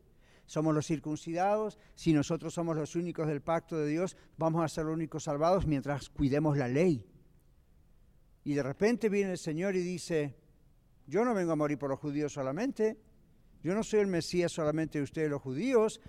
somos 0.45 0.75
los 0.75 0.89
circuncidados, 0.89 1.79
si 1.95 2.13
nosotros 2.13 2.53
somos 2.53 2.77
los 2.77 2.97
únicos 2.97 3.29
del 3.29 3.43
pacto 3.43 3.79
de 3.79 3.87
Dios, 3.87 4.17
vamos 4.39 4.65
a 4.65 4.67
ser 4.67 4.87
los 4.87 4.95
únicos 4.95 5.23
salvados 5.23 5.69
mientras 5.69 6.09
cuidemos 6.09 6.59
la 6.59 6.67
ley. 6.67 7.07
Y 8.43 8.55
de 8.55 8.65
repente 8.65 9.09
viene 9.09 9.31
el 9.31 9.39
Señor 9.39 9.77
y 9.77 9.83
dice, 9.83 10.35
yo 11.07 11.25
no 11.25 11.33
vengo 11.33 11.53
a 11.53 11.57
morir 11.57 11.79
por 11.79 11.91
los 11.91 12.01
judíos 12.01 12.33
solamente, 12.33 12.99
yo 13.63 13.73
no 13.73 13.85
soy 13.85 14.01
el 14.01 14.09
Mesías 14.09 14.51
solamente 14.51 14.99
de 14.99 15.05
ustedes 15.05 15.31
los 15.31 15.43
judíos, 15.43 16.01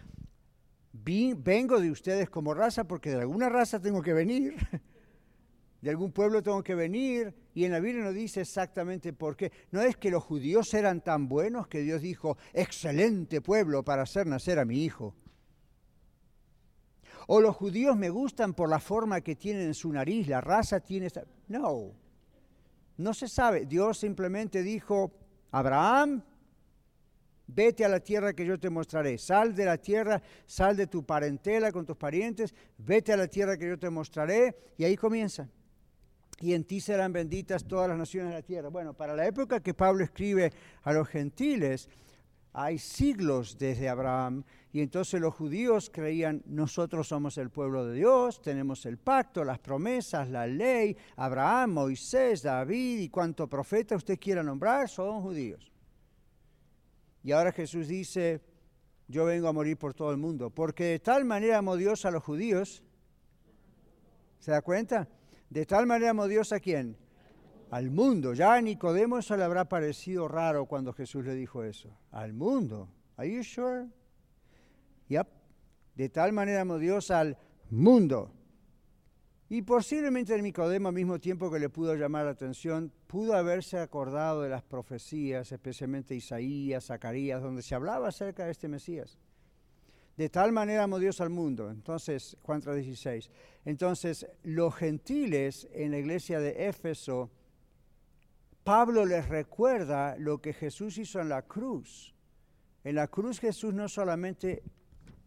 vengo 0.91 1.79
de 1.79 1.91
ustedes 1.91 2.29
como 2.29 2.53
raza 2.53 2.85
porque 2.85 3.11
de 3.11 3.21
alguna 3.21 3.49
raza 3.49 3.79
tengo 3.79 4.01
que 4.01 4.13
venir, 4.13 4.55
de 5.81 5.89
algún 5.89 6.11
pueblo 6.11 6.43
tengo 6.43 6.63
que 6.63 6.75
venir, 6.75 7.33
y 7.53 7.65
en 7.65 7.71
la 7.71 7.79
Biblia 7.79 8.03
no 8.03 8.13
dice 8.13 8.41
exactamente 8.41 9.13
por 9.13 9.35
qué. 9.35 9.51
No 9.71 9.81
es 9.81 9.97
que 9.97 10.11
los 10.11 10.23
judíos 10.23 10.73
eran 10.73 11.01
tan 11.01 11.27
buenos 11.27 11.67
que 11.67 11.81
Dios 11.81 12.01
dijo, 12.01 12.37
excelente 12.53 13.41
pueblo 13.41 13.83
para 13.83 14.03
hacer 14.03 14.27
nacer 14.27 14.59
a 14.59 14.65
mi 14.65 14.83
hijo. 14.83 15.15
O 17.27 17.41
los 17.41 17.55
judíos 17.55 17.95
me 17.95 18.09
gustan 18.09 18.53
por 18.53 18.69
la 18.69 18.79
forma 18.79 19.21
que 19.21 19.35
tienen 19.35 19.67
en 19.67 19.73
su 19.73 19.91
nariz, 19.91 20.27
la 20.27 20.41
raza 20.41 20.79
tiene... 20.79 21.09
No, 21.47 21.93
no 22.97 23.13
se 23.13 23.27
sabe. 23.27 23.65
Dios 23.65 23.99
simplemente 23.99 24.63
dijo, 24.63 25.11
Abraham, 25.51 26.23
vete 27.53 27.83
a 27.83 27.89
la 27.89 27.99
tierra 27.99 28.33
que 28.33 28.45
yo 28.45 28.59
te 28.59 28.69
mostraré. 28.69 29.17
Sal 29.17 29.55
de 29.55 29.65
la 29.65 29.77
tierra, 29.77 30.21
sal 30.45 30.75
de 30.75 30.87
tu 30.87 31.03
parentela 31.03 31.71
con 31.71 31.85
tus 31.85 31.97
parientes, 31.97 32.53
vete 32.77 33.13
a 33.13 33.17
la 33.17 33.27
tierra 33.27 33.57
que 33.57 33.67
yo 33.67 33.77
te 33.77 33.89
mostraré. 33.89 34.55
Y 34.77 34.83
ahí 34.83 34.95
comienza. 34.95 35.47
Y 36.41 36.53
en 36.53 36.63
ti 36.63 36.79
serán 36.79 37.11
benditas 37.11 37.65
todas 37.65 37.89
las 37.89 37.97
naciones 37.97 38.29
de 38.29 38.35
la 38.35 38.45
tierra. 38.45 38.69
Bueno, 38.69 38.93
para 38.93 39.15
la 39.15 39.27
época 39.27 39.59
que 39.59 39.73
Pablo 39.73 40.03
escribe 40.03 40.53
a 40.83 40.93
los 40.93 41.07
gentiles, 41.07 41.89
hay 42.53 42.77
siglos 42.77 43.57
desde 43.57 43.89
Abraham. 43.89 44.43
Y 44.71 44.81
entonces 44.81 45.19
los 45.19 45.33
judíos 45.33 45.89
creían, 45.91 46.43
nosotros 46.45 47.07
somos 47.07 47.37
el 47.37 47.49
pueblo 47.49 47.85
de 47.85 47.95
Dios, 47.95 48.41
tenemos 48.41 48.85
el 48.85 48.97
pacto, 48.97 49.43
las 49.43 49.59
promesas, 49.59 50.29
la 50.29 50.47
ley, 50.47 50.95
Abraham, 51.15 51.71
Moisés, 51.71 52.43
David 52.43 52.99
y 52.99 53.09
cuanto 53.09 53.49
profeta 53.49 53.95
usted 53.95 54.19
quiera 54.19 54.43
nombrar, 54.43 54.87
son 54.87 55.21
judíos. 55.21 55.68
Y 57.23 57.31
ahora 57.31 57.51
Jesús 57.51 57.87
dice, 57.87 58.41
yo 59.07 59.25
vengo 59.25 59.47
a 59.47 59.53
morir 59.53 59.77
por 59.77 59.93
todo 59.93 60.11
el 60.11 60.17
mundo, 60.17 60.49
porque 60.49 60.85
de 60.85 60.99
tal 60.99 61.25
manera 61.25 61.57
amó 61.57 61.75
Dios 61.75 62.05
a 62.05 62.11
los 62.11 62.23
judíos, 62.23 62.83
¿se 64.39 64.51
da 64.51 64.61
cuenta? 64.61 65.07
De 65.49 65.65
tal 65.65 65.85
manera 65.85 66.11
amó 66.11 66.27
Dios 66.27 66.53
a 66.53 66.59
quién? 66.59 66.95
Al 67.71 67.89
mundo. 67.91 68.33
Ya 68.33 68.53
a 68.53 68.61
Nicodemo 68.61 69.17
eso 69.17 69.35
le 69.35 69.43
habrá 69.43 69.65
parecido 69.65 70.27
raro 70.27 70.65
cuando 70.65 70.93
Jesús 70.93 71.25
le 71.25 71.35
dijo 71.35 71.63
eso. 71.63 71.89
Al 72.11 72.33
mundo. 72.33 72.89
Are 73.17 73.29
you 73.29 73.43
sure? 73.43 73.87
Yep. 75.09 75.27
De 75.95 76.09
tal 76.09 76.31
manera 76.31 76.61
amó 76.61 76.77
Dios 76.77 77.11
al 77.11 77.37
mundo. 77.69 78.31
Y 79.51 79.63
posiblemente 79.63 80.39
Nicodemo, 80.39 80.89
al 80.89 80.93
mismo 80.93 81.19
tiempo 81.19 81.51
que 81.51 81.59
le 81.59 81.69
pudo 81.69 81.95
llamar 81.95 82.25
la 82.25 82.31
atención, 82.31 82.91
pudo 83.07 83.33
haberse 83.33 83.79
acordado 83.79 84.43
de 84.43 84.49
las 84.49 84.61
profecías, 84.61 85.51
especialmente 85.51 86.13
Isaías, 86.13 86.85
Zacarías, 86.85 87.41
donde 87.41 87.63
se 87.63 87.73
hablaba 87.73 88.09
acerca 88.09 88.45
de 88.45 88.51
este 88.51 88.67
Mesías. 88.67 89.17
De 90.15 90.29
tal 90.29 90.51
manera 90.51 90.83
amó 90.83 90.99
Dios 90.99 91.19
al 91.19 91.31
mundo. 91.31 91.71
Entonces, 91.71 92.37
Juan 92.43 92.61
3:16. 92.61 93.31
Entonces, 93.65 94.27
los 94.43 94.75
gentiles 94.75 95.67
en 95.71 95.91
la 95.91 95.97
iglesia 95.97 96.39
de 96.39 96.67
Éfeso, 96.67 97.31
Pablo 98.63 99.03
les 99.03 99.27
recuerda 99.29 100.15
lo 100.17 100.41
que 100.41 100.53
Jesús 100.53 100.99
hizo 100.99 101.19
en 101.21 101.29
la 101.29 101.41
cruz. 101.41 102.13
En 102.83 102.95
la 102.95 103.07
cruz 103.07 103.39
Jesús 103.39 103.73
no 103.73 103.89
solamente 103.89 104.61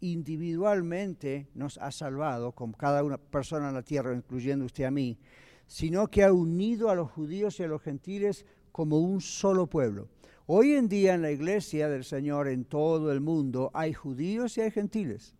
individualmente 0.03 1.48
nos 1.55 1.78
ha 1.78 1.90
salvado, 1.90 2.53
como 2.53 2.76
cada 2.76 3.03
una 3.03 3.18
persona 3.18 3.68
en 3.68 3.74
la 3.74 3.82
tierra, 3.82 4.14
incluyendo 4.14 4.64
usted 4.64 4.84
a 4.84 4.90
mí, 4.90 5.18
sino 5.66 6.09
que 6.09 6.24
ha 6.24 6.32
unido 6.32 6.90
a 6.90 6.94
los 6.94 7.11
judíos 7.11 7.59
y 7.59 7.62
a 7.62 7.68
los 7.68 7.80
gentiles 7.80 8.44
como 8.72 8.98
un 8.98 9.20
solo 9.20 9.66
pueblo. 9.68 10.09
Hoy 10.46 10.74
en 10.74 10.88
día 10.88 11.14
en 11.14 11.22
la 11.22 11.30
iglesia 11.30 11.88
del 11.88 12.05
Señor 12.05 12.48
en 12.48 12.64
todo 12.64 13.12
el 13.12 13.20
mundo 13.20 13.70
hay 13.72 13.94
judíos 13.94 14.59
y 14.59 14.62
hay 14.62 14.70
gentiles. 14.70 15.34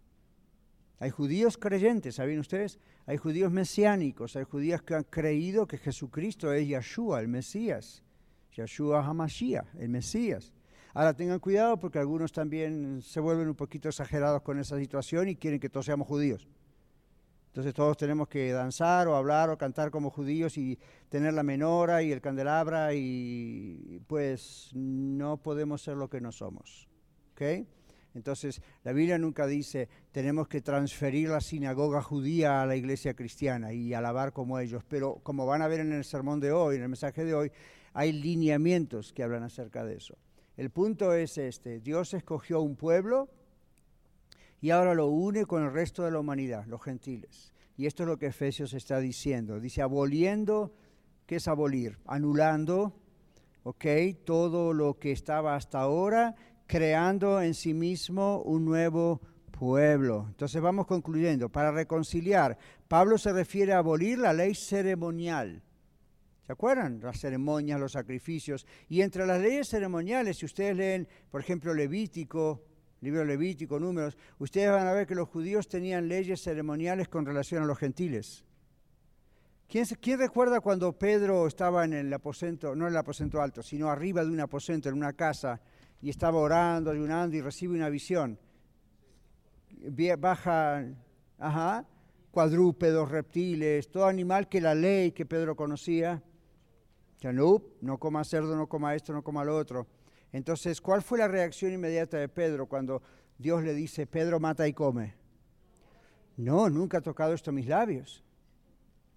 Hay 1.01 1.11
judíos 1.11 1.59
creyentes, 1.59 2.15
¿saben 2.15 2.39
ustedes? 2.39 2.79
Hay 3.07 3.17
judíos 3.17 3.51
mesiánicos, 3.51 4.37
hay 4.37 4.45
judíos 4.45 4.83
que 4.83 4.95
han 4.95 5.03
creído 5.03 5.67
que 5.67 5.77
Jesucristo 5.77 6.53
es 6.53 6.69
Yeshua, 6.69 7.21
el 7.21 7.27
Mesías. 7.27 8.05
Yeshua 8.55 9.05
HaMashiach, 9.05 9.67
el 9.81 9.89
Mesías. 9.89 10.53
Ahora 10.95 11.15
tengan 11.15 11.41
cuidado 11.41 11.79
porque 11.79 11.99
algunos 11.99 12.33
también 12.33 13.01
se 13.03 13.21
vuelven 13.21 13.49
un 13.49 13.55
poquito 13.55 13.89
exagerados 13.89 14.43
con 14.43 14.59
esa 14.59 14.79
situación 14.79 15.29
y 15.29 15.37
quieren 15.37 15.59
que 15.59 15.71
todos 15.71 15.87
seamos 15.87 16.07
judíos. 16.07 16.47
Entonces 17.47 17.75
todos 17.75 17.97
tenemos 17.97 18.29
que 18.29 18.51
danzar 18.53 19.09
o 19.09 19.17
hablar 19.17 19.51
o 19.51 19.59
cantar 19.59 19.91
como 19.91 20.11
judíos 20.11 20.57
y 20.57 20.79
tener 21.09 21.35
la 21.35 21.43
menora 21.43 22.03
y 22.03 22.11
el 22.11 22.21
candelabra 22.21 22.95
y 22.95 24.01
pues 24.07 24.71
no 24.75 25.37
podemos 25.37 25.83
ser 25.83 25.97
lo 25.97 26.09
que 26.09 26.21
no 26.21 26.33
somos. 26.33 26.89
¿ok? 27.33 27.67
Entonces 28.15 28.63
la 28.85 28.93
Biblia 28.93 29.19
nunca 29.19 29.47
dice 29.47 29.89
tenemos 30.13 30.49
que 30.49 30.61
transferir 30.61 31.29
la 31.29 31.41
sinagoga 31.41 32.03
judía 32.03 32.63
a 32.63 32.67
la 32.67 32.77
iglesia 32.77 33.15
cristiana 33.15 33.73
y 33.73 33.95
alabar 33.95 34.33
como 34.33 34.59
ellos, 34.59 34.83
pero 34.89 35.21
como 35.23 35.47
van 35.47 35.63
a 35.63 35.69
ver 35.69 35.81
en 35.81 35.93
el 35.93 36.05
sermón 36.05 36.41
de 36.41 36.53
hoy, 36.53 36.77
en 36.77 36.83
el 36.83 36.89
mensaje 36.89 37.25
de 37.25 37.35
hoy, 37.35 37.53
hay 37.95 38.13
lineamientos 38.13 39.13
que 39.13 39.23
hablan 39.23 39.43
acerca 39.43 39.85
de 39.85 39.97
eso. 39.97 40.17
El 40.63 40.71
punto 40.71 41.13
es 41.13 41.39
este, 41.39 41.81
Dios 41.81 42.15
escogió 42.15 42.61
un 42.61 42.77
pueblo 42.77 43.29
y 44.61 44.71
ahora 44.71 44.95
lo 44.95 45.09
une 45.09 45.45
con 45.45 45.65
el 45.65 45.73
resto 45.73 46.05
de 46.05 46.13
la 46.13 46.21
humanidad, 46.21 46.67
los 46.67 46.81
gentiles. 46.81 47.53
Y 47.77 47.87
esto 47.87 48.05
es 48.05 48.09
lo 48.09 48.17
que 48.17 48.27
Efesios 48.27 48.73
está 48.73 49.01
diciendo. 49.01 49.59
Dice, 49.59 49.83
aboliendo, 49.83 50.73
¿qué 51.27 51.35
es 51.35 51.49
abolir? 51.49 51.99
Anulando, 52.07 52.97
¿ok? 53.65 53.85
Todo 54.25 54.73
lo 54.73 55.01
que 55.01 55.11
estaba 55.11 55.57
hasta 55.57 55.81
ahora, 55.81 56.37
creando 56.69 57.43
en 57.43 57.55
sí 57.55 57.75
mismo 57.75 58.41
un 58.43 58.65
nuevo 58.65 59.21
pueblo. 59.51 60.27
Entonces 60.29 60.63
vamos 60.63 60.87
concluyendo. 60.87 61.49
Para 61.49 61.73
reconciliar, 61.73 62.57
Pablo 62.87 63.19
se 63.19 63.33
refiere 63.33 63.73
a 63.73 63.79
abolir 63.79 64.17
la 64.17 64.33
ley 64.33 64.55
ceremonial 64.55 65.61
¿Se 66.47 66.53
acuerdan? 66.53 67.01
Las 67.01 67.21
ceremonias, 67.21 67.79
los 67.79 67.93
sacrificios. 67.93 68.67
Y 68.89 69.03
entre 69.03 69.27
las 69.27 69.41
leyes 69.41 69.69
ceremoniales, 69.69 70.39
si 70.39 70.47
ustedes 70.47 70.77
leen, 70.77 71.09
por 71.31 71.41
ejemplo, 71.41 71.73
Levítico, 71.73 72.65
libro 73.01 73.25
Levítico, 73.25 73.79
números, 73.79 74.17
ustedes 74.39 74.71
van 74.71 74.87
a 74.87 74.93
ver 74.93 75.07
que 75.07 75.15
los 75.15 75.29
judíos 75.29 75.69
tenían 75.69 76.09
leyes 76.09 76.43
ceremoniales 76.43 77.09
con 77.09 77.25
relación 77.25 77.63
a 77.63 77.67
los 77.67 77.79
gentiles. 77.79 78.45
¿Quién, 79.69 79.87
¿Quién, 80.01 80.19
recuerda 80.19 80.61
cuando 80.61 80.93
Pedro 80.93 81.47
estaba 81.47 81.85
en 81.85 81.93
el 81.95 82.13
aposento, 82.13 82.75
no 82.75 82.87
en 82.87 82.93
el 82.93 82.99
aposento 82.99 83.41
alto, 83.41 83.63
sino 83.63 83.89
arriba 83.89 84.25
de 84.25 84.31
un 84.31 84.41
aposento, 84.41 84.89
en 84.89 84.97
una 84.97 85.13
casa, 85.13 85.61
y 86.01 86.11
estaba 86.11 86.39
orando, 86.39 86.91
ayunando 86.91 87.37
y 87.37 87.41
recibe 87.41 87.75
una 87.75 87.89
visión? 87.89 88.39
Baja, 90.19 90.85
ajá, 91.39 91.87
cuadrúpedos, 92.31 93.11
reptiles, 93.11 93.91
todo 93.91 94.07
animal 94.07 94.49
que 94.49 94.61
la 94.61 94.75
ley 94.75 95.13
que 95.13 95.25
Pedro 95.25 95.57
conocía 95.57 96.23
no, 97.31 97.63
no 97.83 97.99
coma 97.99 98.25
cerdo, 98.25 98.57
no 98.57 98.67
coma 98.67 98.95
esto, 98.95 99.13
no 99.13 99.23
coma 99.23 99.45
lo 99.45 99.55
otro. 99.55 99.87
Entonces, 100.33 100.81
¿cuál 100.81 101.03
fue 101.03 101.19
la 101.19 101.29
reacción 101.29 101.73
inmediata 101.73 102.17
de 102.17 102.29
Pedro 102.31 102.67
cuando 102.67 103.03
Dios 103.37 103.63
le 103.63 103.75
dice, 103.75 104.07
Pedro 104.07 104.41
mata 104.41 104.67
y 104.67 104.73
come? 104.73 105.15
No, 106.39 106.71
nunca 106.71 106.99
ha 106.99 107.03
tocado 107.03 107.35
esto 107.35 107.51
a 107.51 107.53
mis 107.53 107.67
labios. 107.67 108.25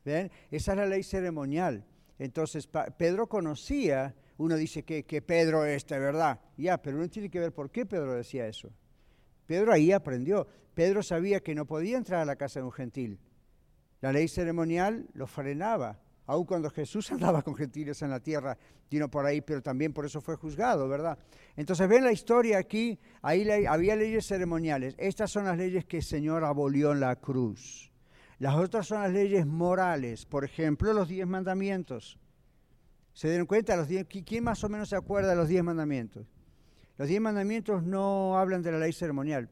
¿Ven? 0.04 0.30
Esa 0.52 0.74
es 0.74 0.78
la 0.78 0.86
ley 0.86 1.04
ceremonial. 1.04 1.86
Entonces, 2.20 2.68
Pedro 2.98 3.28
conocía, 3.28 4.14
uno 4.38 4.56
dice 4.58 4.84
que, 4.84 5.06
que 5.06 5.22
Pedro 5.22 5.64
es 5.64 5.88
de 5.88 5.98
verdad, 5.98 6.42
ya, 6.58 6.82
pero 6.82 6.98
uno 6.98 7.10
tiene 7.10 7.30
que 7.30 7.40
ver 7.40 7.54
por 7.54 7.72
qué 7.72 7.86
Pedro 7.86 8.14
decía 8.14 8.46
eso. 8.48 8.72
Pedro 9.46 9.72
ahí 9.72 9.92
aprendió. 9.92 10.48
Pedro 10.74 11.02
sabía 11.02 11.40
que 11.40 11.56
no 11.56 11.66
podía 11.66 11.98
entrar 11.98 12.20
a 12.22 12.26
la 12.26 12.36
casa 12.36 12.60
de 12.60 12.66
un 12.66 12.72
gentil. 12.72 13.20
La 14.02 14.12
ley 14.12 14.28
ceremonial 14.28 15.08
lo 15.14 15.26
frenaba 15.26 16.02
aun 16.28 16.46
cuando 16.46 16.70
Jesús 16.70 17.12
andaba 17.12 17.42
con 17.42 17.56
gentiles 17.56 18.02
en 18.02 18.10
la 18.10 18.20
tierra, 18.20 18.58
vino 18.90 19.10
por 19.10 19.26
ahí, 19.26 19.42
pero 19.42 19.62
también 19.62 19.94
por 19.94 20.06
eso 20.06 20.22
fue 20.22 20.36
juzgado, 20.36 20.88
¿verdad? 20.88 21.18
Entonces 21.56 21.88
ven 21.88 22.04
la 22.04 22.12
historia 22.12 22.58
aquí, 22.58 23.00
ahí 23.22 23.50
había 23.68 23.96
leyes 23.96 24.26
ceremoniales. 24.26 24.96
Estas 24.98 25.32
son 25.32 25.46
las 25.46 25.58
leyes 25.58 25.86
que 25.86 25.98
el 25.98 26.04
Señor 26.04 26.44
abolió 26.44 26.92
en 26.92 27.00
la 27.00 27.16
cruz. 27.16 27.92
Las 28.40 28.56
otras 28.56 28.88
son 28.88 29.02
las 29.02 29.12
leyes 29.12 29.46
morales, 29.46 30.26
por 30.26 30.44
ejemplo, 30.44 30.92
los 30.94 31.08
diez 31.08 31.26
mandamientos. 31.26 32.20
¿Se 33.14 33.30
dieron 33.30 33.48
cuenta? 33.48 33.86
¿Quién 34.08 34.44
más 34.44 34.64
o 34.66 34.70
menos 34.70 34.90
se 34.90 34.98
acuerda 34.98 35.30
de 35.30 35.36
los 35.38 35.48
diez 35.48 35.64
mandamientos? 35.64 36.28
Los 36.98 37.08
diez 37.08 37.22
mandamientos 37.22 37.84
no 37.84 38.38
hablan 38.38 38.62
de 38.62 38.74
la 38.74 38.80
ley 38.80 38.92
ceremonial 38.92 39.50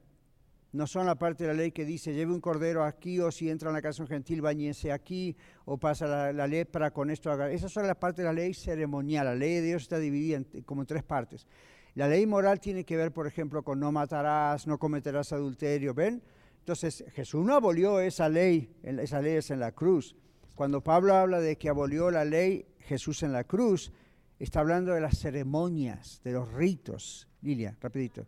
no 0.73 0.87
son 0.87 1.05
la 1.05 1.15
parte 1.15 1.43
de 1.43 1.49
la 1.49 1.53
ley 1.53 1.71
que 1.71 1.85
dice 1.85 2.13
lleve 2.13 2.33
un 2.33 2.41
cordero 2.41 2.83
aquí 2.83 3.19
o 3.19 3.31
si 3.31 3.49
entra 3.49 3.69
en 3.69 3.75
la 3.75 3.81
casa 3.81 4.01
un 4.01 4.09
gentil 4.09 4.41
bañese 4.41 4.91
aquí 4.91 5.35
o 5.65 5.77
pasa 5.77 6.33
la, 6.33 6.47
lepra 6.47 6.91
con 6.91 7.11
esto. 7.11 7.31
Esas 7.45 7.71
son 7.71 7.85
las 7.85 7.95
partes 7.95 8.17
de 8.17 8.23
la 8.25 8.33
ley 8.33 8.55
ceremonial. 8.55 9.25
La 9.25 9.35
ley 9.35 9.55
de 9.55 9.61
Dios 9.61 9.83
está 9.83 9.99
dividida 9.99 10.37
en, 10.37 10.63
como 10.63 10.81
en 10.81 10.87
tres 10.87 11.03
partes. 11.03 11.47
La 11.93 12.07
ley 12.07 12.25
moral 12.25 12.59
tiene 12.59 12.83
que 12.83 12.97
ver, 12.97 13.11
por 13.11 13.27
ejemplo, 13.27 13.63
con 13.63 13.79
no 13.79 13.91
matarás, 13.91 14.65
no 14.65 14.79
cometerás 14.79 15.31
adulterio. 15.31 15.93
¿Ven? 15.93 16.23
Entonces 16.57 17.05
Jesús 17.13 17.45
no 17.45 17.53
abolió 17.53 17.99
esa 17.99 18.27
ley, 18.27 18.73
esa 18.81 19.21
ley 19.21 19.35
es 19.35 19.51
en 19.51 19.59
la 19.59 19.73
cruz. 19.73 20.15
Cuando 20.55 20.81
Pablo 20.81 21.13
habla 21.13 21.39
de 21.39 21.55
que 21.55 21.69
abolió 21.69 22.09
la 22.09 22.25
ley 22.25 22.65
Jesús 22.79 23.21
en 23.21 23.31
la 23.31 23.43
cruz, 23.43 23.91
está 24.39 24.61
hablando 24.61 24.93
de 24.93 25.01
las 25.01 25.19
ceremonias, 25.19 26.19
de 26.23 26.31
los 26.31 26.51
ritos. 26.51 27.27
Lilia, 27.41 27.77
rapidito. 27.79 28.25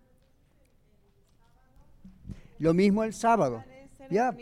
Lo 2.59 2.73
mismo 2.73 3.03
el 3.03 3.13
sábado. 3.13 3.63
Ya, 4.09 4.35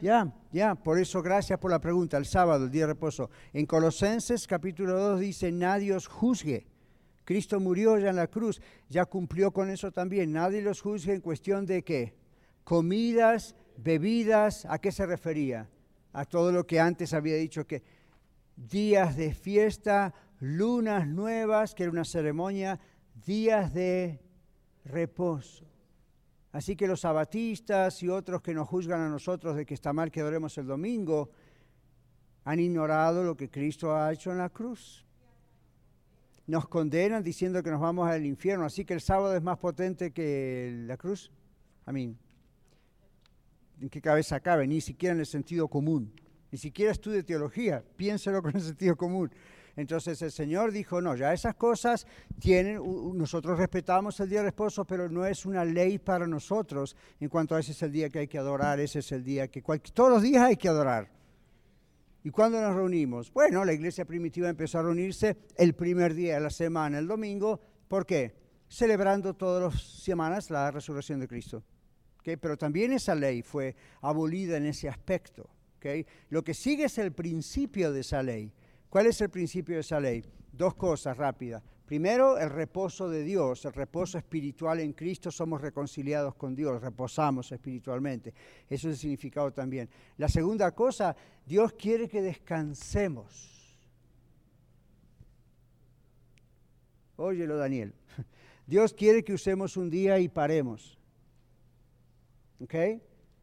ya, 0.00 0.32
ya, 0.52 0.74
por 0.76 0.98
eso 0.98 1.22
gracias 1.22 1.58
por 1.58 1.70
la 1.70 1.80
pregunta. 1.80 2.16
El 2.16 2.24
sábado, 2.24 2.66
el 2.66 2.70
día 2.70 2.82
de 2.82 2.92
reposo. 2.92 3.30
En 3.52 3.66
Colosenses 3.66 4.46
capítulo 4.46 4.98
2 4.98 5.20
dice, 5.20 5.50
nadie 5.50 5.92
os 5.92 6.06
juzgue. 6.06 6.66
Cristo 7.24 7.60
murió 7.60 7.98
ya 7.98 8.10
en 8.10 8.16
la 8.16 8.26
cruz, 8.26 8.60
ya 8.88 9.04
cumplió 9.04 9.52
con 9.52 9.70
eso 9.70 9.90
también. 9.90 10.32
Nadie 10.32 10.62
los 10.62 10.80
juzgue 10.80 11.14
en 11.14 11.20
cuestión 11.20 11.66
de 11.66 11.82
qué. 11.82 12.14
Comidas, 12.64 13.56
bebidas, 13.76 14.66
¿a 14.66 14.78
qué 14.78 14.92
se 14.92 15.06
refería? 15.06 15.68
A 16.12 16.24
todo 16.24 16.52
lo 16.52 16.66
que 16.66 16.78
antes 16.78 17.12
había 17.12 17.36
dicho 17.36 17.66
que 17.66 17.82
días 18.56 19.16
de 19.16 19.34
fiesta, 19.34 20.14
lunas 20.40 21.08
nuevas, 21.08 21.74
que 21.74 21.84
era 21.84 21.92
una 21.92 22.04
ceremonia, 22.04 22.78
días 23.24 23.72
de 23.72 24.20
reposo. 24.84 25.71
Así 26.52 26.76
que 26.76 26.86
los 26.86 27.00
sabatistas 27.00 28.02
y 28.02 28.08
otros 28.08 28.42
que 28.42 28.52
nos 28.52 28.68
juzgan 28.68 29.00
a 29.00 29.08
nosotros 29.08 29.56
de 29.56 29.64
que 29.64 29.72
está 29.74 29.92
mal 29.92 30.10
que 30.10 30.20
adoremos 30.20 30.56
el 30.58 30.66
domingo, 30.66 31.30
han 32.44 32.60
ignorado 32.60 33.24
lo 33.24 33.36
que 33.36 33.48
Cristo 33.48 33.96
ha 33.96 34.12
hecho 34.12 34.30
en 34.30 34.38
la 34.38 34.50
cruz. 34.50 35.06
Nos 36.46 36.68
condenan 36.68 37.22
diciendo 37.22 37.62
que 37.62 37.70
nos 37.70 37.80
vamos 37.80 38.08
al 38.08 38.26
infierno, 38.26 38.66
así 38.66 38.84
que 38.84 38.92
el 38.94 39.00
sábado 39.00 39.34
es 39.34 39.42
más 39.42 39.58
potente 39.58 40.10
que 40.10 40.84
la 40.86 40.98
cruz. 40.98 41.30
A 41.86 41.92
mí, 41.92 42.14
¿en 43.80 43.88
qué 43.88 44.02
cabeza 44.02 44.40
cabe? 44.40 44.66
Ni 44.66 44.80
siquiera 44.80 45.14
en 45.14 45.20
el 45.20 45.26
sentido 45.26 45.68
común. 45.68 46.12
Ni 46.50 46.58
siquiera 46.58 46.92
estudie 46.92 47.22
teología, 47.22 47.82
piénselo 47.96 48.42
con 48.42 48.54
el 48.54 48.60
sentido 48.60 48.94
común. 48.94 49.30
Entonces 49.76 50.20
el 50.20 50.30
Señor 50.30 50.70
dijo, 50.70 51.00
no, 51.00 51.16
ya 51.16 51.32
esas 51.32 51.54
cosas 51.54 52.06
tienen, 52.38 52.80
nosotros 53.16 53.58
respetamos 53.58 54.20
el 54.20 54.28
día 54.28 54.40
de 54.40 54.46
reposo, 54.46 54.84
pero 54.84 55.08
no 55.08 55.24
es 55.24 55.46
una 55.46 55.64
ley 55.64 55.98
para 55.98 56.26
nosotros 56.26 56.94
en 57.20 57.28
cuanto 57.28 57.54
a 57.54 57.60
ese 57.60 57.72
es 57.72 57.82
el 57.82 57.90
día 57.90 58.10
que 58.10 58.18
hay 58.20 58.28
que 58.28 58.38
adorar, 58.38 58.80
ese 58.80 58.98
es 58.98 59.12
el 59.12 59.24
día 59.24 59.48
que 59.48 59.62
todos 59.94 60.10
los 60.10 60.22
días 60.22 60.42
hay 60.42 60.56
que 60.56 60.68
adorar. 60.68 61.10
¿Y 62.24 62.30
cuándo 62.30 62.60
nos 62.60 62.76
reunimos? 62.76 63.32
Bueno, 63.32 63.64
la 63.64 63.72
iglesia 63.72 64.04
primitiva 64.04 64.48
empezó 64.48 64.78
a 64.78 64.82
reunirse 64.82 65.38
el 65.56 65.74
primer 65.74 66.14
día 66.14 66.34
de 66.34 66.40
la 66.40 66.50
semana, 66.50 66.98
el 66.98 67.08
domingo. 67.08 67.58
¿Por 67.88 68.06
qué? 68.06 68.34
Celebrando 68.68 69.34
todas 69.34 69.74
las 69.74 69.82
semanas 69.82 70.48
la 70.50 70.70
resurrección 70.70 71.18
de 71.18 71.26
Cristo. 71.26 71.64
Pero 72.22 72.56
también 72.56 72.92
esa 72.92 73.16
ley 73.16 73.42
fue 73.42 73.74
abolida 74.02 74.56
en 74.56 74.66
ese 74.66 74.88
aspecto. 74.88 75.50
Lo 76.28 76.44
que 76.44 76.54
sigue 76.54 76.84
es 76.84 76.96
el 76.98 77.10
principio 77.10 77.92
de 77.92 78.00
esa 78.00 78.22
ley. 78.22 78.52
¿Cuál 78.92 79.06
es 79.06 79.18
el 79.22 79.30
principio 79.30 79.76
de 79.76 79.80
esa 79.80 79.98
ley? 79.98 80.22
Dos 80.52 80.74
cosas 80.74 81.16
rápidas. 81.16 81.62
Primero, 81.86 82.36
el 82.36 82.50
reposo 82.50 83.08
de 83.08 83.22
Dios, 83.22 83.64
el 83.64 83.72
reposo 83.72 84.18
espiritual 84.18 84.80
en 84.80 84.92
Cristo, 84.92 85.30
somos 85.30 85.62
reconciliados 85.62 86.34
con 86.34 86.54
Dios, 86.54 86.82
reposamos 86.82 87.50
espiritualmente. 87.52 88.34
Eso 88.68 88.90
es 88.90 88.96
el 88.96 88.98
significado 88.98 89.50
también. 89.50 89.88
La 90.18 90.28
segunda 90.28 90.72
cosa, 90.72 91.16
Dios 91.46 91.72
quiere 91.72 92.06
que 92.06 92.20
descansemos. 92.20 93.74
Óyelo, 97.16 97.56
Daniel. 97.56 97.94
Dios 98.66 98.92
quiere 98.92 99.24
que 99.24 99.32
usemos 99.32 99.78
un 99.78 99.88
día 99.88 100.18
y 100.18 100.28
paremos. 100.28 100.98
¿Ok? 102.60 102.74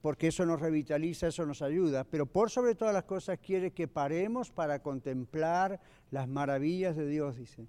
Porque 0.02 0.28
eso 0.28 0.46
nos 0.46 0.62
revitaliza, 0.62 1.28
eso 1.28 1.46
nos 1.46 1.62
ayuda, 1.62 2.04
pero 2.04 2.26
por 2.26 2.50
sobre 2.50 2.76
todas 2.76 2.94
las 2.94 3.04
cosas 3.04 3.40
quiere 3.40 3.72
que 3.72 3.88
paremos 3.88 4.52
para 4.52 4.80
contemplar 4.82 5.80
las 6.12 6.28
maravillas 6.28 6.96
de 6.96 7.08
Dios, 7.08 7.36
dice. 7.38 7.68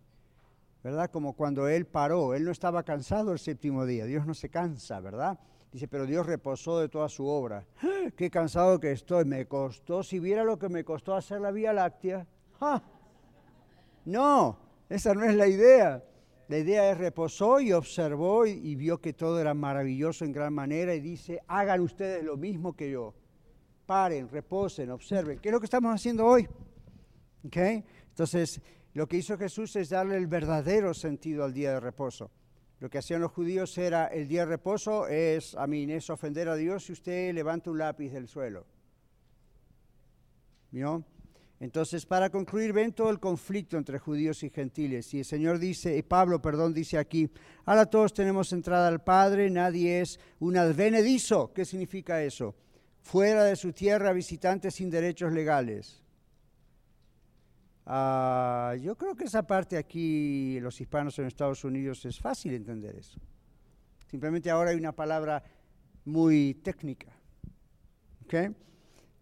¿Verdad? 0.83 1.11
Como 1.11 1.35
cuando 1.35 1.69
Él 1.69 1.87
paró, 1.87 2.35
Él 2.35 2.45
no 2.45 2.51
estaba 2.51 2.83
cansado 2.85 3.33
el 3.33 3.39
séptimo 3.39 3.85
día, 3.85 4.07
Dios 4.07 4.27
no 4.27 4.35
se 4.35 4.49
cansa, 4.49 5.01
¿verdad? 5.01 5.39
Dice, 5.73 5.87
pero 5.87 6.07
Dios 6.07 6.27
reposó 6.27 6.81
de 6.81 6.89
toda 6.89 7.09
su 7.09 7.27
obra. 7.27 7.65
¡Ah! 7.83 8.11
Qué 8.17 8.31
cansado 8.31 8.81
que 8.81 8.93
estoy, 8.93 9.25
me 9.25 9.47
costó, 9.47 10.03
si 10.03 10.19
viera 10.19 10.43
lo 10.43 10.59
que 10.59 10.69
me 10.69 10.85
costó 10.85 11.15
hacer 11.15 11.41
la 11.41 11.51
Vía 11.51 11.73
Láctea. 11.73 12.27
¡Ah! 12.61 12.83
No, 14.05 14.59
esa 14.89 15.15
no 15.15 15.25
es 15.25 15.35
la 15.35 15.47
idea. 15.47 16.03
La 16.51 16.59
idea 16.59 16.91
es 16.91 16.99
reposó 16.99 17.61
y 17.61 17.71
observó 17.71 18.45
y, 18.45 18.75
vio 18.75 19.01
que 19.01 19.13
todo 19.13 19.41
era 19.41 19.55
maravilloso 19.55 20.25
en 20.25 20.33
gran 20.33 20.53
manera 20.53 20.93
y 20.97 21.01
dice, 21.01 21.39
hagan 21.47 21.81
ustedes 21.81 22.25
lo 22.25 22.37
mismo 22.37 22.75
que 22.75 22.91
yo. 22.91 23.15
Paren, 23.87 24.29
reposen, 24.29 24.91
observen. 24.91 25.39
¿Qué 25.39 25.51
es 25.51 25.53
lo 25.53 25.61
que 25.61 25.67
estamos 25.67 25.95
haciendo 25.95 26.27
hoy? 26.27 26.49
¿Okay? 27.47 27.85
Entonces, 28.09 28.61
lo 28.95 29.07
que 29.07 29.19
hizo 29.19 29.39
Jesús 29.39 29.77
es 29.77 29.91
darle 29.91 30.17
el 30.17 30.27
verdadero 30.27 30.93
sentido 30.93 31.45
al 31.45 31.55
día 31.55 31.75
de 31.75 31.79
reposo. 31.79 32.33
Lo 32.81 32.91
que 32.91 32.99
hacían 32.99 33.21
los 33.21 33.31
judíos 33.31 33.79
era, 33.79 34.09
el 34.09 34.27
día 34.27 34.41
de 34.41 34.47
reposo 34.47 35.07
es, 35.07 35.55
a 35.55 35.69
mí, 35.69 35.85
es 35.93 36.11
ofender 36.11 36.49
a 36.49 36.57
Dios 36.57 36.85
si 36.85 36.95
usted 36.95 37.33
levanta 37.33 37.71
un 37.71 37.79
lápiz 37.79 38.11
del 38.11 38.27
suelo. 38.27 38.67
¿Vio? 40.73 41.05
Entonces, 41.61 42.07
para 42.07 42.31
concluir, 42.31 42.73
ven 42.73 42.95
todo 42.95 43.11
el 43.11 43.21
conflicto 43.21 43.77
entre 43.77 43.99
judíos 43.99 44.43
y 44.43 44.49
gentiles. 44.49 45.13
Y 45.13 45.19
el 45.19 45.25
Señor 45.27 45.59
dice, 45.59 45.95
y 45.95 46.03
Pablo, 46.03 46.41
perdón, 46.41 46.73
dice 46.73 46.97
aquí, 46.97 47.31
ahora 47.67 47.85
todos 47.85 48.15
tenemos 48.15 48.55
entrada 48.55 48.89
al 48.89 49.05
Padre, 49.05 49.51
nadie 49.51 50.01
es 50.01 50.19
un 50.39 50.57
advenedizo. 50.57 51.53
¿Qué 51.53 51.67
significa 51.67 52.23
eso? 52.23 52.55
Fuera 53.03 53.45
de 53.45 53.57
su 53.57 53.75
tierra, 53.75 54.15
visitante 54.15 54.71
sin 54.71 54.89
derechos 54.89 55.33
legales. 55.33 56.03
Ah, 57.85 58.75
yo 58.81 58.97
creo 58.97 59.15
que 59.15 59.25
esa 59.25 59.47
parte 59.47 59.77
aquí, 59.77 60.59
los 60.61 60.81
hispanos 60.81 61.19
en 61.19 61.27
Estados 61.27 61.63
Unidos, 61.63 62.07
es 62.07 62.19
fácil 62.19 62.55
entender 62.55 62.97
eso. 62.97 63.21
Simplemente 64.11 64.49
ahora 64.49 64.71
hay 64.71 64.79
una 64.79 64.93
palabra 64.93 65.43
muy 66.07 66.55
técnica. 66.55 67.13
¿Okay? 68.25 68.49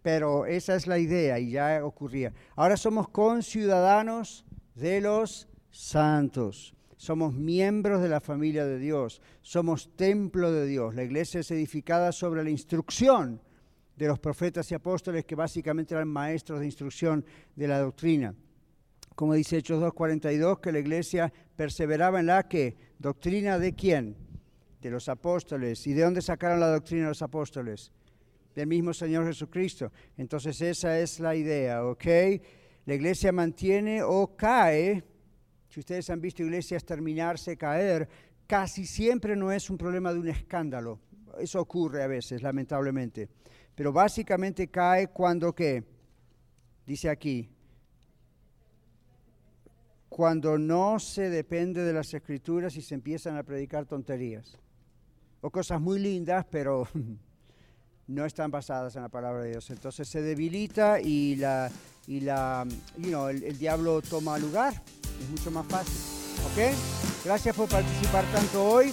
Pero 0.02 0.46
esa 0.46 0.74
es 0.74 0.86
la 0.86 0.98
idea 0.98 1.38
y 1.38 1.50
ya 1.50 1.84
ocurría. 1.84 2.32
Ahora 2.56 2.76
somos 2.76 3.08
conciudadanos 3.08 4.44
de 4.74 5.00
los 5.00 5.48
santos. 5.70 6.74
Somos 6.96 7.32
miembros 7.32 8.02
de 8.02 8.08
la 8.08 8.20
familia 8.20 8.66
de 8.66 8.78
Dios, 8.78 9.22
somos 9.40 9.94
templo 9.94 10.50
de 10.50 10.66
Dios. 10.66 10.96
La 10.96 11.04
iglesia 11.04 11.40
es 11.40 11.50
edificada 11.52 12.10
sobre 12.10 12.42
la 12.42 12.50
instrucción 12.50 13.40
de 13.96 14.08
los 14.08 14.18
profetas 14.18 14.70
y 14.70 14.74
apóstoles 14.74 15.24
que 15.24 15.36
básicamente 15.36 15.94
eran 15.94 16.08
maestros 16.08 16.58
de 16.58 16.66
instrucción 16.66 17.24
de 17.54 17.68
la 17.68 17.78
doctrina. 17.78 18.34
Como 19.14 19.34
dice 19.34 19.58
Hechos 19.58 19.80
2.42, 19.82 20.60
que 20.60 20.72
la 20.72 20.78
iglesia 20.80 21.32
perseveraba 21.54 22.20
en 22.20 22.26
la 22.26 22.48
que 22.48 22.76
doctrina 22.98 23.58
de 23.58 23.74
quién? 23.74 24.16
De 24.80 24.90
los 24.90 25.08
apóstoles. 25.08 25.86
¿Y 25.86 25.92
de 25.92 26.02
dónde 26.02 26.22
sacaron 26.22 26.60
la 26.60 26.68
doctrina 26.68 27.02
de 27.04 27.08
los 27.10 27.22
apóstoles? 27.22 27.92
Del 28.58 28.66
mismo 28.66 28.92
Señor 28.92 29.24
Jesucristo. 29.24 29.92
Entonces 30.16 30.60
esa 30.60 30.98
es 30.98 31.20
la 31.20 31.36
idea, 31.36 31.84
¿ok? 31.84 32.04
La 32.86 32.94
iglesia 32.94 33.30
mantiene 33.30 34.02
o 34.02 34.34
cae, 34.36 35.04
si 35.68 35.78
ustedes 35.78 36.10
han 36.10 36.20
visto 36.20 36.42
iglesias 36.42 36.84
terminarse, 36.84 37.56
caer, 37.56 38.08
casi 38.48 38.84
siempre 38.84 39.36
no 39.36 39.52
es 39.52 39.70
un 39.70 39.78
problema 39.78 40.12
de 40.12 40.18
un 40.18 40.26
escándalo. 40.26 40.98
Eso 41.38 41.60
ocurre 41.60 42.02
a 42.02 42.08
veces, 42.08 42.42
lamentablemente. 42.42 43.28
Pero 43.76 43.92
básicamente 43.92 44.66
cae 44.66 45.06
cuando 45.06 45.54
qué? 45.54 45.84
Dice 46.84 47.10
aquí, 47.10 47.48
cuando 50.08 50.58
no 50.58 50.98
se 50.98 51.30
depende 51.30 51.84
de 51.84 51.92
las 51.92 52.12
escrituras 52.12 52.74
y 52.76 52.82
se 52.82 52.96
empiezan 52.96 53.36
a 53.36 53.44
predicar 53.44 53.86
tonterías. 53.86 54.58
O 55.42 55.48
cosas 55.48 55.80
muy 55.80 56.00
lindas, 56.00 56.44
pero 56.50 56.88
no 58.08 58.24
están 58.24 58.50
basadas 58.50 58.96
en 58.96 59.02
la 59.02 59.08
palabra 59.08 59.42
de 59.42 59.50
Dios. 59.50 59.70
Entonces 59.70 60.08
se 60.08 60.22
debilita 60.22 61.00
y, 61.00 61.36
la, 61.36 61.70
y 62.06 62.20
la, 62.20 62.66
el, 62.96 63.58
diablo 63.58 64.02
toma 64.02 64.38
lugar. 64.38 64.82
Es 65.22 65.28
mucho 65.30 65.50
más 65.50 65.66
fácil. 65.66 65.94
¿Ok? 66.46 66.74
Gracias 67.24 67.54
por 67.54 67.68
participar 67.68 68.24
tanto 68.32 68.64
hoy. 68.64 68.92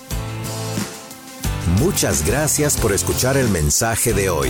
Muchas 1.80 2.26
gracias 2.26 2.78
por 2.78 2.94
escuchar 2.94 3.38
el 3.38 3.50
mensaje 3.50 4.14
de 4.14 4.30
hoy. 4.30 4.50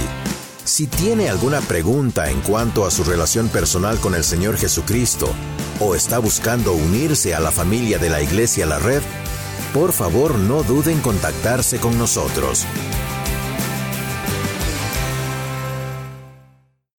Si 0.64 0.88
tiene 0.88 1.30
alguna 1.30 1.62
pregunta 1.62 2.30
en 2.32 2.42
cuanto 2.42 2.86
a 2.86 2.92
su 2.92 3.04
relación 3.04 3.50
personal 3.50 4.00
con 4.00 4.16
el 4.16 4.24
Señor 4.24 4.58
Jesucristo 4.58 5.28
o 5.80 5.94
está 5.94 6.18
buscando 6.18 6.74
unirse 6.74 7.36
a 7.36 7.40
la 7.40 7.52
familia 7.52 8.00
de 8.00 8.10
la 8.10 8.22
Iglesia 8.22 8.66
La 8.66 8.80
Red, 8.80 9.04
por 9.74 9.92
favor 9.92 10.40
no 10.40 10.64
duden 10.64 10.96
en 10.96 11.02
contactarse 11.02 11.80
con 11.80 11.98
nosotros. 12.00 12.66